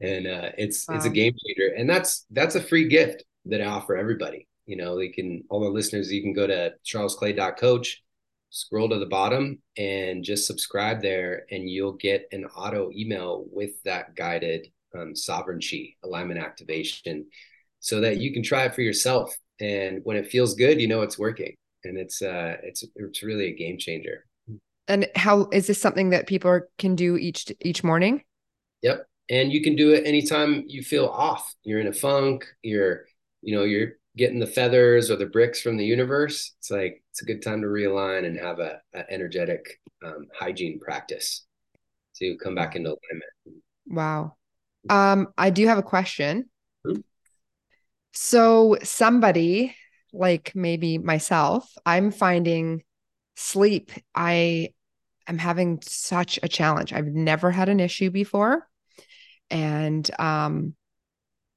And 0.00 0.26
uh, 0.26 0.50
it's 0.58 0.86
wow. 0.88 0.96
it's 0.96 1.06
a 1.06 1.10
game 1.10 1.34
changer. 1.46 1.74
And 1.74 1.88
that's 1.88 2.26
that's 2.30 2.54
a 2.54 2.60
free 2.60 2.88
gift 2.88 3.24
that 3.46 3.60
I 3.60 3.66
offer 3.66 3.96
everybody 3.96 4.48
you 4.66 4.76
know, 4.76 4.98
they 4.98 5.08
can 5.08 5.44
all 5.50 5.60
the 5.60 5.68
listeners, 5.68 6.12
you 6.12 6.22
can 6.22 6.32
go 6.32 6.46
to 6.46 6.72
charlesclay.coach, 6.84 8.02
scroll 8.50 8.88
to 8.88 8.98
the 8.98 9.06
bottom 9.06 9.60
and 9.76 10.24
just 10.24 10.46
subscribe 10.46 11.02
there 11.02 11.44
and 11.50 11.68
you'll 11.68 11.94
get 11.94 12.28
an 12.32 12.44
auto 12.44 12.90
email 12.94 13.44
with 13.50 13.82
that 13.84 14.14
guided 14.14 14.68
um, 14.96 15.14
sovereignty 15.14 15.96
alignment 16.04 16.38
activation 16.38 17.26
so 17.80 18.00
that 18.00 18.18
you 18.18 18.32
can 18.32 18.42
try 18.42 18.64
it 18.64 18.74
for 18.74 18.82
yourself. 18.82 19.34
And 19.60 20.00
when 20.04 20.16
it 20.16 20.28
feels 20.28 20.54
good, 20.54 20.80
you 20.80 20.88
know 20.88 21.02
it's 21.02 21.18
working. 21.18 21.54
And 21.84 21.98
it's 21.98 22.22
uh 22.22 22.56
it's 22.62 22.82
it's 22.96 23.22
really 23.22 23.48
a 23.48 23.54
game 23.54 23.76
changer. 23.76 24.24
And 24.88 25.06
how 25.14 25.48
is 25.52 25.66
this 25.66 25.80
something 25.80 26.10
that 26.10 26.26
people 26.26 26.50
are, 26.50 26.68
can 26.78 26.94
do 26.96 27.16
each 27.16 27.52
each 27.60 27.84
morning? 27.84 28.22
Yep. 28.82 29.06
And 29.30 29.52
you 29.52 29.62
can 29.62 29.74
do 29.74 29.92
it 29.92 30.06
anytime 30.06 30.64
you 30.66 30.82
feel 30.82 31.06
off. 31.06 31.54
You're 31.62 31.80
in 31.80 31.86
a 31.86 31.92
funk, 31.92 32.44
you're 32.62 33.04
you 33.44 33.54
know, 33.54 33.64
you're 33.64 33.92
getting 34.16 34.38
the 34.38 34.46
feathers 34.46 35.10
or 35.10 35.16
the 35.16 35.26
bricks 35.26 35.60
from 35.60 35.76
the 35.76 35.84
universe, 35.84 36.54
it's 36.58 36.70
like 36.70 37.02
it's 37.10 37.22
a 37.22 37.26
good 37.26 37.42
time 37.42 37.60
to 37.60 37.66
realign 37.66 38.24
and 38.26 38.38
have 38.38 38.58
a, 38.58 38.80
a 38.94 39.10
energetic 39.10 39.80
um, 40.04 40.26
hygiene 40.38 40.80
practice 40.80 41.46
to 42.16 42.36
come 42.42 42.54
back 42.54 42.76
into 42.76 42.88
alignment. 42.88 43.62
Wow. 43.86 44.36
Um, 44.88 45.28
I 45.36 45.50
do 45.50 45.66
have 45.66 45.78
a 45.78 45.82
question. 45.82 46.48
Mm-hmm. 46.86 47.00
So 48.12 48.78
somebody 48.82 49.74
like 50.12 50.52
maybe 50.54 50.98
myself, 50.98 51.70
I'm 51.84 52.12
finding 52.12 52.84
sleep. 53.36 53.90
I 54.14 54.70
am 55.26 55.38
having 55.38 55.80
such 55.82 56.38
a 56.42 56.48
challenge. 56.48 56.92
I've 56.92 57.06
never 57.06 57.50
had 57.50 57.68
an 57.68 57.80
issue 57.80 58.10
before. 58.10 58.68
And 59.54 60.10
um 60.18 60.74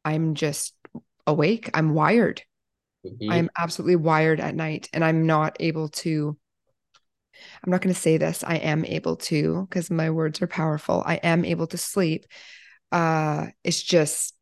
I'm 0.05 0.35
just 0.35 0.73
awake. 1.25 1.69
I'm 1.73 1.93
wired. 1.93 2.41
Mm-hmm. 3.05 3.29
I'm 3.29 3.49
absolutely 3.57 3.97
wired 3.97 4.39
at 4.39 4.55
night 4.55 4.87
and 4.93 5.03
I'm 5.03 5.25
not 5.25 5.57
able 5.59 5.89
to. 5.89 6.37
I'm 7.63 7.71
not 7.71 7.81
going 7.81 7.93
to 7.93 7.99
say 7.99 8.17
this. 8.17 8.43
I 8.43 8.55
am 8.55 8.83
able 8.85 9.17
to 9.17 9.67
because 9.69 9.91
my 9.91 10.09
words 10.09 10.41
are 10.41 10.47
powerful. 10.47 11.03
I 11.05 11.15
am 11.15 11.43
able 11.43 11.67
to 11.67 11.77
sleep. 11.77 12.25
Uh 12.91 13.47
it's 13.63 13.81
just 13.81 14.33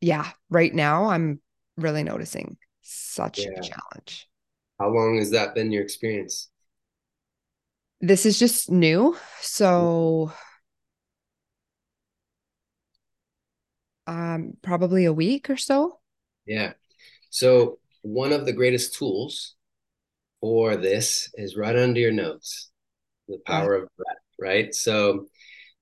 yeah, 0.00 0.30
right 0.50 0.74
now 0.74 1.06
I'm 1.06 1.40
really 1.76 2.02
noticing 2.02 2.58
such 2.82 3.38
yeah. 3.38 3.50
a 3.56 3.62
challenge. 3.62 4.28
How 4.78 4.90
long 4.90 5.18
has 5.18 5.30
that 5.30 5.54
been 5.54 5.72
your 5.72 5.82
experience? 5.82 6.48
This 8.00 8.26
is 8.26 8.38
just 8.38 8.70
new. 8.70 9.16
So 9.40 10.32
um 14.08 14.54
probably 14.62 15.04
a 15.04 15.12
week 15.12 15.50
or 15.50 15.56
so. 15.56 16.00
Yeah. 16.46 16.72
So 17.30 17.78
one 18.02 18.32
of 18.32 18.46
the 18.46 18.52
greatest 18.52 18.94
tools 18.94 19.54
for 20.40 20.76
this 20.76 21.30
is 21.34 21.56
right 21.56 21.76
under 21.76 22.00
your 22.00 22.12
notes, 22.12 22.70
the 23.28 23.38
power 23.46 23.74
of 23.74 23.88
breath, 23.96 24.16
right? 24.40 24.74
So 24.74 25.26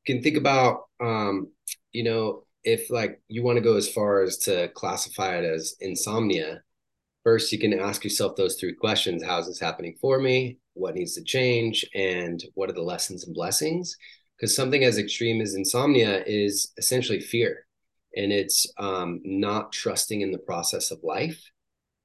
you 0.04 0.14
can 0.14 0.22
think 0.22 0.36
about, 0.36 0.82
um, 1.00 1.52
you 1.92 2.02
know, 2.02 2.44
if 2.64 2.90
like 2.90 3.20
you 3.28 3.44
want 3.44 3.58
to 3.58 3.62
go 3.62 3.76
as 3.76 3.88
far 3.88 4.22
as 4.22 4.38
to 4.38 4.68
classify 4.74 5.36
it 5.38 5.44
as 5.44 5.76
insomnia, 5.80 6.62
first 7.22 7.52
you 7.52 7.60
can 7.60 7.78
ask 7.78 8.02
yourself 8.02 8.34
those 8.34 8.56
three 8.56 8.74
questions. 8.74 9.22
How 9.22 9.38
is 9.38 9.46
this 9.46 9.60
happening 9.60 9.94
for 10.00 10.18
me? 10.18 10.58
What 10.74 10.96
needs 10.96 11.14
to 11.14 11.22
change? 11.22 11.84
And 11.94 12.42
what 12.54 12.68
are 12.68 12.74
the 12.74 12.82
lessons 12.82 13.24
and 13.24 13.34
blessings? 13.34 13.96
Because 14.36 14.56
something 14.56 14.82
as 14.82 14.98
extreme 14.98 15.40
as 15.40 15.54
insomnia 15.54 16.24
is 16.26 16.72
essentially 16.76 17.20
fear 17.20 17.65
and 18.16 18.32
it's 18.32 18.66
um, 18.78 19.20
not 19.24 19.72
trusting 19.72 20.22
in 20.22 20.32
the 20.32 20.38
process 20.38 20.90
of 20.90 20.98
life 21.02 21.40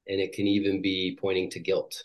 and 0.08 0.20
it 0.20 0.34
can 0.34 0.46
even 0.46 0.82
be 0.82 1.18
pointing 1.20 1.50
to 1.52 1.60
guilt. 1.60 2.04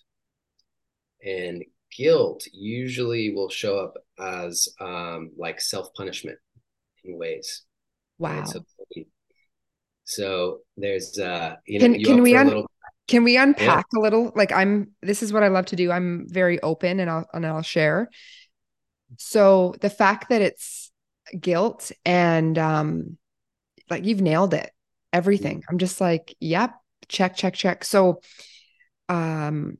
And 1.24 1.64
guilt 1.96 2.44
usually 2.52 3.34
will 3.34 3.48
show 3.48 3.78
up 3.78 3.94
as 4.18 4.68
um, 4.80 5.32
like 5.36 5.60
self-punishment 5.60 6.38
in 7.04 7.18
ways. 7.18 7.62
Wow 8.18 8.44
so, 8.44 8.64
so, 10.04 10.60
there's 10.78 11.18
uh 11.18 11.56
you 11.66 11.78
know 11.78 11.84
can, 11.86 12.02
can 12.02 12.22
we 12.22 12.34
un- 12.34 12.46
little- 12.46 12.70
can 13.08 13.24
we 13.24 13.36
unpack 13.36 13.84
yeah. 13.92 13.98
a 13.98 14.00
little? 14.00 14.32
Like 14.34 14.52
i'm 14.52 14.92
this 15.02 15.22
is 15.22 15.32
what 15.32 15.42
i 15.42 15.48
love 15.48 15.66
to 15.66 15.76
do. 15.76 15.92
I'm 15.92 16.26
very 16.28 16.60
open 16.62 16.98
and 16.98 17.10
i'll 17.10 17.26
and 17.34 17.46
i'll 17.46 17.62
share. 17.62 18.08
So 19.18 19.74
the 19.80 19.90
fact 19.90 20.30
that 20.30 20.42
it's 20.42 20.90
guilt 21.38 21.92
and 22.04 22.56
um 22.58 23.18
like 23.90 24.04
you've 24.04 24.20
nailed 24.20 24.54
it. 24.54 24.70
Everything. 25.12 25.62
I'm 25.68 25.78
just 25.78 26.00
like, 26.00 26.34
yep, 26.40 26.74
check, 27.08 27.36
check, 27.36 27.54
check. 27.54 27.84
So 27.84 28.20
um 29.08 29.78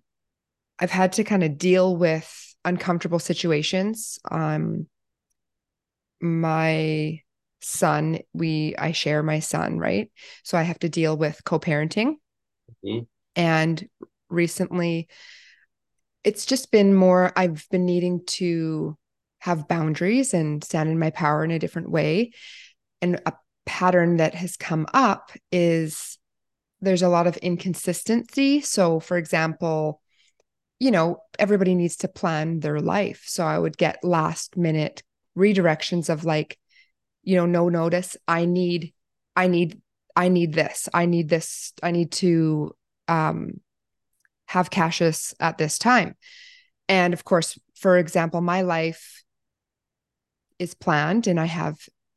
I've 0.79 0.91
had 0.91 1.15
to 1.15 1.25
kind 1.25 1.43
of 1.43 1.59
deal 1.59 1.97
with 1.97 2.55
uncomfortable 2.65 3.19
situations. 3.19 4.19
Um 4.31 4.87
my 6.21 7.21
son, 7.61 8.21
we 8.33 8.75
I 8.79 8.93
share 8.93 9.23
my 9.23 9.41
son, 9.41 9.79
right? 9.79 10.11
So 10.43 10.57
I 10.57 10.63
have 10.63 10.79
to 10.81 10.89
deal 10.89 11.17
with 11.17 11.45
co-parenting. 11.45 12.15
Mm-hmm. 12.85 13.05
And 13.35 13.89
recently 14.29 15.09
it's 16.25 16.47
just 16.47 16.73
been 16.73 16.95
more 16.95 17.33
I've 17.37 17.67
been 17.71 17.85
needing 17.85 18.25
to 18.27 18.97
have 19.39 19.69
boundaries 19.69 20.35
and 20.35 20.65
stand 20.65 20.89
in 20.89 20.99
my 20.99 21.11
power 21.11 21.45
in 21.45 21.51
a 21.51 21.59
different 21.59 21.91
way. 21.91 22.33
And 23.01 23.21
a 23.27 23.33
pattern 23.67 24.17
that 24.17 24.35
has 24.35 24.57
come 24.57 24.87
up 24.95 25.33
is 25.53 26.19
there's 26.81 27.03
a 27.03 27.09
lot 27.09 27.27
of 27.27 27.37
inconsistency. 27.39 28.61
So, 28.61 29.01
for 29.01 29.17
example, 29.17 30.01
you 30.79 30.91
know, 30.91 31.19
everybody 31.39 31.75
needs 31.75 31.97
to 31.97 32.09
plan 32.09 32.61
their 32.61 32.81
life. 32.81 33.25
So 33.27 33.45
I 33.45 33.59
would 33.59 33.77
get 33.77 34.05
last 34.05 34.57
minute 34.57 35.03
redirections 35.37 36.09
of 36.09 36.25
like, 36.25 36.59
you 37.23 37.37
know, 37.37 37.47
no 37.47 37.69
notice. 37.69 38.17
I 38.29 38.45
need, 38.45 38.93
I 39.35 39.49
need, 39.49 39.81
I 40.15 40.29
need 40.29 40.53
this. 40.53 40.89
I 40.95 41.07
need 41.07 41.29
this. 41.29 41.73
I 41.83 41.91
need 41.91 42.13
to 42.13 42.75
um, 43.09 43.61
have 44.47 44.71
Cassius 44.71 45.35
at 45.41 45.59
this 45.59 45.79
time. 45.79 46.15
And 46.89 47.15
of 47.15 47.25
course, 47.25 47.59
for 47.75 47.99
example, 47.99 48.41
my 48.41 48.63
life 48.63 49.25
is 50.59 50.75
planned 50.75 51.27
and 51.27 51.41
I 51.41 51.47
have 51.47 51.77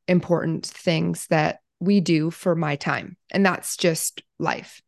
important 0.09 0.65
things 0.65 1.27
that 1.27 1.59
we 1.79 2.01
do 2.01 2.29
for 2.31 2.55
my 2.55 2.75
time 2.75 3.15
and 3.31 3.45
that's 3.45 3.77
just 3.77 4.21
life. 4.37 4.81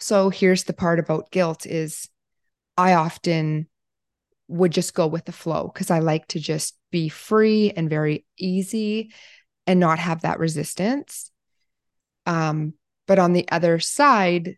So 0.00 0.30
here's 0.30 0.64
the 0.64 0.72
part 0.72 0.98
about 0.98 1.30
guilt 1.30 1.66
is 1.66 2.08
i 2.78 2.94
often 2.94 3.68
would 4.48 4.72
just 4.72 4.94
go 4.94 5.06
with 5.06 5.26
the 5.26 5.32
flow 5.32 5.70
because 5.72 5.90
i 5.90 5.98
like 5.98 6.26
to 6.26 6.40
just 6.40 6.76
be 6.90 7.10
free 7.10 7.70
and 7.70 7.90
very 7.90 8.24
easy 8.38 9.12
and 9.66 9.78
not 9.78 9.98
have 9.98 10.22
that 10.22 10.38
resistance. 10.38 11.30
Um 12.26 12.74
but 13.06 13.18
on 13.18 13.34
the 13.34 13.48
other 13.50 13.78
side 13.78 14.56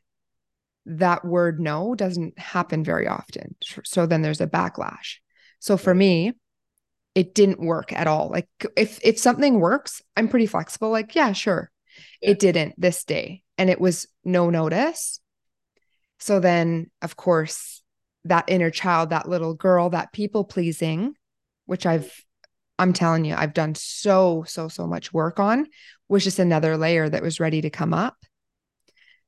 that 0.87 1.25
word 1.25 1.61
no 1.61 1.95
doesn't 1.95 2.39
happen 2.39 2.85
very 2.85 3.09
often. 3.09 3.57
So 3.85 4.07
then 4.07 4.23
there's 4.23 4.43
a 4.43 4.47
backlash. 4.47 5.17
So 5.59 5.77
for 5.77 5.95
me 5.95 6.35
it 7.15 7.35
didn't 7.35 7.61
work 7.61 7.93
at 7.93 8.07
all. 8.07 8.29
Like 8.29 8.49
if 8.77 9.01
if 9.03 9.19
something 9.19 9.61
works, 9.61 10.03
I'm 10.17 10.29
pretty 10.29 10.47
flexible. 10.47 10.91
Like, 10.91 11.15
yeah, 11.15 11.33
sure. 11.33 11.71
Yeah. 12.21 12.31
It 12.31 12.39
didn't 12.39 12.75
this 12.77 13.05
day. 13.05 13.43
And 13.57 13.71
it 13.71 13.81
was 13.81 14.09
no 14.25 14.51
notice. 14.51 15.21
So 16.19 16.41
then, 16.41 16.91
of 17.03 17.17
course, 17.17 17.83
that 18.25 18.47
inner 18.49 18.71
child, 18.71 19.11
that 19.11 19.29
little 19.29 19.55
girl, 19.55 19.91
that 19.91 20.13
people 20.13 20.45
pleasing, 20.45 21.15
which 21.67 21.87
I've 21.87 22.13
I'm 22.79 22.93
telling 22.93 23.25
you, 23.25 23.37
I've 23.37 23.55
done 23.55 23.77
so, 23.77 24.45
so, 24.49 24.67
so 24.67 24.89
much 24.89 25.13
work 25.13 25.39
on, 25.39 25.69
was 26.09 26.25
just 26.25 26.41
another 26.41 26.77
layer 26.77 27.09
that 27.09 27.23
was 27.23 27.39
ready 27.39 27.61
to 27.61 27.71
come 27.71 27.95
up. 27.95 28.17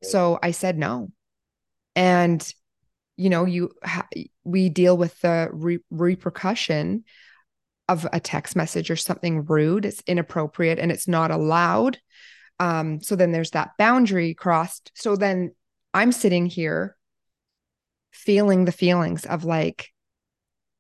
So 0.03 0.39
I 0.43 0.51
said 0.51 0.77
no. 0.77 1.13
And 1.95 2.53
you 3.17 3.31
know, 3.31 3.45
you 3.45 3.71
ha- 3.83 4.09
we 4.45 4.69
deal 4.69 4.97
with 4.97 5.19
the 5.21 5.49
re- 5.53 5.79
repercussion 5.91 7.05
of 7.89 8.07
a 8.13 8.21
text 8.21 8.57
message 8.57 8.91
or 8.91 8.97
something 8.97 9.45
rude. 9.45 9.85
It's 9.85 10.03
inappropriate 10.07 10.79
and 10.79 10.91
it's 10.91 11.07
not 11.07 11.31
allowed. 11.31 11.99
Um, 12.59 13.01
so 13.01 13.17
then 13.17 13.33
there's 13.33 13.53
that 13.53 13.73
boundary 13.79 14.35
crossed. 14.35 14.91
So 14.95 15.17
then 15.17 15.55
I'm 15.95 16.13
sitting 16.13 16.47
here 16.47 16.97
feeling 18.13 18.65
the 18.65 18.73
feelings 18.73 19.25
of 19.25 19.45
like, 19.45 19.91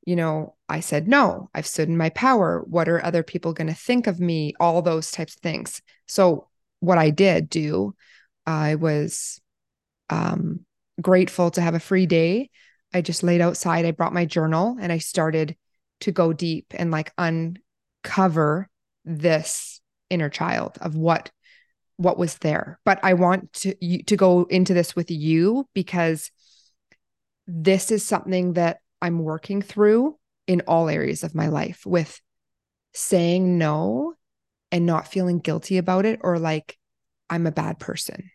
you 0.04 0.16
know, 0.16 0.54
I 0.68 0.80
said 0.80 1.06
no, 1.06 1.50
I've 1.54 1.66
stood 1.66 1.88
in 1.88 1.96
my 1.96 2.10
power. 2.10 2.64
What 2.66 2.88
are 2.88 3.04
other 3.04 3.22
people 3.22 3.52
going 3.52 3.66
to 3.68 3.74
think 3.74 4.06
of 4.06 4.20
me? 4.20 4.54
All 4.58 4.82
those 4.82 5.10
types 5.10 5.36
of 5.36 5.42
things. 5.42 5.82
So, 6.06 6.48
what 6.80 6.98
I 6.98 7.10
did 7.10 7.48
do, 7.48 7.94
I 8.46 8.74
was 8.74 9.40
um, 10.10 10.64
grateful 11.00 11.50
to 11.52 11.60
have 11.60 11.74
a 11.74 11.80
free 11.80 12.06
day. 12.06 12.50
I 12.94 13.00
just 13.00 13.22
laid 13.22 13.40
outside, 13.40 13.84
I 13.84 13.90
brought 13.90 14.14
my 14.14 14.24
journal 14.24 14.76
and 14.80 14.92
I 14.92 14.98
started 14.98 15.56
to 16.00 16.12
go 16.12 16.32
deep 16.32 16.66
and 16.76 16.90
like 16.90 17.12
uncover 17.18 18.68
this 19.04 19.80
inner 20.10 20.28
child 20.28 20.78
of 20.80 20.94
what 20.96 21.30
what 21.98 22.18
was 22.18 22.36
there. 22.38 22.78
But 22.84 23.00
i 23.02 23.14
want 23.14 23.52
to 23.54 23.74
you, 23.80 24.02
to 24.04 24.16
go 24.16 24.44
into 24.44 24.74
this 24.74 24.94
with 24.94 25.10
you 25.10 25.66
because 25.74 26.30
this 27.46 27.90
is 27.90 28.04
something 28.04 28.54
that 28.54 28.78
i'm 29.00 29.20
working 29.20 29.62
through 29.62 30.18
in 30.46 30.62
all 30.66 30.88
areas 30.88 31.22
of 31.22 31.34
my 31.34 31.46
life 31.46 31.86
with 31.86 32.20
saying 32.92 33.58
no 33.58 34.14
and 34.72 34.86
not 34.86 35.08
feeling 35.08 35.38
guilty 35.38 35.78
about 35.78 36.04
it 36.04 36.20
or 36.22 36.38
like 36.38 36.76
i'm 37.30 37.46
a 37.46 37.52
bad 37.52 37.78
person. 37.78 38.30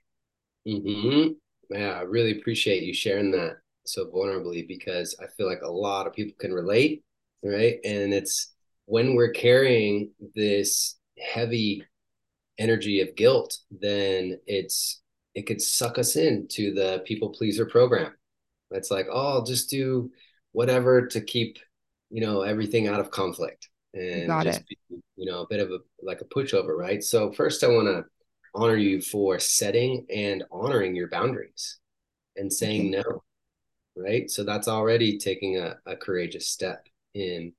Mm-hmm. 0.67 1.31
yeah 1.71 1.93
i 1.93 2.01
really 2.01 2.37
appreciate 2.37 2.83
you 2.83 2.93
sharing 2.93 3.31
that 3.31 3.57
so 3.85 4.05
vulnerably 4.05 4.67
because 4.67 5.15
i 5.21 5.25
feel 5.35 5.47
like 5.47 5.63
a 5.63 5.71
lot 5.71 6.05
of 6.05 6.13
people 6.13 6.35
can 6.39 6.53
relate 6.53 7.03
right? 7.43 7.79
And 7.83 8.13
it's 8.13 8.53
when 8.85 9.15
we're 9.15 9.31
carrying 9.31 10.11
this 10.35 10.97
heavy 11.19 11.83
energy 12.57 13.01
of 13.01 13.15
guilt 13.15 13.57
then 13.71 14.37
it's 14.45 15.01
it 15.33 15.47
could 15.47 15.61
suck 15.61 15.97
us 15.97 16.15
into 16.15 16.73
the 16.73 17.01
people 17.05 17.29
pleaser 17.29 17.65
program. 17.65 18.13
It's 18.71 18.91
like 18.91 19.07
oh 19.11 19.33
i'll 19.33 19.43
just 19.43 19.69
do 19.69 20.11
whatever 20.51 21.07
to 21.07 21.21
keep 21.21 21.57
you 22.09 22.21
know 22.21 22.41
everything 22.41 22.87
out 22.87 22.99
of 22.99 23.11
conflict 23.11 23.69
and 23.93 24.27
Got 24.27 24.43
just 24.43 24.67
be, 24.67 24.77
you 24.89 25.25
know 25.25 25.41
a 25.41 25.47
bit 25.47 25.59
of 25.59 25.71
a 25.71 25.79
like 26.01 26.21
a 26.21 26.25
pushover 26.25 26.77
right? 26.77 27.03
So 27.03 27.31
first 27.31 27.63
i 27.63 27.67
want 27.67 27.87
to 27.87 28.05
honor 28.53 28.75
you 28.75 29.01
for 29.01 29.39
setting 29.39 30.05
and 30.13 30.43
honoring 30.51 30.95
your 30.95 31.09
boundaries 31.09 31.79
and 32.35 32.51
saying 32.51 32.91
no 32.91 33.23
right? 33.95 34.29
So 34.29 34.43
that's 34.43 34.67
already 34.67 35.17
taking 35.17 35.57
a, 35.57 35.77
a 35.85 35.95
courageous 35.95 36.47
step 36.47 36.85
in 37.13 37.53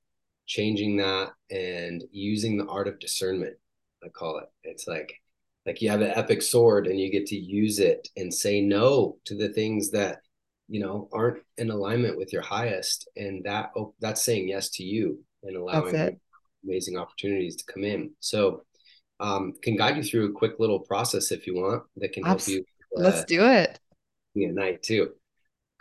changing 0.45 0.97
that 0.97 1.29
and 1.49 2.03
using 2.11 2.57
the 2.57 2.67
art 2.67 2.87
of 2.87 2.99
discernment 2.99 3.55
i 4.03 4.09
call 4.09 4.37
it. 4.37 4.45
It's 4.63 4.87
like 4.87 5.13
like 5.65 5.81
you 5.81 5.89
have 5.89 6.01
an 6.01 6.11
epic 6.15 6.41
sword 6.41 6.87
and 6.87 6.99
you 6.99 7.11
get 7.11 7.25
to 7.27 7.35
use 7.35 7.79
it 7.79 8.09
and 8.17 8.33
say 8.33 8.61
no 8.61 9.17
to 9.25 9.35
the 9.35 9.49
things 9.49 9.91
that 9.91 10.19
you 10.67 10.79
know 10.79 11.09
aren't 11.13 11.43
in 11.57 11.69
alignment 11.69 12.17
with 12.17 12.33
your 12.33 12.41
highest. 12.41 13.09
And 13.15 13.43
that 13.45 13.71
oh, 13.75 13.93
that's 13.99 14.23
saying 14.23 14.49
yes 14.49 14.69
to 14.71 14.83
you 14.83 15.23
and 15.43 15.55
allowing 15.55 16.19
amazing 16.63 16.97
opportunities 16.97 17.57
to 17.57 17.71
come 17.71 17.83
in. 17.83 18.11
So 18.19 18.63
um, 19.19 19.53
can 19.61 19.75
guide 19.75 19.97
you 19.97 20.03
through 20.03 20.29
a 20.29 20.33
quick 20.33 20.53
little 20.59 20.79
process 20.79 21.31
if 21.31 21.47
you 21.47 21.55
want 21.55 21.83
that 21.97 22.13
can 22.13 22.23
help 22.23 22.47
you 22.47 22.65
uh, 22.97 23.01
let's 23.01 23.25
do 23.25 23.45
it. 23.45 23.79
at 24.35 24.53
night 24.53 24.83
too. 24.83 25.11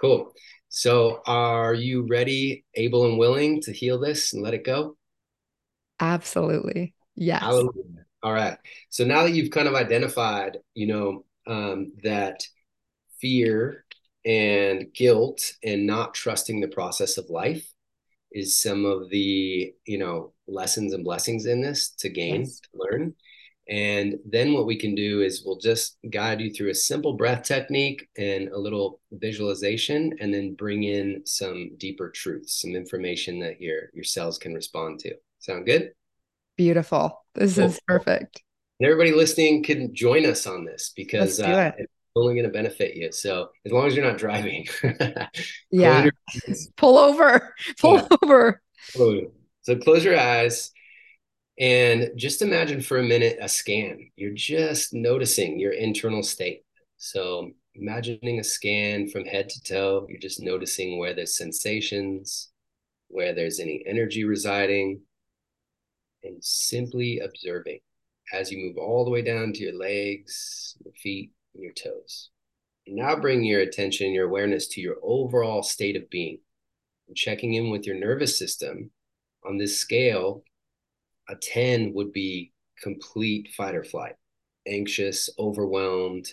Cool 0.01 0.33
so, 0.75 1.21
are 1.27 1.75
you 1.75 2.07
ready, 2.09 2.65
able, 2.75 3.05
and 3.05 3.19
willing 3.19 3.61
to 3.61 3.73
heal 3.73 4.01
this 4.01 4.33
and 4.33 4.43
let 4.43 4.55
it 4.55 4.65
go? 4.65 4.97
Absolutely. 6.01 6.95
Yes. 7.15 7.43
Hallelujah. 7.43 8.07
All 8.23 8.33
right. 8.33 8.57
So 8.89 9.05
now 9.05 9.25
that 9.25 9.33
you've 9.33 9.51
kind 9.51 9.69
of 9.69 9.75
identified, 9.75 10.57
you 10.73 10.87
know, 10.87 11.25
um, 11.47 11.93
that 12.05 12.43
fear 13.21 13.85
and 14.25 14.87
guilt 14.95 15.53
and 15.63 15.87
not 15.87 16.15
trusting 16.15 16.63
the 16.63 16.69
process 16.69 17.19
of 17.19 17.29
life 17.29 17.71
is 18.33 18.57
some 18.57 18.87
of 18.87 19.11
the, 19.11 19.75
you 19.85 19.99
know, 19.99 20.33
lessons 20.49 20.95
and 20.95 21.05
blessings 21.05 21.45
in 21.45 21.61
this 21.61 21.91
to 21.99 22.09
gain, 22.09 22.41
yes. 22.41 22.61
to 22.61 22.69
learn. 22.73 23.15
And 23.69 24.19
then 24.29 24.55
what 24.55 24.67
we 24.67 24.77
can 24.77 24.95
do 24.95 25.23
is 25.23 25.45
we'll 25.45 25.59
just 25.59 25.99
guide 26.11 26.41
you 26.41 26.53
through 26.53 26.71
a 26.71 26.75
simple 26.75 27.13
breath 27.13 27.45
technique 27.45 28.09
and 28.19 28.49
a 28.49 28.59
little 28.59 29.01
visualization, 29.13 30.13
and 30.21 30.35
then 30.35 30.55
bring 30.55 30.83
in 30.83 31.23
some 31.25 31.71
deeper 31.79 32.11
truths, 32.11 32.61
some 32.61 32.75
information 32.75 33.39
that 33.41 33.61
your 33.61 33.91
your 33.95 34.05
cells 34.05 34.39
can 34.39 34.53
respond 34.53 34.99
to. 35.01 35.15
Sound 35.39 35.67
good? 35.67 35.93
Beautiful. 36.57 37.25
This 37.35 37.55
cool. 37.55 37.67
is 37.67 37.81
perfect. 37.87 38.43
And 38.81 38.91
everybody 38.91 39.13
listening 39.13 39.63
can 39.63 39.95
join 39.95 40.27
us 40.27 40.47
on 40.47 40.65
this 40.65 40.93
because 40.97 41.39
uh, 41.41 41.73
it. 41.77 41.83
it's 41.85 41.93
only 42.17 42.35
going 42.35 42.47
to 42.47 42.53
benefit 42.53 42.97
you. 42.97 43.13
So 43.13 43.51
as 43.65 43.73
long 43.73 43.87
as 43.87 43.95
you're 43.95 44.05
not 44.05 44.19
driving, 44.19 44.67
yeah, 45.71 46.09
pull 46.77 46.99
over, 46.99 47.55
pull 47.81 47.95
yeah. 47.95 48.09
over. 48.23 48.61
So 49.63 49.77
close 49.77 50.05
your 50.05 50.19
eyes 50.19 50.73
and 51.59 52.11
just 52.17 52.43
imagine 52.43 52.81
for 52.81 52.99
a 52.99 53.03
minute 53.03 53.39
a 53.41 53.49
scan. 53.49 54.11
You're 54.17 54.35
just 54.35 54.95
noticing 54.95 55.59
your 55.59 55.73
internal 55.73 56.23
state. 56.23 56.65
So, 56.97 57.51
imagining 57.75 58.39
a 58.39 58.45
scan 58.45 59.09
from 59.09 59.25
head 59.25 59.49
to 59.51 59.63
toe, 59.63 60.07
you're 60.09 60.21
just 60.21 60.43
noticing 60.43 60.99
where 60.99 61.15
there's 61.15 61.37
sensations, 61.37 62.51
where 63.09 63.35
there's 63.35 63.61
any 63.61 63.83
energy 63.87 64.25
residing, 64.25 65.03
and 66.23 66.43
simply 66.43 67.19
observing 67.19 67.81
as 68.33 68.51
you 68.51 68.59
move 68.59 68.77
all 68.79 69.05
the 69.05 69.11
way 69.11 69.23
down 69.23 69.53
to 69.53 69.61
your 69.65 69.75
legs, 69.75 70.77
your 70.85 70.95
feet, 70.95 71.33
and 71.55 71.63
your 71.63 71.73
toes. 71.73 72.31
And 72.87 72.97
now 72.97 73.17
bring 73.17 73.45
your 73.45 73.61
attention, 73.61 74.13
your 74.13 74.27
awareness 74.27 74.69
to 74.69 74.81
your 74.81 74.97
overall 75.03 75.63
state 75.63 75.97
of 75.97 76.09
being 76.09 76.39
and 77.09 77.17
checking 77.17 77.55
in 77.55 77.71
with 77.71 77.87
your 77.87 77.97
nervous 77.97 78.39
system 78.39 78.91
on 79.45 79.59
this 79.59 79.79
scale 79.79 80.45
a 81.29 81.37
10 81.37 81.93
would 81.95 82.13
be 82.13 82.53
complete 82.81 83.49
fight 83.57 83.75
or 83.75 83.85
flight, 83.85 84.15
anxious, 84.67 85.31
overwhelmed, 85.39 86.27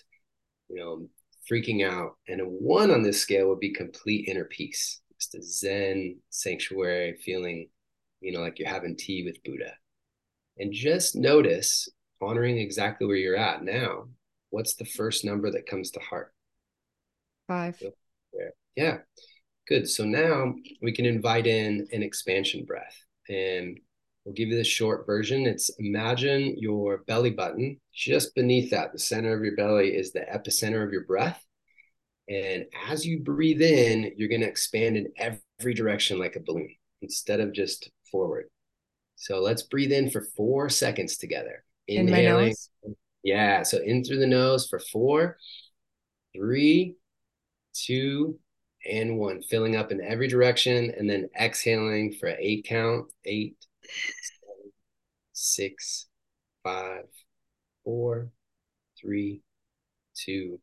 you 0.70 0.78
know, 0.78 1.08
freaking 1.50 1.88
out. 1.88 2.18
And 2.28 2.42
a 2.42 2.46
one 2.46 2.92
on 2.92 3.04
this 3.04 3.22
scale 3.22 3.50
would 3.50 3.60
be 3.60 3.74
complete 3.74 4.28
inner 4.28 4.46
peace, 4.46 5.02
just 5.20 5.36
a 5.36 5.42
Zen 5.42 6.18
sanctuary 6.30 7.18
feeling, 7.24 7.70
you 8.22 8.32
know, 8.32 8.42
like 8.42 8.60
you're 8.60 8.70
having 8.70 8.96
tea 8.96 9.24
with 9.24 9.44
Buddha. 9.44 9.74
And 10.58 10.74
just 10.74 11.16
notice, 11.16 11.88
honoring 12.22 12.58
exactly 12.58 13.08
where 13.08 13.16
you're 13.16 13.38
at 13.38 13.64
now, 13.64 14.10
what's 14.50 14.76
the 14.76 14.86
first 14.86 15.24
number 15.24 15.50
that 15.52 15.68
comes 15.68 15.92
to 15.92 16.00
heart? 16.00 16.34
Five. 17.48 17.82
Yeah. 18.76 18.98
Good. 19.68 19.90
So 19.90 20.04
now 20.04 20.56
we 20.82 20.92
can 20.92 21.06
invite 21.06 21.48
in 21.48 21.88
an 21.92 22.04
expansion 22.04 22.66
breath. 22.66 22.96
And 23.28 23.80
We'll 24.26 24.36
give 24.36 24.50
you 24.50 24.58
the 24.58 24.64
short 24.64 25.06
version. 25.06 25.46
It's 25.46 25.70
imagine 25.80 26.56
your 26.58 27.00
belly 27.08 27.32
button 27.32 27.80
just 27.94 28.36
beneath 28.36 28.72
that, 28.72 28.92
the 28.92 29.00
center 29.00 29.36
of 29.36 29.44
your 29.44 29.56
belly 29.56 29.90
is 29.90 30.12
the 30.12 30.22
epicenter 30.22 30.86
of 30.86 30.92
your 30.92 31.06
breath. 31.06 31.44
And 32.30 32.66
as 32.88 33.06
you 33.06 33.22
breathe 33.22 33.62
in, 33.62 34.14
you're 34.16 34.30
going 34.30 34.42
to 34.42 34.48
expand 34.48 34.98
in 34.98 35.08
every 35.18 35.74
direction 35.74 36.20
like 36.20 36.36
a 36.36 36.42
balloon 36.42 36.70
instead 37.02 37.40
of 37.40 37.54
just 37.54 37.90
forward. 38.12 38.46
So 39.16 39.40
let's 39.40 39.64
breathe 39.64 39.92
in 39.92 40.12
for 40.12 40.22
four 40.38 40.70
seconds 40.70 41.18
together. 41.18 41.64
Inhaling. 41.88 42.56
In 42.84 42.96
yeah. 43.24 43.64
So 43.64 43.80
in 43.80 44.04
through 44.04 44.20
the 44.20 44.28
nose 44.28 44.68
for 44.68 44.80
four, 44.80 45.38
three, 46.36 46.96
two, 47.74 48.38
and 48.90 49.18
one. 49.18 49.42
Filling 49.42 49.76
up 49.76 49.92
in 49.92 50.00
every 50.00 50.28
direction. 50.28 50.94
And 50.96 51.10
then 51.10 51.30
exhaling 51.40 52.14
for 52.14 52.30
eight 52.30 52.66
count. 52.66 53.12
Eight, 53.26 53.58
six, 55.34 56.08
five, 56.64 57.06
four, 57.84 58.30
three, 59.00 59.42
two, 60.16 60.60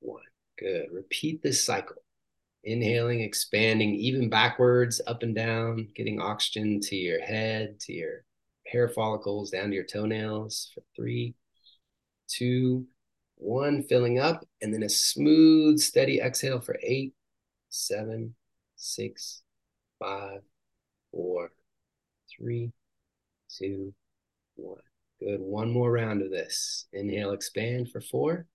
one. 0.00 0.22
Good. 0.58 0.86
Repeat 0.92 1.42
this 1.42 1.64
cycle. 1.64 1.96
Inhaling, 2.64 3.20
expanding, 3.20 3.94
even 3.94 4.28
backwards, 4.28 5.00
up 5.06 5.22
and 5.22 5.34
down, 5.34 5.88
getting 5.94 6.20
oxygen 6.20 6.80
to 6.80 6.96
your 6.96 7.20
head, 7.20 7.80
to 7.80 7.92
your 7.94 8.24
hair 8.66 8.88
follicles, 8.88 9.50
down 9.50 9.70
to 9.70 9.74
your 9.74 9.84
toenails 9.84 10.70
for 10.74 10.82
three, 10.94 11.34
two, 12.28 12.86
one, 13.36 13.82
filling 13.82 14.18
up, 14.18 14.44
and 14.60 14.74
then 14.74 14.82
a 14.82 14.88
smooth, 14.90 15.78
steady 15.80 16.20
exhale 16.20 16.60
for 16.60 16.78
eight, 16.82 17.14
seven, 17.70 18.34
six, 18.76 19.42
five, 19.98 20.40
four, 21.10 21.52
three, 22.40 22.72
two, 23.58 23.94
one. 24.56 24.80
Good. 25.20 25.40
One 25.40 25.70
more 25.70 25.92
round 25.92 26.22
of 26.22 26.30
this. 26.30 26.86
Inhale, 26.92 27.32
expand 27.32 27.90
for 27.90 28.00
four. 28.00 28.46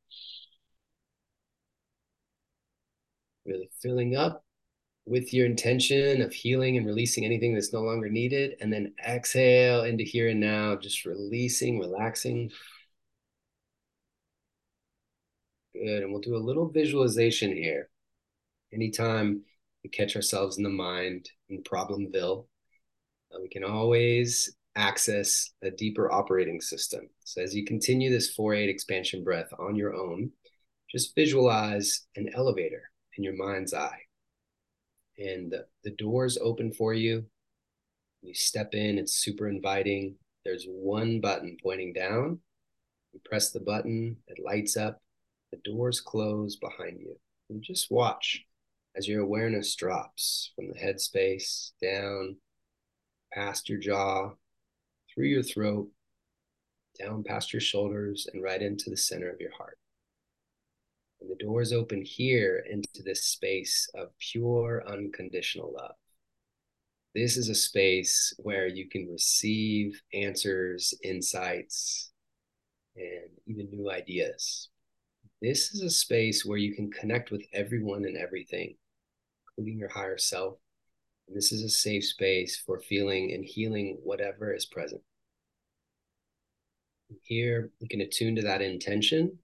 Really 3.46 3.70
filling 3.82 4.16
up 4.16 4.44
with 5.06 5.32
your 5.32 5.46
intention 5.46 6.24
of 6.24 6.34
healing 6.34 6.78
and 6.78 6.88
releasing 6.88 7.24
anything 7.24 7.54
that's 7.54 7.72
no 7.72 7.82
longer 7.82 8.10
needed. 8.10 8.56
And 8.62 8.74
then 8.74 8.96
exhale 9.08 9.84
into 9.84 10.04
here 10.04 10.30
and 10.30 10.40
now, 10.40 10.76
just 10.76 11.06
releasing, 11.06 11.80
relaxing. 11.80 12.50
Good. 15.74 16.02
And 16.02 16.12
we'll 16.12 16.22
do 16.22 16.36
a 16.36 16.38
little 16.38 16.70
visualization 16.70 17.56
here. 17.56 17.90
Anytime 18.74 19.44
we 19.84 19.92
catch 19.92 20.16
ourselves 20.16 20.58
in 20.58 20.64
the 20.64 20.70
mind 20.70 21.30
in 21.50 21.62
Problemville, 21.62 22.48
we 23.42 23.50
can 23.50 23.64
always 23.64 24.56
access 24.76 25.52
a 25.64 25.72
deeper 25.72 26.12
operating 26.12 26.60
system. 26.60 27.10
So 27.24 27.42
as 27.42 27.56
you 27.56 27.66
continue 27.66 28.12
this 28.12 28.36
4-8 28.36 28.70
expansion 28.70 29.24
breath 29.24 29.50
on 29.58 29.76
your 29.76 29.96
own, 29.96 30.32
just 30.92 31.16
visualize 31.16 32.06
an 32.16 32.30
elevator 32.36 32.84
in 33.18 33.24
your 33.24 33.36
mind's 33.36 33.74
eye. 33.74 34.00
And 35.18 35.52
the, 35.52 35.66
the 35.84 35.92
doors 35.92 36.38
open 36.42 36.74
for 36.74 36.94
you. 36.94 37.26
You 38.22 38.34
step 38.34 38.74
in, 38.74 38.98
it's 38.98 39.16
super 39.16 39.48
inviting. 39.48 40.16
There's 40.44 40.66
one 40.68 41.22
button 41.22 41.58
pointing 41.64 41.94
down. 41.94 42.40
You 43.14 43.22
press 43.24 43.52
the 43.52 43.62
button, 43.62 44.18
it 44.28 44.44
lights 44.44 44.76
up, 44.76 45.02
the 45.52 45.60
doors 45.64 46.02
close 46.02 46.58
behind 46.58 47.00
you. 47.00 47.16
And 47.50 47.64
just 47.64 47.90
watch 47.90 48.44
as 48.96 49.08
your 49.08 49.22
awareness 49.22 49.74
drops 49.76 50.52
from 50.56 50.70
the 50.70 50.78
head 50.78 51.00
space 51.00 51.72
down 51.82 52.36
past 53.36 53.70
your 53.70 53.78
jaw 53.78 54.32
through 55.14 55.28
your 55.28 55.44
throat, 55.44 55.90
down 56.98 57.24
past 57.24 57.52
your 57.52 57.62
shoulders, 57.62 58.28
and 58.34 58.42
right 58.42 58.62
into 58.62 58.90
the 58.90 58.98
center 58.98 59.30
of 59.30 59.42
your 59.42 59.52
heart. 59.52 59.78
And 61.20 61.30
the 61.30 61.44
doors 61.44 61.74
open 61.74 62.04
here 62.04 62.66
into 62.70 63.04
this 63.04 63.26
space 63.26 63.90
of 63.94 64.18
pure, 64.20 64.84
unconditional 64.88 65.74
love. 65.78 65.96
This 67.14 67.38
is 67.38 67.50
a 67.50 67.56
space 67.56 68.34
where 68.40 68.68
you 68.68 68.90
can 68.90 69.08
receive 69.10 70.02
answers, 70.14 70.94
insights, 71.04 72.12
and 72.96 73.30
even 73.48 73.70
new 73.70 73.92
ideas. 73.92 74.70
This 75.42 75.74
is 75.74 75.82
a 75.82 75.90
space 75.90 76.46
where 76.46 76.58
you 76.58 76.74
can 76.74 76.92
connect 76.92 77.32
with 77.32 77.46
everyone 77.54 78.06
and 78.06 78.18
everything, 78.18 78.76
including 79.48 79.78
your 79.78 79.90
higher 79.90 80.18
self, 80.18 80.58
this 81.28 81.52
is 81.52 81.64
a 81.64 81.70
safe 81.70 82.06
space 82.06 82.62
for 82.66 82.80
feeling 82.80 83.34
and 83.34 83.44
healing 83.44 83.98
whatever 84.04 84.54
is 84.54 84.66
present. 84.66 85.02
Here, 87.24 87.72
you 87.80 87.88
can 87.88 88.02
attune 88.02 88.36
to 88.36 88.42
that 88.44 88.62
intention, 88.62 89.38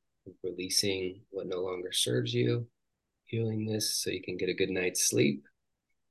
releasing 0.44 1.22
what 1.30 1.48
no 1.48 1.62
longer 1.62 1.92
serves 1.92 2.34
you, 2.34 2.68
healing 3.26 3.66
this 3.66 3.96
so 3.96 4.10
you 4.10 4.22
can 4.22 4.38
get 4.38 4.50
a 4.50 4.54
good 4.54 4.70
night's 4.70 5.08
sleep. 5.08 5.44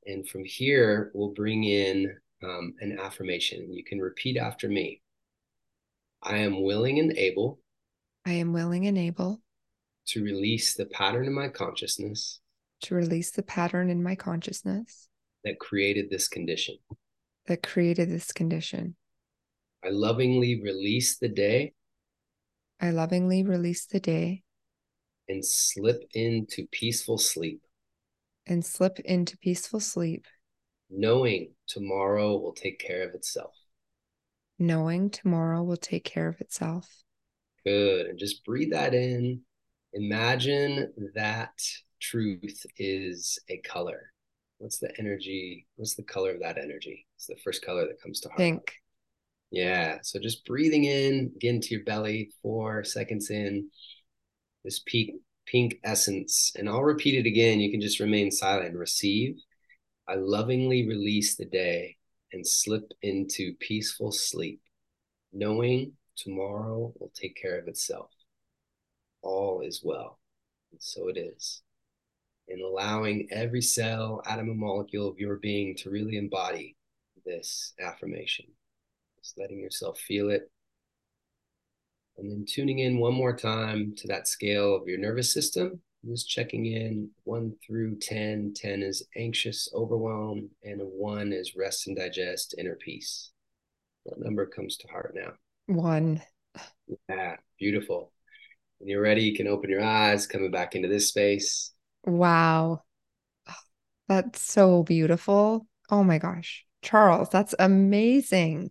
And 0.06 0.28
from 0.28 0.44
here, 0.44 1.10
we'll 1.14 1.34
bring 1.34 1.64
in 1.64 2.14
um, 2.42 2.74
an 2.80 2.98
affirmation. 2.98 3.72
You 3.72 3.84
can 3.84 3.98
repeat 3.98 4.36
after 4.36 4.68
me 4.68 5.02
I 6.22 6.38
am 6.38 6.62
willing 6.62 6.98
and 6.98 7.16
able. 7.16 7.60
I 8.26 8.32
am 8.32 8.52
willing 8.52 8.86
and 8.86 8.98
able 8.98 9.40
to 10.08 10.22
release 10.22 10.74
the 10.74 10.86
pattern 10.86 11.26
in 11.26 11.34
my 11.34 11.48
consciousness. 11.48 12.40
To 12.82 12.94
release 12.94 13.30
the 13.30 13.42
pattern 13.42 13.90
in 13.90 14.02
my 14.02 14.14
consciousness 14.14 15.08
that 15.45 15.59
created 15.59 16.11
this 16.11 16.28
condition. 16.28 16.76
That 17.47 17.62
created 17.62 18.11
this 18.11 18.32
condition. 18.32 18.97
I 19.84 19.88
lovingly 19.88 20.61
release 20.62 21.18
the 21.18 21.28
day. 21.28 21.72
I 22.80 22.91
lovingly 22.91 23.43
release 23.43 23.86
the 23.86 24.01
day. 24.01 24.43
And 25.28 25.45
slip 25.45 26.03
into 26.14 26.66
peaceful 26.70 27.18
sleep. 27.18 27.62
And 28.47 28.64
slip 28.64 28.99
into 29.01 29.38
peaceful 29.38 29.80
sleep. 29.80 30.26
Knowing 30.91 31.53
tomorrow 31.66 32.36
will 32.36 32.53
take 32.53 32.78
care 32.78 33.09
of 33.09 33.14
itself. 33.14 33.55
Knowing 34.59 35.09
tomorrow 35.09 35.62
will 35.62 35.76
take 35.76 36.05
care 36.05 36.28
of 36.28 36.41
itself. 36.41 36.88
Good. 37.64 38.07
And 38.07 38.18
just 38.18 38.45
breathe 38.45 38.72
that 38.72 38.95
in. 38.95 39.41
Imagine 39.93 40.93
that 41.14 41.59
truth 42.01 42.64
is 42.76 43.38
a 43.49 43.59
color 43.59 44.12
what's 44.61 44.78
the 44.78 44.92
energy? 44.98 45.66
What's 45.76 45.94
the 45.94 46.02
color 46.02 46.32
of 46.32 46.40
that 46.40 46.58
energy? 46.58 47.06
It's 47.16 47.26
the 47.26 47.36
first 47.42 47.64
color 47.64 47.86
that 47.86 48.00
comes 48.00 48.20
to 48.20 48.28
heart. 48.28 48.38
Pink. 48.38 48.72
Yeah. 49.50 49.98
So 50.02 50.20
just 50.20 50.44
breathing 50.44 50.84
in, 50.84 51.32
get 51.40 51.54
into 51.54 51.74
your 51.74 51.84
belly, 51.84 52.30
four 52.42 52.84
seconds 52.84 53.30
in, 53.30 53.70
this 54.62 54.80
pink 54.80 55.14
pink 55.46 55.80
essence. 55.82 56.52
And 56.56 56.68
I'll 56.68 56.82
repeat 56.82 57.14
it 57.14 57.26
again. 57.26 57.58
You 57.58 57.70
can 57.70 57.80
just 57.80 58.00
remain 58.00 58.30
silent 58.30 58.68
and 58.68 58.78
receive. 58.78 59.36
I 60.06 60.14
lovingly 60.16 60.86
release 60.86 61.36
the 61.36 61.46
day 61.46 61.96
and 62.32 62.46
slip 62.46 62.92
into 63.02 63.54
peaceful 63.58 64.12
sleep, 64.12 64.61
knowing 65.32 65.92
tomorrow 66.16 66.92
will 67.00 67.11
take 67.14 67.34
care 67.34 67.58
of 67.58 67.66
itself. 67.66 68.11
All 69.22 69.62
is 69.62 69.80
well. 69.82 70.20
And 70.70 70.80
so 70.80 71.08
it 71.08 71.16
is 71.16 71.62
and 72.51 72.61
allowing 72.61 73.28
every 73.30 73.62
cell, 73.62 74.20
atom, 74.26 74.51
and 74.51 74.59
molecule 74.59 75.09
of 75.09 75.18
your 75.18 75.36
being 75.36 75.76
to 75.76 75.90
really 75.90 76.16
embody 76.16 76.76
this 77.24 77.72
affirmation. 77.80 78.46
Just 79.22 79.38
letting 79.38 79.61
yourself 79.61 79.98
feel 79.98 80.30
it. 80.30 80.51
And 82.18 82.30
then 82.30 82.44
tuning 82.46 82.80
in 82.80 82.98
one 82.98 83.14
more 83.14 83.34
time 83.34 83.94
to 83.98 84.09
that 84.09 84.28
scale 84.28 84.74
of 84.74 84.86
your 84.86 84.98
nervous 84.98 85.32
system. 85.32 85.80
Just 86.07 86.28
checking 86.28 86.66
in 86.66 87.11
one 87.24 87.55
through 87.64 87.98
10. 87.98 88.55
10 88.57 88.82
is 88.82 89.07
anxious, 89.16 89.68
overwhelmed, 89.74 90.48
and 90.64 90.80
one 90.82 91.32
is 91.32 91.55
rest 91.57 91.86
and 91.86 91.96
digest, 91.96 92.55
inner 92.59 92.76
peace. 92.76 93.30
What 94.05 94.18
number 94.18 94.46
comes 94.46 94.76
to 94.78 94.88
heart 94.88 95.14
now? 95.14 95.32
One. 95.66 96.22
Yeah, 97.09 97.36
beautiful. 97.59 98.12
When 98.78 98.88
you're 98.88 99.03
ready, 99.03 99.22
you 99.22 99.36
can 99.36 99.46
open 99.46 99.68
your 99.68 99.84
eyes, 99.84 100.26
coming 100.26 100.51
back 100.51 100.74
into 100.74 100.88
this 100.88 101.09
space. 101.09 101.72
Wow. 102.05 102.82
That's 104.09 104.42
so 104.42 104.82
beautiful. 104.82 105.66
Oh 105.90 106.03
my 106.03 106.18
gosh. 106.18 106.64
Charles, 106.82 107.28
that's 107.28 107.55
amazing. 107.59 108.70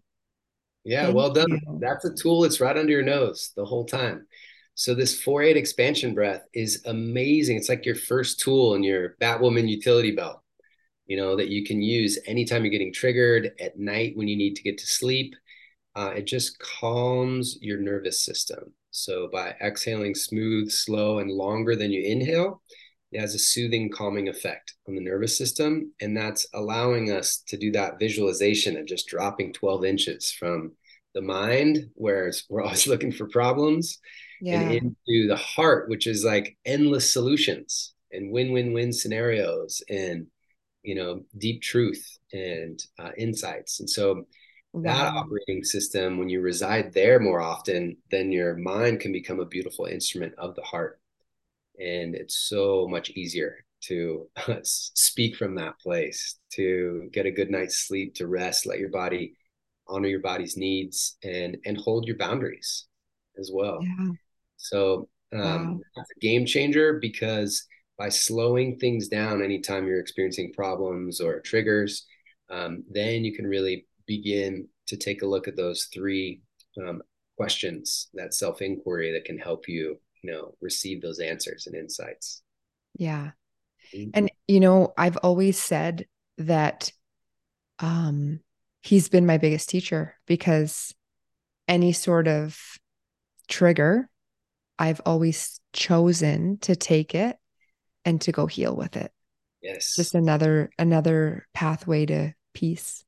Yeah, 0.84 1.06
Thank 1.06 1.16
well 1.16 1.32
done. 1.32 1.50
You. 1.50 1.80
That's 1.82 2.06
a 2.06 2.14
tool 2.14 2.42
that's 2.42 2.60
right 2.60 2.78
under 2.78 2.92
your 2.92 3.04
nose 3.04 3.52
the 3.56 3.66
whole 3.66 3.86
time. 3.86 4.26
So 4.76 4.96
this 4.96 5.22
4-8 5.22 5.56
expansion 5.56 6.14
breath 6.14 6.44
is 6.54 6.84
amazing. 6.86 7.58
It's 7.58 7.70
like 7.70 7.86
your 7.86 7.96
first 7.96 8.40
tool 8.40 8.76
in 8.76 8.84
your 8.84 9.16
Batwoman 9.22 9.68
utility 9.68 10.12
belt, 10.12 10.42
you 11.06 11.18
know, 11.18 11.36
that 11.36 11.50
you 11.50 11.66
can 11.66 11.82
use 11.82 12.18
anytime 12.26 12.64
you're 12.64 12.72
getting 12.72 12.94
triggered 12.94 13.52
at 13.60 13.78
night 13.78 14.14
when 14.16 14.28
you 14.28 14.38
need 14.38 14.56
to 14.56 14.64
get 14.64 14.78
to 14.78 14.88
sleep. 14.88 15.36
Uh, 15.96 16.14
it 16.16 16.28
just 16.28 16.60
calms 16.60 17.58
your 17.62 17.80
nervous 17.80 18.24
system. 18.24 18.74
So 18.92 19.28
by 19.32 19.56
exhaling 19.62 20.16
smooth, 20.16 20.72
slow, 20.72 21.20
and 21.20 21.30
longer 21.30 21.76
than 21.76 21.92
you 21.92 22.02
inhale, 22.02 22.62
it 23.12 23.20
has 23.20 23.34
a 23.36 23.40
soothing, 23.40 23.90
calming 23.90 24.30
effect 24.30 24.76
on 24.88 24.96
the 24.96 25.02
nervous 25.02 25.38
system. 25.38 25.92
And 26.02 26.16
that's 26.16 26.48
allowing 26.54 27.12
us 27.12 27.44
to 27.48 27.58
do 27.58 27.72
that 27.72 28.00
visualization 28.00 28.78
of 28.78 28.86
just 28.86 29.08
dropping 29.08 29.54
12 29.54 29.86
inches 29.86 30.32
from 30.32 30.74
the 31.16 31.22
mind, 31.22 31.90
where 31.96 32.32
we're 32.50 32.64
always 32.64 32.88
looking 32.88 33.12
for 33.12 33.28
problems, 33.28 33.98
yeah. 34.42 34.62
and 34.62 34.72
into 34.72 35.28
the 35.28 35.36
heart, 35.36 35.90
which 35.90 36.08
is 36.08 36.24
like 36.24 36.58
endless 36.66 37.12
solutions 37.12 37.94
and 38.12 38.32
win 38.32 38.52
win 38.52 38.74
win 38.74 38.94
scenarios 38.94 39.82
and, 39.90 40.28
you 40.84 40.96
know, 40.96 41.24
deep 41.38 41.62
truth 41.62 42.18
and 42.32 42.84
uh, 43.00 43.12
insights. 43.18 43.80
And 43.80 43.90
so, 43.90 44.26
Wow. 44.72 44.82
that 44.84 45.14
operating 45.16 45.64
system 45.64 46.20
when 46.20 46.30
you 46.30 46.42
reside 46.42 46.94
there 46.94 47.20
more 47.20 47.42
often 47.42 47.98
then 48.12 48.32
your 48.32 48.56
mind 48.56 49.00
can 49.00 49.12
become 49.12 49.40
a 49.40 49.46
beautiful 49.46 49.86
instrument 49.86 50.34
of 50.38 50.54
the 50.56 50.62
heart 50.62 50.99
and 51.80 52.16
it's 52.16 52.38
so 52.38 52.88
much 52.90 53.10
easier 53.12 53.58
to 53.82 54.28
speak 54.64 55.36
from 55.36 55.56
that 55.56 55.80
place 55.80 56.38
to 56.54 57.10
get 57.14 57.26
a 57.26 57.32
good 57.32 57.50
night's 57.50 57.88
sleep 57.88 58.14
to 58.16 58.28
rest 58.28 58.66
let 58.66 58.80
your 58.80 58.90
body 58.90 59.34
honor 59.88 60.08
your 60.08 60.20
body's 60.20 60.58
needs 60.58 61.18
and 61.24 61.58
and 61.66 61.78
hold 61.78 62.06
your 62.06 62.18
boundaries 62.18 62.88
as 63.40 63.50
well 63.54 63.80
yeah. 63.82 64.12
so 64.58 65.08
um, 65.34 65.42
wow. 65.42 65.80
that's 65.96 66.12
a 66.16 66.20
game 66.20 66.46
changer 66.46 67.00
because 67.02 67.66
by 67.98 68.10
slowing 68.10 68.78
things 68.78 69.08
down 69.08 69.44
anytime 69.44 69.88
you're 69.88 70.00
experiencing 70.00 70.52
problems 70.54 71.22
or 71.22 71.40
triggers 71.40 72.06
um, 72.50 72.84
then 72.92 73.24
you 73.24 73.34
can 73.34 73.46
really 73.46 73.86
begin 74.08 74.68
to 74.88 74.98
take 74.98 75.22
a 75.22 75.28
look 75.28 75.48
at 75.48 75.56
those 75.56 75.88
three 75.94 76.42
um, 76.84 77.02
questions 77.38 78.10
that 78.14 78.34
self 78.34 78.62
inquiry 78.62 79.12
that 79.14 79.26
can 79.26 79.38
help 79.38 79.68
you 79.68 79.98
you 80.22 80.32
know 80.32 80.56
receive 80.62 81.02
those 81.02 81.20
answers 81.20 81.68
and 81.68 81.76
insights 81.76 82.42
yeah 82.98 83.32
mm-hmm. 83.94 84.10
and 84.14 84.32
you 84.48 84.60
know 84.60 84.94
i've 84.98 85.18
always 85.18 85.58
said 85.58 86.06
that 86.38 86.92
um 87.80 88.40
he's 88.82 89.10
been 89.10 89.26
my 89.26 89.38
biggest 89.38 89.70
teacher 89.70 90.16
because 90.26 90.94
any 91.68 91.92
sort 91.92 92.28
of 92.28 92.60
trigger 93.48 94.10
i've 94.78 95.02
always 95.06 95.60
chosen 95.74 96.58
to 96.60 96.76
take 96.76 97.14
it 97.14 97.38
and 98.06 98.22
to 98.22 98.32
go 98.32 98.46
heal 98.46 98.76
with 98.76 98.98
it. 98.98 99.12
Yes. 99.62 99.96
Just 99.96 100.16
another 100.16 100.72
another 100.80 101.48
pathway 101.54 102.06
to 102.06 102.34
peace. 102.54 103.04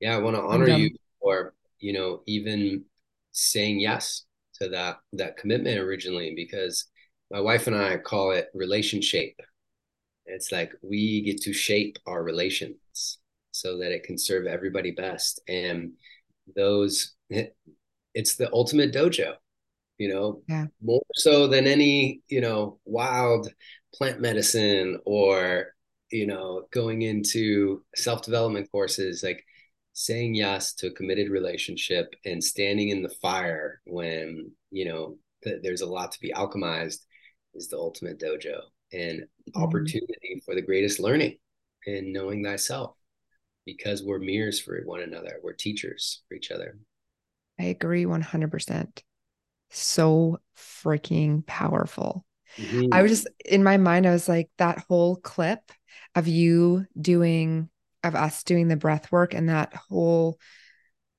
Yeah, 0.00 0.16
I 0.16 0.18
want 0.18 0.36
to 0.36 0.42
honor 0.42 0.68
you 0.68 0.90
for, 1.20 1.54
you 1.78 1.92
know, 1.92 2.22
even 2.26 2.84
saying 3.32 3.80
yes 3.80 4.24
to 4.60 4.68
that 4.68 4.98
that 5.12 5.36
commitment 5.36 5.78
originally 5.78 6.32
because 6.34 6.86
my 7.30 7.40
wife 7.40 7.66
and 7.66 7.76
I 7.76 7.96
call 7.98 8.32
it 8.32 8.48
relationship. 8.54 9.32
It's 10.26 10.52
like 10.52 10.72
we 10.82 11.22
get 11.22 11.40
to 11.42 11.52
shape 11.52 11.96
our 12.06 12.22
relations 12.22 13.18
so 13.52 13.78
that 13.78 13.92
it 13.92 14.04
can 14.04 14.18
serve 14.18 14.46
everybody 14.46 14.90
best. 14.90 15.40
And 15.48 15.92
those 16.54 17.14
it's 18.14 18.36
the 18.36 18.52
ultimate 18.52 18.92
dojo, 18.92 19.34
you 19.98 20.08
know, 20.08 20.42
yeah. 20.48 20.66
more 20.82 21.02
so 21.14 21.46
than 21.46 21.66
any, 21.66 22.22
you 22.28 22.40
know, 22.40 22.78
wild 22.84 23.52
plant 23.94 24.20
medicine 24.20 24.98
or, 25.04 25.74
you 26.10 26.26
know, 26.26 26.66
going 26.72 27.02
into 27.02 27.84
self-development 27.94 28.70
courses. 28.72 29.22
Like 29.22 29.44
saying 30.00 30.34
yes 30.34 30.72
to 30.72 30.86
a 30.86 30.92
committed 30.92 31.28
relationship 31.28 32.14
and 32.24 32.42
standing 32.42 32.88
in 32.88 33.02
the 33.02 33.14
fire 33.20 33.82
when 33.84 34.50
you 34.70 34.86
know 34.86 35.18
th- 35.44 35.60
there's 35.62 35.82
a 35.82 35.86
lot 35.86 36.10
to 36.10 36.20
be 36.20 36.32
alchemized 36.32 37.00
is 37.54 37.68
the 37.68 37.76
ultimate 37.76 38.18
dojo 38.18 38.60
and 38.94 39.20
mm-hmm. 39.20 39.62
opportunity 39.62 40.40
for 40.42 40.54
the 40.54 40.62
greatest 40.62 41.00
learning 41.00 41.36
and 41.86 42.14
knowing 42.14 42.42
thyself 42.42 42.96
because 43.66 44.02
we're 44.02 44.18
mirrors 44.18 44.58
for 44.58 44.80
one 44.86 45.02
another 45.02 45.38
we're 45.42 45.52
teachers 45.52 46.22
for 46.26 46.34
each 46.34 46.50
other 46.50 46.78
i 47.58 47.64
agree 47.64 48.06
100% 48.06 49.02
so 49.68 50.40
freaking 50.56 51.44
powerful 51.44 52.24
mm-hmm. 52.56 52.86
i 52.90 53.02
was 53.02 53.10
just 53.10 53.28
in 53.44 53.62
my 53.62 53.76
mind 53.76 54.06
i 54.06 54.12
was 54.12 54.30
like 54.30 54.48
that 54.56 54.82
whole 54.88 55.16
clip 55.16 55.60
of 56.14 56.26
you 56.26 56.86
doing 56.98 57.68
of 58.02 58.14
us 58.14 58.42
doing 58.42 58.68
the 58.68 58.76
breath 58.76 59.10
work 59.12 59.34
and 59.34 59.48
that 59.48 59.74
whole 59.74 60.38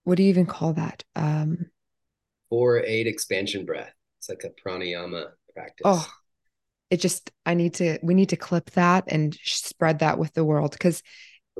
what 0.03 0.15
do 0.15 0.23
you 0.23 0.29
even 0.29 0.45
call 0.45 0.73
that? 0.73 1.03
Um 1.15 1.67
four 2.49 2.79
eight 2.79 3.07
expansion 3.07 3.65
breath. 3.65 3.93
It's 4.19 4.29
like 4.29 4.43
a 4.43 4.49
pranayama 4.67 5.27
practice. 5.53 5.83
Oh, 5.85 6.07
it 6.89 6.99
just 6.99 7.31
I 7.45 7.53
need 7.53 7.75
to 7.75 7.99
we 8.03 8.13
need 8.13 8.29
to 8.29 8.37
clip 8.37 8.71
that 8.71 9.05
and 9.07 9.37
spread 9.43 9.99
that 9.99 10.19
with 10.19 10.33
the 10.33 10.43
world 10.43 10.71
because 10.71 11.01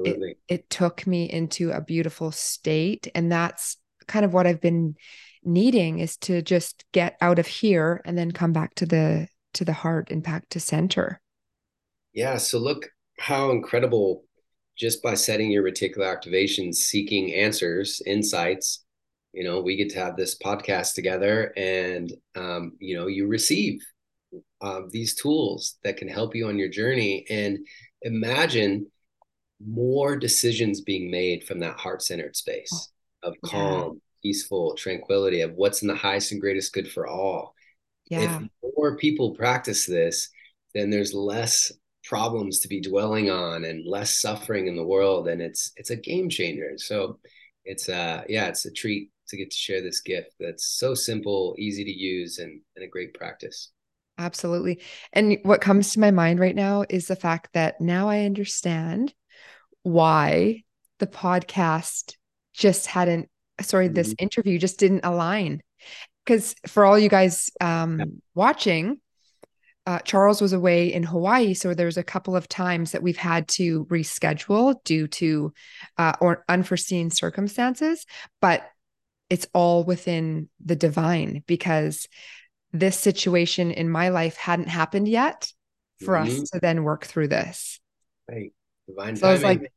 it, 0.04 0.38
it 0.48 0.70
took 0.70 1.06
me 1.06 1.30
into 1.30 1.72
a 1.72 1.82
beautiful 1.82 2.32
state. 2.32 3.08
And 3.14 3.32
that's 3.32 3.78
kind 4.08 4.26
of 4.26 4.34
what 4.34 4.48
I've 4.48 4.62
been 4.62 4.96
needing 5.44 6.00
is 6.00 6.18
to 6.18 6.42
just 6.42 6.86
get 6.92 7.18
out 7.22 7.40
of 7.40 7.48
here 7.48 8.02
and 8.06 8.18
then 8.18 8.32
come 8.32 8.54
back 8.54 8.76
to 8.76 8.86
the 8.86 9.28
to 9.54 9.66
the 9.66 9.74
heart 9.74 10.12
and 10.12 10.24
back 10.24 10.48
to 10.50 10.60
center. 10.60 11.20
Yeah. 12.14 12.38
So 12.38 12.58
look 12.58 12.90
how 13.20 13.52
incredible 13.52 14.24
just 14.82 15.04
by 15.04 15.14
setting 15.14 15.52
your 15.52 15.64
reticular 15.64 16.12
activation, 16.12 16.74
seeking 16.74 17.36
answers, 17.36 18.02
insights, 18.08 18.84
you 19.32 19.44
know, 19.44 19.62
we 19.62 19.76
get 19.76 19.92
to 19.92 20.00
have 20.00 20.18
this 20.18 20.36
podcast 20.40 20.96
together 20.96 21.54
and, 21.56 22.12
um, 22.36 22.74
you 22.80 22.98
know, 22.98 23.06
you 23.06 23.28
receive 23.28 23.80
uh, 24.60 24.82
these 24.90 25.14
tools 25.14 25.78
that 25.84 25.98
can 25.98 26.08
help 26.08 26.36
you 26.36 26.48
on 26.48 26.58
your 26.58 26.68
journey. 26.68 27.24
And 27.30 27.60
imagine 28.02 28.88
more 29.64 30.18
decisions 30.18 30.82
being 30.82 31.12
made 31.12 31.44
from 31.44 31.60
that 31.60 31.78
heart 31.78 32.02
centered 32.02 32.36
space 32.36 32.90
of 33.22 33.36
calm, 33.46 33.94
yeah. 33.94 34.00
peaceful 34.24 34.74
tranquility, 34.74 35.42
of 35.42 35.54
what's 35.54 35.84
in 35.84 35.90
the 35.90 35.96
highest 35.96 36.32
and 36.32 36.42
greatest 36.42 36.74
good 36.74 36.92
for 36.92 37.06
all. 37.06 37.54
Yeah. 38.10 38.42
If 38.42 38.50
more 38.76 38.98
people 38.98 39.36
practice 39.36 39.86
this, 39.86 40.30
then 40.74 40.90
there's 40.90 41.14
less 41.14 41.72
problems 42.04 42.60
to 42.60 42.68
be 42.68 42.82
dwelling 42.82 43.30
on 43.30 43.64
and 43.64 43.86
less 43.86 44.22
suffering 44.22 44.68
in 44.68 44.76
the 44.76 44.86
world 44.86 45.28
and 45.28 45.42
it's 45.42 45.72
it's 45.76 45.92
a 45.92 45.96
game 45.96 46.30
changer 46.30 46.74
so 46.78 47.20
it's 47.64 47.90
uh 47.90 48.24
yeah 48.28 48.48
it's 48.48 48.66
a 48.66 48.72
treat 48.72 49.12
to 49.28 49.38
get 49.38 49.52
to 49.52 49.58
share 49.58 49.82
this 49.82 50.02
gift 50.02 50.32
that's 50.40 50.66
so 50.66 50.94
simple 50.94 51.56
easy 51.58 51.84
to 51.84 51.92
use 51.92 52.40
and, 52.40 52.60
and 52.76 52.84
a 52.84 52.88
great 52.88 53.14
practice 53.14 53.70
absolutely 54.18 54.82
and 55.14 55.38
what 55.44 55.62
comes 55.62 55.94
to 55.94 56.00
my 56.00 56.12
mind 56.12 56.40
right 56.40 56.56
now 56.56 56.84
is 56.90 57.08
the 57.08 57.16
fact 57.16 57.50
that 57.54 57.80
now 57.80 58.10
i 58.10 58.26
understand 58.26 59.14
why 59.84 60.64
the 61.00 61.08
podcast 61.08 62.16
just 62.54 62.88
hadn't 62.88 63.30
sorry 63.62 63.86
mm-hmm. 63.86 63.96
this 63.96 64.16
interview 64.18 64.58
just 64.58 64.80
didn't 64.80 65.06
align 65.06 65.62
because 66.26 66.56
for 66.68 66.84
all 66.84 66.98
you 66.98 67.10
guys 67.10 67.52
um 67.62 68.00
yeah. 68.00 68.06
watching 68.34 69.00
uh, 69.88 70.00
Charles 70.00 70.42
was 70.42 70.54
away 70.54 70.94
in 70.94 71.04
Hawaii, 71.04 71.54
so 71.54 71.74
there's 71.74 71.98
a 71.98 72.04
couple 72.04 72.36
of 72.36 72.48
times 72.48 72.92
that 72.92 73.02
we've 73.02 73.18
had 73.18 73.48
to 73.50 73.86
reschedule 73.86 74.76
due 74.84 75.08
to 75.08 75.54
uh, 75.98 76.14
or 76.22 76.44
unforeseen 76.48 77.10
circumstances. 77.10 78.06
But 78.42 78.64
it's 79.30 79.48
all 79.54 79.84
within 79.84 80.50
the 80.64 80.76
divine 80.76 81.44
because 81.48 82.08
this 82.72 82.98
situation 82.98 83.72
in 83.72 83.90
my 83.90 84.10
life 84.10 84.36
hadn't 84.36 84.68
happened 84.68 85.08
yet 85.08 85.52
for 86.04 86.16
mm-hmm. 86.16 86.42
us 86.42 86.50
to 86.52 86.60
then 86.60 86.84
work 86.84 87.06
through 87.06 87.30
this. 87.30 87.80
Right, 88.30 88.54
divine. 88.88 89.16
So 89.16 89.22
timing. 89.22 89.30
I 89.30 89.34
was 89.34 89.44
like, 89.44 89.72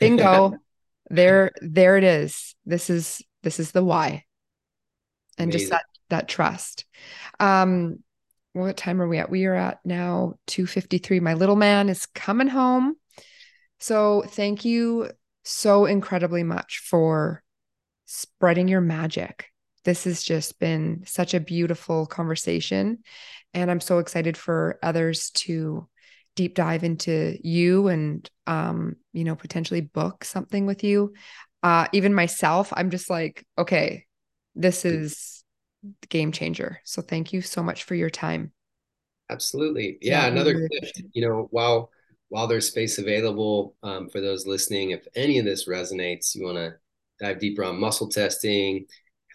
bingo, 0.00 0.54
there, 1.10 1.52
there 1.60 1.96
it 1.96 2.04
is. 2.04 2.56
This 2.66 2.90
is 2.90 3.22
this 3.44 3.60
is 3.60 3.70
the 3.70 3.84
why, 3.84 4.24
and 5.38 5.50
Amazing. 5.50 5.58
just 5.60 5.70
that 5.70 5.84
that 6.08 6.28
trust. 6.28 6.86
Um, 7.38 8.03
what 8.54 8.76
time 8.76 9.02
are 9.02 9.08
we 9.08 9.18
at? 9.18 9.30
We 9.30 9.44
are 9.46 9.54
at 9.54 9.80
now 9.84 10.34
253. 10.46 11.20
My 11.20 11.34
little 11.34 11.56
man 11.56 11.88
is 11.88 12.06
coming 12.06 12.46
home. 12.46 12.94
So 13.80 14.22
thank 14.26 14.64
you 14.64 15.10
so 15.42 15.84
incredibly 15.86 16.44
much 16.44 16.78
for 16.78 17.42
spreading 18.06 18.68
your 18.68 18.80
magic. 18.80 19.46
This 19.84 20.04
has 20.04 20.22
just 20.22 20.58
been 20.58 21.02
such 21.04 21.34
a 21.34 21.40
beautiful 21.40 22.06
conversation. 22.06 22.98
And 23.52 23.70
I'm 23.70 23.80
so 23.80 23.98
excited 23.98 24.36
for 24.36 24.78
others 24.82 25.30
to 25.30 25.88
deep 26.36 26.54
dive 26.54 26.84
into 26.84 27.36
you 27.42 27.88
and 27.88 28.28
um, 28.46 28.96
you 29.12 29.24
know, 29.24 29.34
potentially 29.34 29.80
book 29.80 30.24
something 30.24 30.64
with 30.64 30.84
you. 30.84 31.12
Uh, 31.62 31.88
even 31.92 32.14
myself, 32.14 32.72
I'm 32.76 32.90
just 32.90 33.10
like, 33.10 33.44
okay, 33.58 34.06
this 34.54 34.84
is 34.84 35.33
game 36.08 36.32
changer. 36.32 36.80
So 36.84 37.02
thank 37.02 37.32
you 37.32 37.40
so 37.40 37.62
much 37.62 37.84
for 37.84 37.94
your 37.94 38.10
time. 38.10 38.52
Absolutely. 39.30 39.98
Yeah, 40.00 40.22
yeah 40.22 40.26
another 40.26 40.68
gift, 40.68 41.02
you 41.12 41.26
know, 41.26 41.48
while 41.50 41.90
while 42.28 42.46
there's 42.46 42.68
space 42.68 42.98
available 42.98 43.76
um, 43.82 44.08
for 44.08 44.20
those 44.20 44.46
listening, 44.46 44.90
if 44.90 45.06
any 45.14 45.38
of 45.38 45.44
this 45.44 45.68
resonates, 45.68 46.34
you 46.34 46.44
want 46.44 46.56
to 46.56 46.74
dive 47.20 47.38
deeper 47.38 47.62
on 47.62 47.78
muscle 47.78 48.08
testing, 48.08 48.86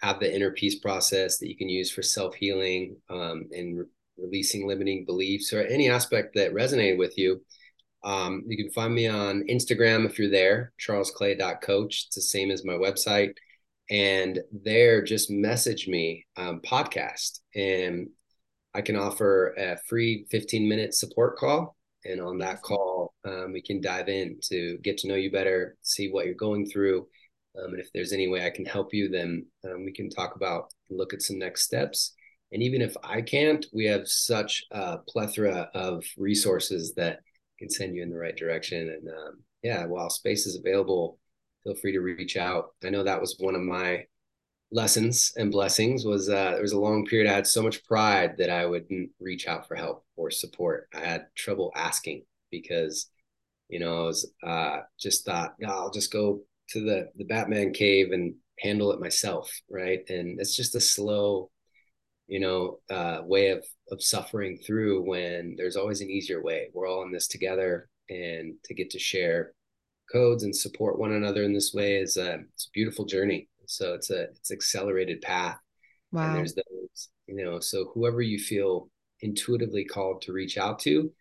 have 0.02 0.20
the 0.20 0.34
inner 0.34 0.50
peace 0.50 0.78
process 0.78 1.38
that 1.38 1.48
you 1.48 1.56
can 1.56 1.68
use 1.68 1.90
for 1.90 2.02
self 2.02 2.34
healing 2.34 2.96
um, 3.08 3.48
and 3.56 3.78
re- 3.78 3.84
releasing 4.18 4.66
limiting 4.66 5.04
beliefs 5.04 5.52
or 5.52 5.62
any 5.62 5.88
aspect 5.88 6.34
that 6.34 6.52
resonated 6.52 6.98
with 6.98 7.16
you. 7.16 7.40
Um, 8.02 8.44
you 8.46 8.56
can 8.56 8.70
find 8.72 8.94
me 8.94 9.08
on 9.08 9.44
Instagram 9.48 10.06
if 10.06 10.18
you're 10.18 10.30
there, 10.30 10.72
charlesclay.coach. 10.80 12.04
It's 12.06 12.14
the 12.14 12.22
same 12.22 12.50
as 12.50 12.64
my 12.64 12.74
website 12.74 13.34
and 13.90 14.38
there 14.52 15.02
just 15.02 15.30
message 15.30 15.88
me 15.88 16.24
um, 16.36 16.60
podcast 16.60 17.40
and 17.54 18.08
i 18.74 18.80
can 18.80 18.96
offer 18.96 19.52
a 19.58 19.76
free 19.88 20.26
15 20.30 20.68
minute 20.68 20.94
support 20.94 21.36
call. 21.36 21.76
And 22.04 22.20
on 22.20 22.38
that 22.38 22.62
call 22.62 23.12
um, 23.26 23.52
we 23.52 23.60
can 23.60 23.80
dive 23.80 24.08
in 24.08 24.38
to 24.44 24.78
get 24.82 24.96
to 24.98 25.08
know 25.08 25.16
you 25.16 25.30
better 25.30 25.76
see 25.82 26.10
what 26.10 26.24
you're 26.24 26.34
going 26.34 26.64
through 26.66 27.06
um, 27.58 27.72
and 27.72 27.80
if 27.80 27.92
there's 27.92 28.12
any 28.12 28.28
way 28.28 28.46
i 28.46 28.50
can 28.50 28.64
help 28.64 28.94
you 28.94 29.08
then 29.10 29.44
um, 29.64 29.84
we 29.84 29.92
can 29.92 30.08
talk 30.08 30.36
about 30.36 30.72
look 30.88 31.12
at 31.12 31.22
some 31.22 31.38
next 31.38 31.62
steps. 31.64 32.14
And 32.52 32.62
even 32.62 32.80
if 32.80 32.96
i 33.04 33.20
can't 33.20 33.66
we 33.72 33.84
have 33.86 34.08
such 34.08 34.64
a 34.70 34.98
plethora 35.08 35.68
of 35.74 36.04
resources 36.16 36.94
that 36.94 37.20
can 37.58 37.68
send 37.68 37.94
you 37.94 38.02
in 38.02 38.10
the 38.10 38.16
right 38.16 38.36
direction. 38.36 38.88
And 38.88 39.08
um, 39.08 39.42
yeah 39.62 39.84
while 39.84 40.08
space 40.08 40.46
is 40.46 40.56
available 40.56 41.18
feel 41.64 41.74
free 41.74 41.92
to 41.92 42.00
reach 42.00 42.36
out. 42.36 42.70
I 42.84 42.90
know 42.90 43.04
that 43.04 43.20
was 43.20 43.36
one 43.38 43.54
of 43.54 43.62
my 43.62 44.04
lessons 44.72 45.32
and 45.36 45.50
blessings 45.50 46.04
was 46.04 46.28
uh, 46.28 46.52
there 46.52 46.62
was 46.62 46.72
a 46.72 46.78
long 46.78 47.04
period 47.04 47.28
I 47.30 47.34
had 47.34 47.46
so 47.46 47.62
much 47.62 47.84
pride 47.84 48.36
that 48.38 48.50
I 48.50 48.66
wouldn't 48.66 49.10
reach 49.20 49.48
out 49.48 49.66
for 49.66 49.74
help 49.74 50.04
or 50.16 50.30
support. 50.30 50.88
I 50.94 51.00
had 51.00 51.26
trouble 51.34 51.72
asking 51.74 52.22
because, 52.50 53.10
you 53.68 53.80
know, 53.80 54.04
I 54.04 54.06
was 54.06 54.32
uh, 54.46 54.78
just 54.98 55.24
thought, 55.24 55.54
oh, 55.64 55.68
I'll 55.68 55.90
just 55.90 56.12
go 56.12 56.42
to 56.70 56.80
the 56.84 57.08
the 57.16 57.24
Batman 57.24 57.72
cave 57.72 58.12
and 58.12 58.34
handle 58.58 58.92
it 58.92 59.00
myself, 59.00 59.50
right? 59.68 60.00
And 60.08 60.40
it's 60.40 60.54
just 60.54 60.74
a 60.74 60.80
slow, 60.80 61.50
you 62.28 62.40
know, 62.40 62.78
uh, 62.90 63.22
way 63.24 63.50
of 63.50 63.64
of 63.90 64.02
suffering 64.02 64.58
through 64.58 65.02
when 65.02 65.54
there's 65.56 65.76
always 65.76 66.00
an 66.00 66.10
easier 66.10 66.42
way. 66.42 66.70
We're 66.72 66.88
all 66.88 67.02
in 67.02 67.12
this 67.12 67.26
together, 67.26 67.88
and 68.08 68.54
to 68.64 68.74
get 68.74 68.90
to 68.90 68.98
share 69.00 69.52
codes 70.10 70.44
and 70.44 70.54
support 70.54 70.98
one 70.98 71.12
another 71.12 71.42
in 71.42 71.52
this 71.52 71.72
way 71.72 71.96
is 71.96 72.16
a, 72.16 72.40
it's 72.54 72.66
a 72.66 72.70
beautiful 72.72 73.04
journey. 73.04 73.48
So 73.66 73.94
it's 73.94 74.10
a 74.10 74.24
it's 74.24 74.50
accelerated 74.50 75.20
path. 75.20 75.56
Wow. 76.12 76.26
And 76.26 76.36
there's 76.36 76.54
those, 76.54 77.08
you 77.26 77.36
know, 77.36 77.60
so 77.60 77.90
whoever 77.94 78.20
you 78.20 78.38
feel 78.38 78.88
intuitively 79.20 79.84
called 79.84 80.22
to 80.22 80.32
reach 80.32 80.58
out 80.58 80.80
to, 80.80 81.12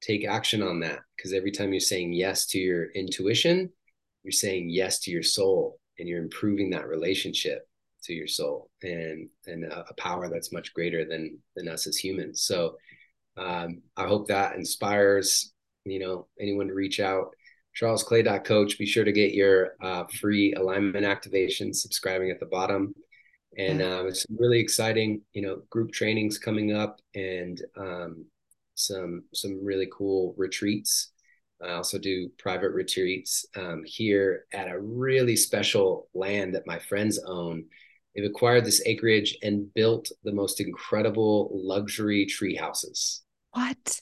take 0.00 0.26
action 0.26 0.62
on 0.62 0.80
that 0.80 1.00
because 1.16 1.32
every 1.32 1.50
time 1.50 1.72
you're 1.72 1.80
saying 1.80 2.12
yes 2.12 2.46
to 2.46 2.58
your 2.58 2.90
intuition, 2.92 3.70
you're 4.22 4.32
saying 4.32 4.70
yes 4.70 5.00
to 5.00 5.10
your 5.10 5.22
soul 5.22 5.78
and 5.98 6.08
you're 6.08 6.22
improving 6.22 6.70
that 6.70 6.86
relationship 6.86 7.66
to 8.04 8.12
your 8.12 8.26
soul 8.28 8.70
and 8.82 9.28
and 9.46 9.64
a, 9.64 9.84
a 9.88 9.94
power 9.94 10.28
that's 10.28 10.52
much 10.52 10.72
greater 10.74 11.04
than 11.04 11.38
than 11.56 11.68
us 11.68 11.86
as 11.86 11.96
humans. 11.96 12.42
So 12.42 12.76
um, 13.36 13.82
I 13.96 14.06
hope 14.06 14.28
that 14.28 14.56
inspires 14.56 15.52
you 15.84 15.98
know 15.98 16.28
anyone 16.40 16.68
to 16.68 16.74
reach 16.74 17.00
out. 17.00 17.34
CharlesClay.coach. 17.80 18.78
Be 18.78 18.86
sure 18.86 19.04
to 19.04 19.12
get 19.12 19.34
your 19.34 19.74
uh, 19.80 20.04
free 20.20 20.54
alignment 20.54 21.04
activation 21.04 21.72
subscribing 21.72 22.30
at 22.30 22.40
the 22.40 22.46
bottom. 22.46 22.94
And 23.58 23.80
yeah. 23.80 23.98
uh, 23.98 24.02
it's 24.04 24.26
really 24.30 24.60
exciting, 24.60 25.22
you 25.32 25.42
know, 25.42 25.62
group 25.70 25.92
trainings 25.92 26.38
coming 26.38 26.72
up 26.72 27.00
and 27.14 27.60
um, 27.76 28.26
some 28.74 29.24
some 29.32 29.64
really 29.64 29.88
cool 29.90 30.34
retreats. 30.36 31.12
I 31.62 31.72
also 31.72 31.98
do 31.98 32.28
private 32.38 32.72
retreats 32.72 33.46
um, 33.56 33.82
here 33.86 34.44
at 34.52 34.68
a 34.68 34.78
really 34.78 35.36
special 35.36 36.08
land 36.14 36.54
that 36.54 36.66
my 36.66 36.78
friends 36.78 37.18
own. 37.26 37.64
They've 38.14 38.28
acquired 38.30 38.64
this 38.64 38.82
acreage 38.84 39.38
and 39.42 39.72
built 39.74 40.10
the 40.24 40.32
most 40.32 40.60
incredible 40.60 41.50
luxury 41.52 42.26
tree 42.26 42.54
houses. 42.54 43.22
What? 43.52 44.00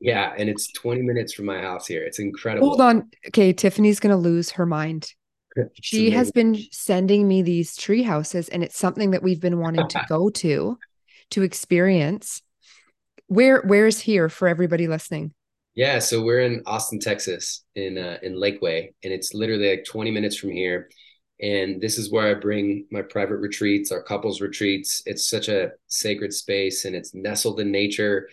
Yeah, 0.00 0.32
and 0.36 0.48
it's 0.48 0.72
20 0.72 1.02
minutes 1.02 1.34
from 1.34 1.44
my 1.44 1.60
house 1.60 1.86
here. 1.86 2.02
It's 2.02 2.18
incredible. 2.18 2.68
Hold 2.68 2.80
on. 2.80 3.10
Okay, 3.28 3.52
Tiffany's 3.52 4.00
going 4.00 4.10
to 4.14 4.16
lose 4.16 4.50
her 4.52 4.64
mind. 4.64 5.12
she 5.82 6.10
has 6.10 6.30
been 6.30 6.56
sending 6.72 7.28
me 7.28 7.42
these 7.42 7.76
tree 7.76 8.02
houses 8.02 8.48
and 8.48 8.62
it's 8.62 8.78
something 8.78 9.10
that 9.10 9.22
we've 9.22 9.40
been 9.40 9.58
wanting 9.58 9.86
to 9.88 10.04
go 10.08 10.30
to 10.30 10.78
to 11.30 11.42
experience. 11.42 12.42
Where 13.26 13.62
where's 13.62 14.00
here 14.00 14.28
for 14.28 14.48
everybody 14.48 14.88
listening? 14.88 15.34
Yeah, 15.74 16.00
so 16.00 16.22
we're 16.22 16.40
in 16.40 16.62
Austin, 16.66 16.98
Texas, 16.98 17.64
in 17.74 17.96
uh, 17.96 18.18
in 18.22 18.34
Lakeway, 18.34 18.92
and 19.04 19.12
it's 19.12 19.34
literally 19.34 19.70
like 19.70 19.84
20 19.84 20.10
minutes 20.10 20.36
from 20.36 20.50
here. 20.50 20.90
And 21.40 21.80
this 21.80 21.96
is 21.96 22.10
where 22.10 22.28
I 22.28 22.34
bring 22.34 22.86
my 22.90 23.02
private 23.02 23.36
retreats, 23.36 23.92
our 23.92 24.02
couples 24.02 24.40
retreats. 24.40 25.02
It's 25.06 25.28
such 25.28 25.48
a 25.48 25.70
sacred 25.86 26.34
space, 26.34 26.84
and 26.84 26.96
it's 26.96 27.14
nestled 27.14 27.60
in 27.60 27.70
nature. 27.70 28.28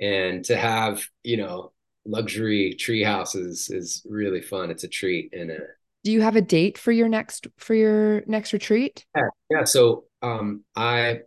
And 0.00 0.44
to 0.44 0.56
have, 0.56 1.04
you 1.24 1.36
know, 1.36 1.72
luxury 2.04 2.74
tree 2.74 3.02
houses 3.02 3.68
is 3.70 4.02
really 4.08 4.40
fun. 4.40 4.70
It's 4.70 4.84
a 4.84 4.88
treat. 4.88 5.32
And 5.32 5.50
a, 5.50 5.58
do 6.04 6.12
you 6.12 6.20
have 6.20 6.36
a 6.36 6.42
date 6.42 6.78
for 6.78 6.92
your 6.92 7.08
next 7.08 7.46
for 7.58 7.74
your 7.74 8.22
next 8.26 8.52
retreat? 8.52 9.04
Yeah, 9.16 9.28
yeah. 9.50 9.64
So 9.64 10.04
um, 10.22 10.64
I 10.76 11.20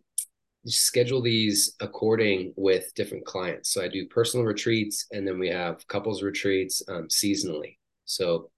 schedule 0.65 1.21
these 1.21 1.75
according 1.81 2.53
with 2.55 2.93
different 2.95 3.25
clients. 3.25 3.73
So 3.73 3.83
I 3.83 3.87
do 3.87 4.07
personal 4.07 4.45
retreats, 4.45 5.07
and 5.11 5.27
then 5.27 5.39
we 5.39 5.49
have 5.49 5.85
couples 5.87 6.23
retreats 6.23 6.81
um, 6.87 7.07
seasonally. 7.09 7.77
So 8.05 8.49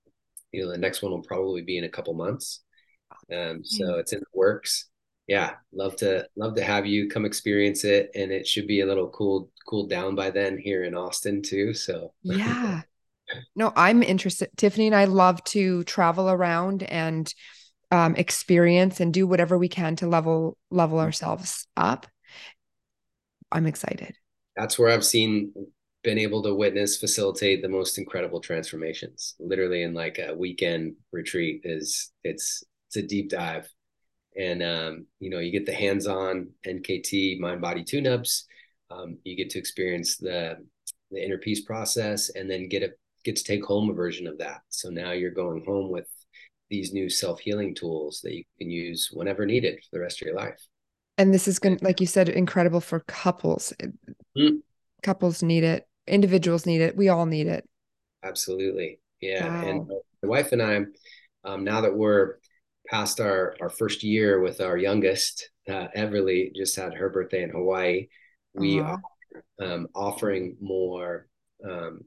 you 0.51 0.63
know, 0.63 0.71
the 0.71 0.77
next 0.77 1.01
one 1.01 1.11
will 1.11 1.23
probably 1.23 1.63
be 1.63 1.77
in 1.77 1.83
a 1.83 1.89
couple 1.89 2.13
months. 2.13 2.61
Um, 3.33 3.63
so 3.63 3.95
it's 3.95 4.13
in 4.13 4.19
the 4.19 4.25
works. 4.33 4.89
Yeah, 5.27 5.51
love 5.71 5.95
to 5.97 6.27
love 6.35 6.55
to 6.55 6.63
have 6.63 6.85
you 6.85 7.07
come 7.07 7.25
experience 7.25 7.85
it, 7.85 8.11
and 8.13 8.31
it 8.31 8.45
should 8.45 8.67
be 8.67 8.81
a 8.81 8.85
little 8.85 9.09
cool 9.09 9.49
cooled 9.67 9.89
down 9.89 10.15
by 10.15 10.29
then 10.29 10.57
here 10.57 10.83
in 10.83 10.95
Austin 10.95 11.41
too. 11.41 11.73
So 11.73 12.13
yeah, 12.23 12.81
no, 13.55 13.71
I'm 13.75 14.03
interested. 14.03 14.49
Tiffany 14.57 14.87
and 14.87 14.95
I 14.95 15.05
love 15.05 15.43
to 15.45 15.83
travel 15.85 16.29
around 16.29 16.83
and 16.83 17.33
um, 17.91 18.15
experience 18.15 18.99
and 18.99 19.13
do 19.13 19.25
whatever 19.25 19.57
we 19.57 19.69
can 19.69 19.95
to 19.97 20.07
level 20.07 20.57
level 20.69 20.99
ourselves 20.99 21.67
up. 21.77 22.07
I'm 23.51 23.67
excited. 23.67 24.15
That's 24.57 24.77
where 24.77 24.89
I've 24.89 25.05
seen 25.05 25.53
been 26.03 26.17
able 26.17 26.43
to 26.43 26.53
witness 26.53 26.97
facilitate 26.97 27.61
the 27.61 27.69
most 27.69 27.97
incredible 27.97 28.41
transformations 28.41 29.35
literally 29.39 29.83
in 29.83 29.93
like 29.93 30.19
a 30.19 30.33
weekend 30.33 30.95
retreat 31.13 31.61
is 31.63 32.11
it's 32.25 32.61
it's 32.89 32.97
a 32.97 33.01
deep 33.01 33.29
dive 33.29 33.69
and 34.37 34.63
um, 34.63 35.05
you 35.19 35.29
know 35.29 35.39
you 35.39 35.51
get 35.51 35.65
the 35.65 35.73
hands-on 35.73 36.49
nkt 36.65 37.39
mind 37.39 37.61
body 37.61 37.83
tune-ups. 37.83 38.45
Um, 38.91 39.17
you 39.23 39.35
get 39.35 39.49
to 39.51 39.59
experience 39.59 40.17
the 40.17 40.57
the 41.11 41.23
inner 41.23 41.37
peace 41.37 41.61
process 41.61 42.29
and 42.29 42.49
then 42.49 42.67
get 42.67 42.83
a 42.83 42.91
get 43.23 43.35
to 43.37 43.43
take 43.43 43.63
home 43.63 43.89
a 43.89 43.93
version 43.93 44.27
of 44.27 44.37
that. 44.39 44.61
So 44.69 44.89
now 44.89 45.11
you're 45.11 45.31
going 45.31 45.63
home 45.65 45.89
with 45.89 46.07
these 46.69 46.91
new 46.91 47.09
self-healing 47.09 47.75
tools 47.75 48.21
that 48.23 48.33
you 48.33 48.43
can 48.57 48.69
use 48.69 49.09
whenever 49.13 49.45
needed 49.45 49.79
for 49.79 49.97
the 49.97 50.01
rest 50.01 50.21
of 50.21 50.25
your 50.25 50.35
life. 50.35 50.59
And 51.17 51.33
this 51.33 51.47
is 51.47 51.59
going 51.59 51.77
to 51.77 51.85
like 51.85 52.01
you 52.01 52.07
said 52.07 52.29
incredible 52.29 52.81
for 52.81 53.01
couples. 53.01 53.73
Mm. 54.37 54.61
couples 55.03 55.43
need 55.43 55.63
it. 55.63 55.87
Individuals 56.07 56.65
need 56.65 56.81
it. 56.81 56.97
We 56.97 57.09
all 57.09 57.25
need 57.25 57.47
it. 57.47 57.67
Absolutely. 58.23 58.99
Yeah. 59.21 59.47
Wow. 59.47 59.69
and 59.69 59.87
my 60.23 60.29
wife 60.29 60.51
and 60.51 60.61
i 60.61 60.85
um, 61.45 61.63
now 61.63 61.81
that 61.81 61.95
we're 61.95 62.37
past 62.89 63.19
our 63.19 63.55
our 63.61 63.69
first 63.69 64.03
year 64.03 64.39
with 64.41 64.61
our 64.61 64.77
youngest 64.77 65.49
uh, 65.69 65.87
everly 65.95 66.53
just 66.55 66.75
had 66.75 66.93
her 66.93 67.09
birthday 67.09 67.43
in 67.43 67.49
hawaii 67.49 68.07
we 68.53 68.79
uh-huh. 68.79 68.97
are 69.61 69.65
um, 69.65 69.87
offering 69.95 70.57
more 70.61 71.27
um, 71.67 72.01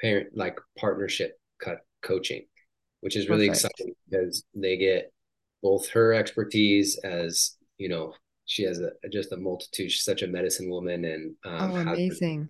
parent 0.00 0.28
like 0.34 0.58
partnership 0.78 1.38
cut 1.60 1.78
coaching 2.02 2.44
which 3.00 3.16
is 3.16 3.28
really 3.28 3.48
Perfect. 3.48 3.64
exciting 3.66 3.94
because 4.08 4.44
they 4.54 4.76
get 4.76 5.12
both 5.62 5.88
her 5.90 6.14
expertise 6.14 6.98
as 7.04 7.56
you 7.78 7.88
know 7.88 8.14
she 8.46 8.62
has 8.62 8.80
a, 8.80 8.90
just 9.10 9.32
a 9.32 9.36
multitude 9.36 9.90
she's 9.90 10.04
such 10.04 10.22
a 10.22 10.26
medicine 10.26 10.70
woman 10.70 11.04
and 11.04 11.34
um, 11.44 11.72
oh 11.72 11.76
amazing 11.76 12.48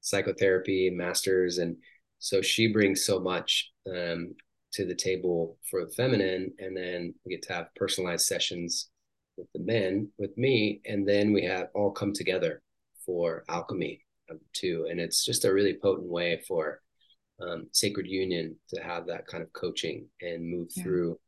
psychotherapy 0.00 0.90
masters 0.90 1.58
and 1.58 1.76
so 2.18 2.40
she 2.40 2.68
brings 2.68 3.04
so 3.04 3.18
much 3.18 3.70
um, 3.90 4.34
to 4.72 4.84
the 4.84 4.94
table 4.94 5.58
for 5.70 5.84
the 5.84 5.90
feminine 5.92 6.52
and 6.58 6.76
then 6.76 7.14
we 7.24 7.32
get 7.32 7.42
to 7.42 7.52
have 7.52 7.74
personalized 7.76 8.26
sessions 8.26 8.90
with 9.36 9.46
the 9.54 9.60
men 9.60 10.08
with 10.18 10.36
me 10.36 10.80
and 10.86 11.06
then 11.08 11.32
we 11.32 11.44
have 11.44 11.68
all 11.74 11.90
come 11.90 12.12
together 12.12 12.62
for 13.04 13.44
alchemy 13.48 14.02
too. 14.52 14.86
And 14.90 15.00
it's 15.00 15.24
just 15.24 15.44
a 15.44 15.52
really 15.52 15.78
potent 15.80 16.08
way 16.08 16.42
for 16.46 16.80
um, 17.40 17.66
sacred 17.72 18.06
union 18.06 18.56
to 18.74 18.82
have 18.82 19.06
that 19.06 19.26
kind 19.26 19.42
of 19.42 19.52
coaching 19.52 20.06
and 20.20 20.48
move 20.48 20.68
yeah. 20.74 20.82
through 20.82 21.18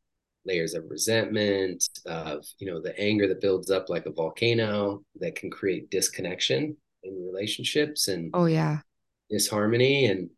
layers 0.45 0.75
of 0.75 0.83
resentment 0.89 1.83
of 2.05 2.45
you 2.59 2.67
know 2.67 2.79
the 2.79 2.97
anger 2.99 3.27
that 3.27 3.41
builds 3.41 3.71
up 3.71 3.89
like 3.89 4.05
a 4.05 4.11
volcano 4.11 5.03
that 5.19 5.35
can 5.35 5.49
create 5.49 5.89
disconnection 5.89 6.77
in 7.01 7.25
relationships 7.25 8.07
and 8.07 8.29
oh 8.33 8.45
yeah. 8.45 8.79
disharmony. 9.29 10.05
And 10.05 10.29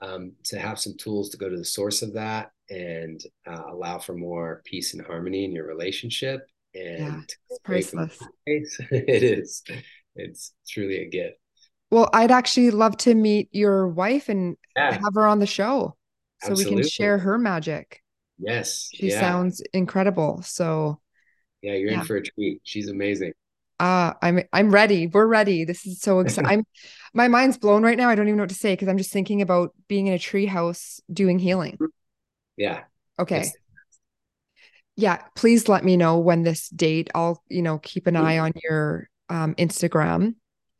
um, 0.00 0.32
to 0.44 0.58
have 0.58 0.80
some 0.80 0.96
tools 0.98 1.30
to 1.30 1.36
go 1.36 1.48
to 1.48 1.56
the 1.56 1.64
source 1.64 2.02
of 2.02 2.14
that 2.14 2.50
and 2.70 3.20
uh, 3.46 3.62
allow 3.70 3.98
for 3.98 4.14
more 4.14 4.62
peace 4.64 4.94
and 4.94 5.04
harmony 5.04 5.44
in 5.44 5.52
your 5.52 5.66
relationship 5.66 6.46
and 6.74 6.98
yeah, 6.98 7.20
it's 7.50 7.58
priceless. 7.64 8.18
it 8.46 9.22
is. 9.22 9.62
It's 10.14 10.52
truly 10.68 10.98
a 10.98 11.08
gift. 11.08 11.36
Well 11.90 12.08
i'd 12.14 12.30
actually 12.30 12.70
love 12.70 12.96
to 12.98 13.14
meet 13.14 13.48
your 13.52 13.86
wife 13.86 14.30
and 14.30 14.56
yeah. 14.76 14.92
have 14.92 15.14
her 15.14 15.26
on 15.26 15.40
the 15.40 15.46
show 15.46 15.94
so 16.40 16.50
Absolutely. 16.50 16.76
we 16.76 16.82
can 16.82 16.88
share 16.88 17.18
her 17.18 17.38
magic. 17.38 18.02
Yes. 18.38 18.88
She 18.94 19.10
yeah. 19.10 19.20
sounds 19.20 19.62
incredible 19.74 20.42
so 20.42 21.00
yeah 21.60 21.74
you're 21.74 21.90
in 21.90 22.02
for 22.04 22.16
a 22.16 22.22
treat. 22.22 22.62
She's 22.64 22.88
amazing. 22.88 23.32
Uh 23.78 24.14
i'm 24.22 24.42
i'm 24.54 24.70
ready. 24.70 25.06
We're 25.06 25.26
ready. 25.26 25.64
This 25.64 25.84
is 25.84 26.00
so 26.00 26.20
exciting 26.20 26.50
i'm 26.50 26.64
my 27.12 27.28
mind's 27.28 27.58
blown 27.58 27.82
right 27.82 27.98
now. 27.98 28.08
I 28.08 28.14
don't 28.14 28.26
even 28.26 28.38
know 28.38 28.44
what 28.44 28.48
to 28.48 28.54
say 28.54 28.72
because 28.72 28.88
i'm 28.88 28.96
just 28.96 29.12
thinking 29.12 29.42
about 29.42 29.74
being 29.88 30.06
in 30.06 30.14
a 30.14 30.18
tree 30.18 30.46
house 30.46 30.98
doing 31.12 31.38
healing 31.38 31.76
yeah 32.56 32.80
okay 33.18 33.44
yeah 34.96 35.22
please 35.34 35.68
let 35.68 35.84
me 35.84 35.96
know 35.96 36.18
when 36.18 36.42
this 36.42 36.68
date 36.68 37.10
i'll 37.14 37.42
you 37.48 37.62
know 37.62 37.78
keep 37.78 38.06
an 38.06 38.16
eye 38.16 38.38
on 38.38 38.52
your 38.62 39.08
um 39.28 39.54
instagram 39.54 40.34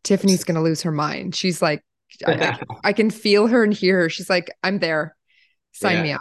tiffany's 0.05 0.45
gonna 0.45 0.63
lose 0.63 0.83
her 0.83 0.93
mind 0.93 1.35
she's 1.35 1.63
like 1.63 1.83
I, 2.27 2.59
I, 2.85 2.93
can 2.93 3.09
feel 3.09 3.47
her 3.47 3.65
and 3.65 3.73
hear 3.73 4.01
her 4.01 4.09
she's 4.11 4.29
like 4.29 4.51
i'm 4.63 4.79
there 4.81 5.17
sign 5.73 5.97
yeah. 5.97 6.03
me 6.03 6.13
up 6.13 6.21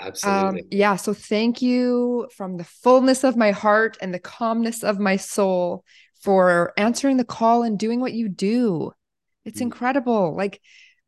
Absolutely. 0.00 0.62
Um, 0.62 0.66
yeah. 0.70 0.96
So 0.96 1.12
thank 1.12 1.60
you 1.62 2.28
from 2.34 2.56
the 2.56 2.64
fullness 2.64 3.22
of 3.22 3.36
my 3.36 3.50
heart 3.50 3.98
and 4.00 4.14
the 4.14 4.18
calmness 4.18 4.82
of 4.82 4.98
my 4.98 5.16
soul 5.16 5.84
for 6.22 6.72
answering 6.76 7.16
the 7.16 7.24
call 7.24 7.62
and 7.62 7.78
doing 7.78 8.00
what 8.00 8.12
you 8.12 8.28
do. 8.28 8.92
It's 9.44 9.58
mm. 9.58 9.62
incredible. 9.62 10.34
Like, 10.34 10.60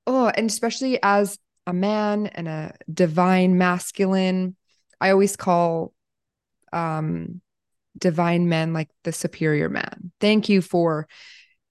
oh, 0.06 0.26
and 0.26 0.48
especially 0.48 0.98
as 1.02 1.38
a 1.66 1.72
man 1.72 2.26
and 2.26 2.48
a 2.48 2.74
divine 2.92 3.58
masculine, 3.58 4.56
I 5.00 5.10
always 5.10 5.36
call 5.36 5.92
um 6.72 7.40
divine 7.98 8.48
men 8.48 8.72
like 8.72 8.88
the 9.04 9.12
superior 9.12 9.68
man. 9.68 10.12
Thank 10.20 10.48
you 10.48 10.62
for 10.62 11.06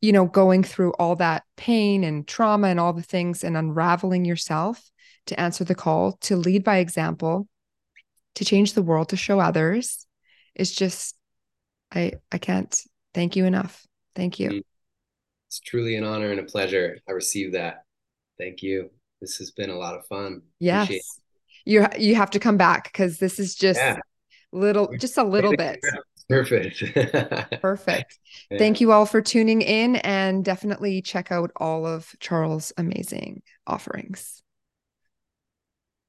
you 0.02 0.12
know 0.12 0.26
going 0.26 0.64
through 0.64 0.94
all 0.94 1.16
that 1.18 1.44
pain 1.58 2.04
and 2.04 2.28
trauma 2.28 2.68
and 2.68 2.80
all 2.80 2.94
the 2.94 3.02
things 3.02 3.44
and 3.44 3.58
unraveling 3.58 4.26
yourself 4.26 4.90
to 5.28 5.40
answer 5.40 5.64
the 5.64 5.76
call, 5.76 6.14
to 6.14 6.36
lead 6.36 6.64
by 6.64 6.78
example, 6.78 7.48
to 8.36 8.46
change 8.46 8.74
the 8.74 8.82
world, 8.82 9.10
to 9.10 9.18
show 9.18 9.40
others 9.40 10.06
It's 10.56 10.72
just 10.72 11.16
I 11.92 12.14
I 12.32 12.38
can't 12.38 12.80
thank 13.14 13.36
you 13.36 13.46
enough. 13.46 13.86
Thank 14.16 14.40
you. 14.40 14.50
Mm. 14.50 14.64
It's 15.48 15.60
truly 15.60 15.96
an 15.96 16.04
honor 16.04 16.32
and 16.32 16.40
a 16.40 16.44
pleasure. 16.44 16.98
I 17.08 17.12
received 17.12 17.56
that. 17.56 17.84
Thank 18.38 18.64
you. 18.64 18.92
This 19.22 19.38
has 19.38 19.52
been 19.52 19.70
a 19.70 19.78
lot 19.78 19.96
of 19.96 20.06
fun. 20.08 20.42
Yes. 20.60 20.92
You 21.64 21.86
you 21.98 22.16
have 22.16 22.32
to 22.32 22.40
come 22.40 22.58
back 22.58 22.86
because 22.86 23.20
this 23.20 23.40
is 23.40 23.56
just 23.56 23.80
yeah. 23.80 23.98
little 24.52 24.90
just 25.00 25.18
a 25.18 25.24
little 25.24 25.56
bit. 25.56 25.80
Perfect. 26.28 26.84
Perfect. 27.62 28.18
Yeah. 28.50 28.58
Thank 28.58 28.82
you 28.82 28.92
all 28.92 29.06
for 29.06 29.22
tuning 29.22 29.62
in 29.62 29.98
and 29.98 30.46
definitely 30.46 31.02
check 31.02 31.32
out 31.32 31.52
all 31.58 31.86
of 31.86 32.16
Charles' 32.20 32.72
amazing 32.78 33.42
offerings. 33.68 34.42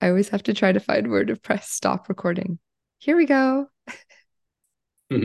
I 0.00 0.08
always 0.08 0.28
have 0.30 0.44
to 0.44 0.54
try 0.54 0.72
to 0.72 0.80
find 0.80 1.10
where 1.10 1.24
to 1.24 1.36
press 1.36 1.70
stop 1.70 2.08
recording. 2.08 2.58
Here 2.98 3.16
we 3.16 3.26
go. 3.26 3.68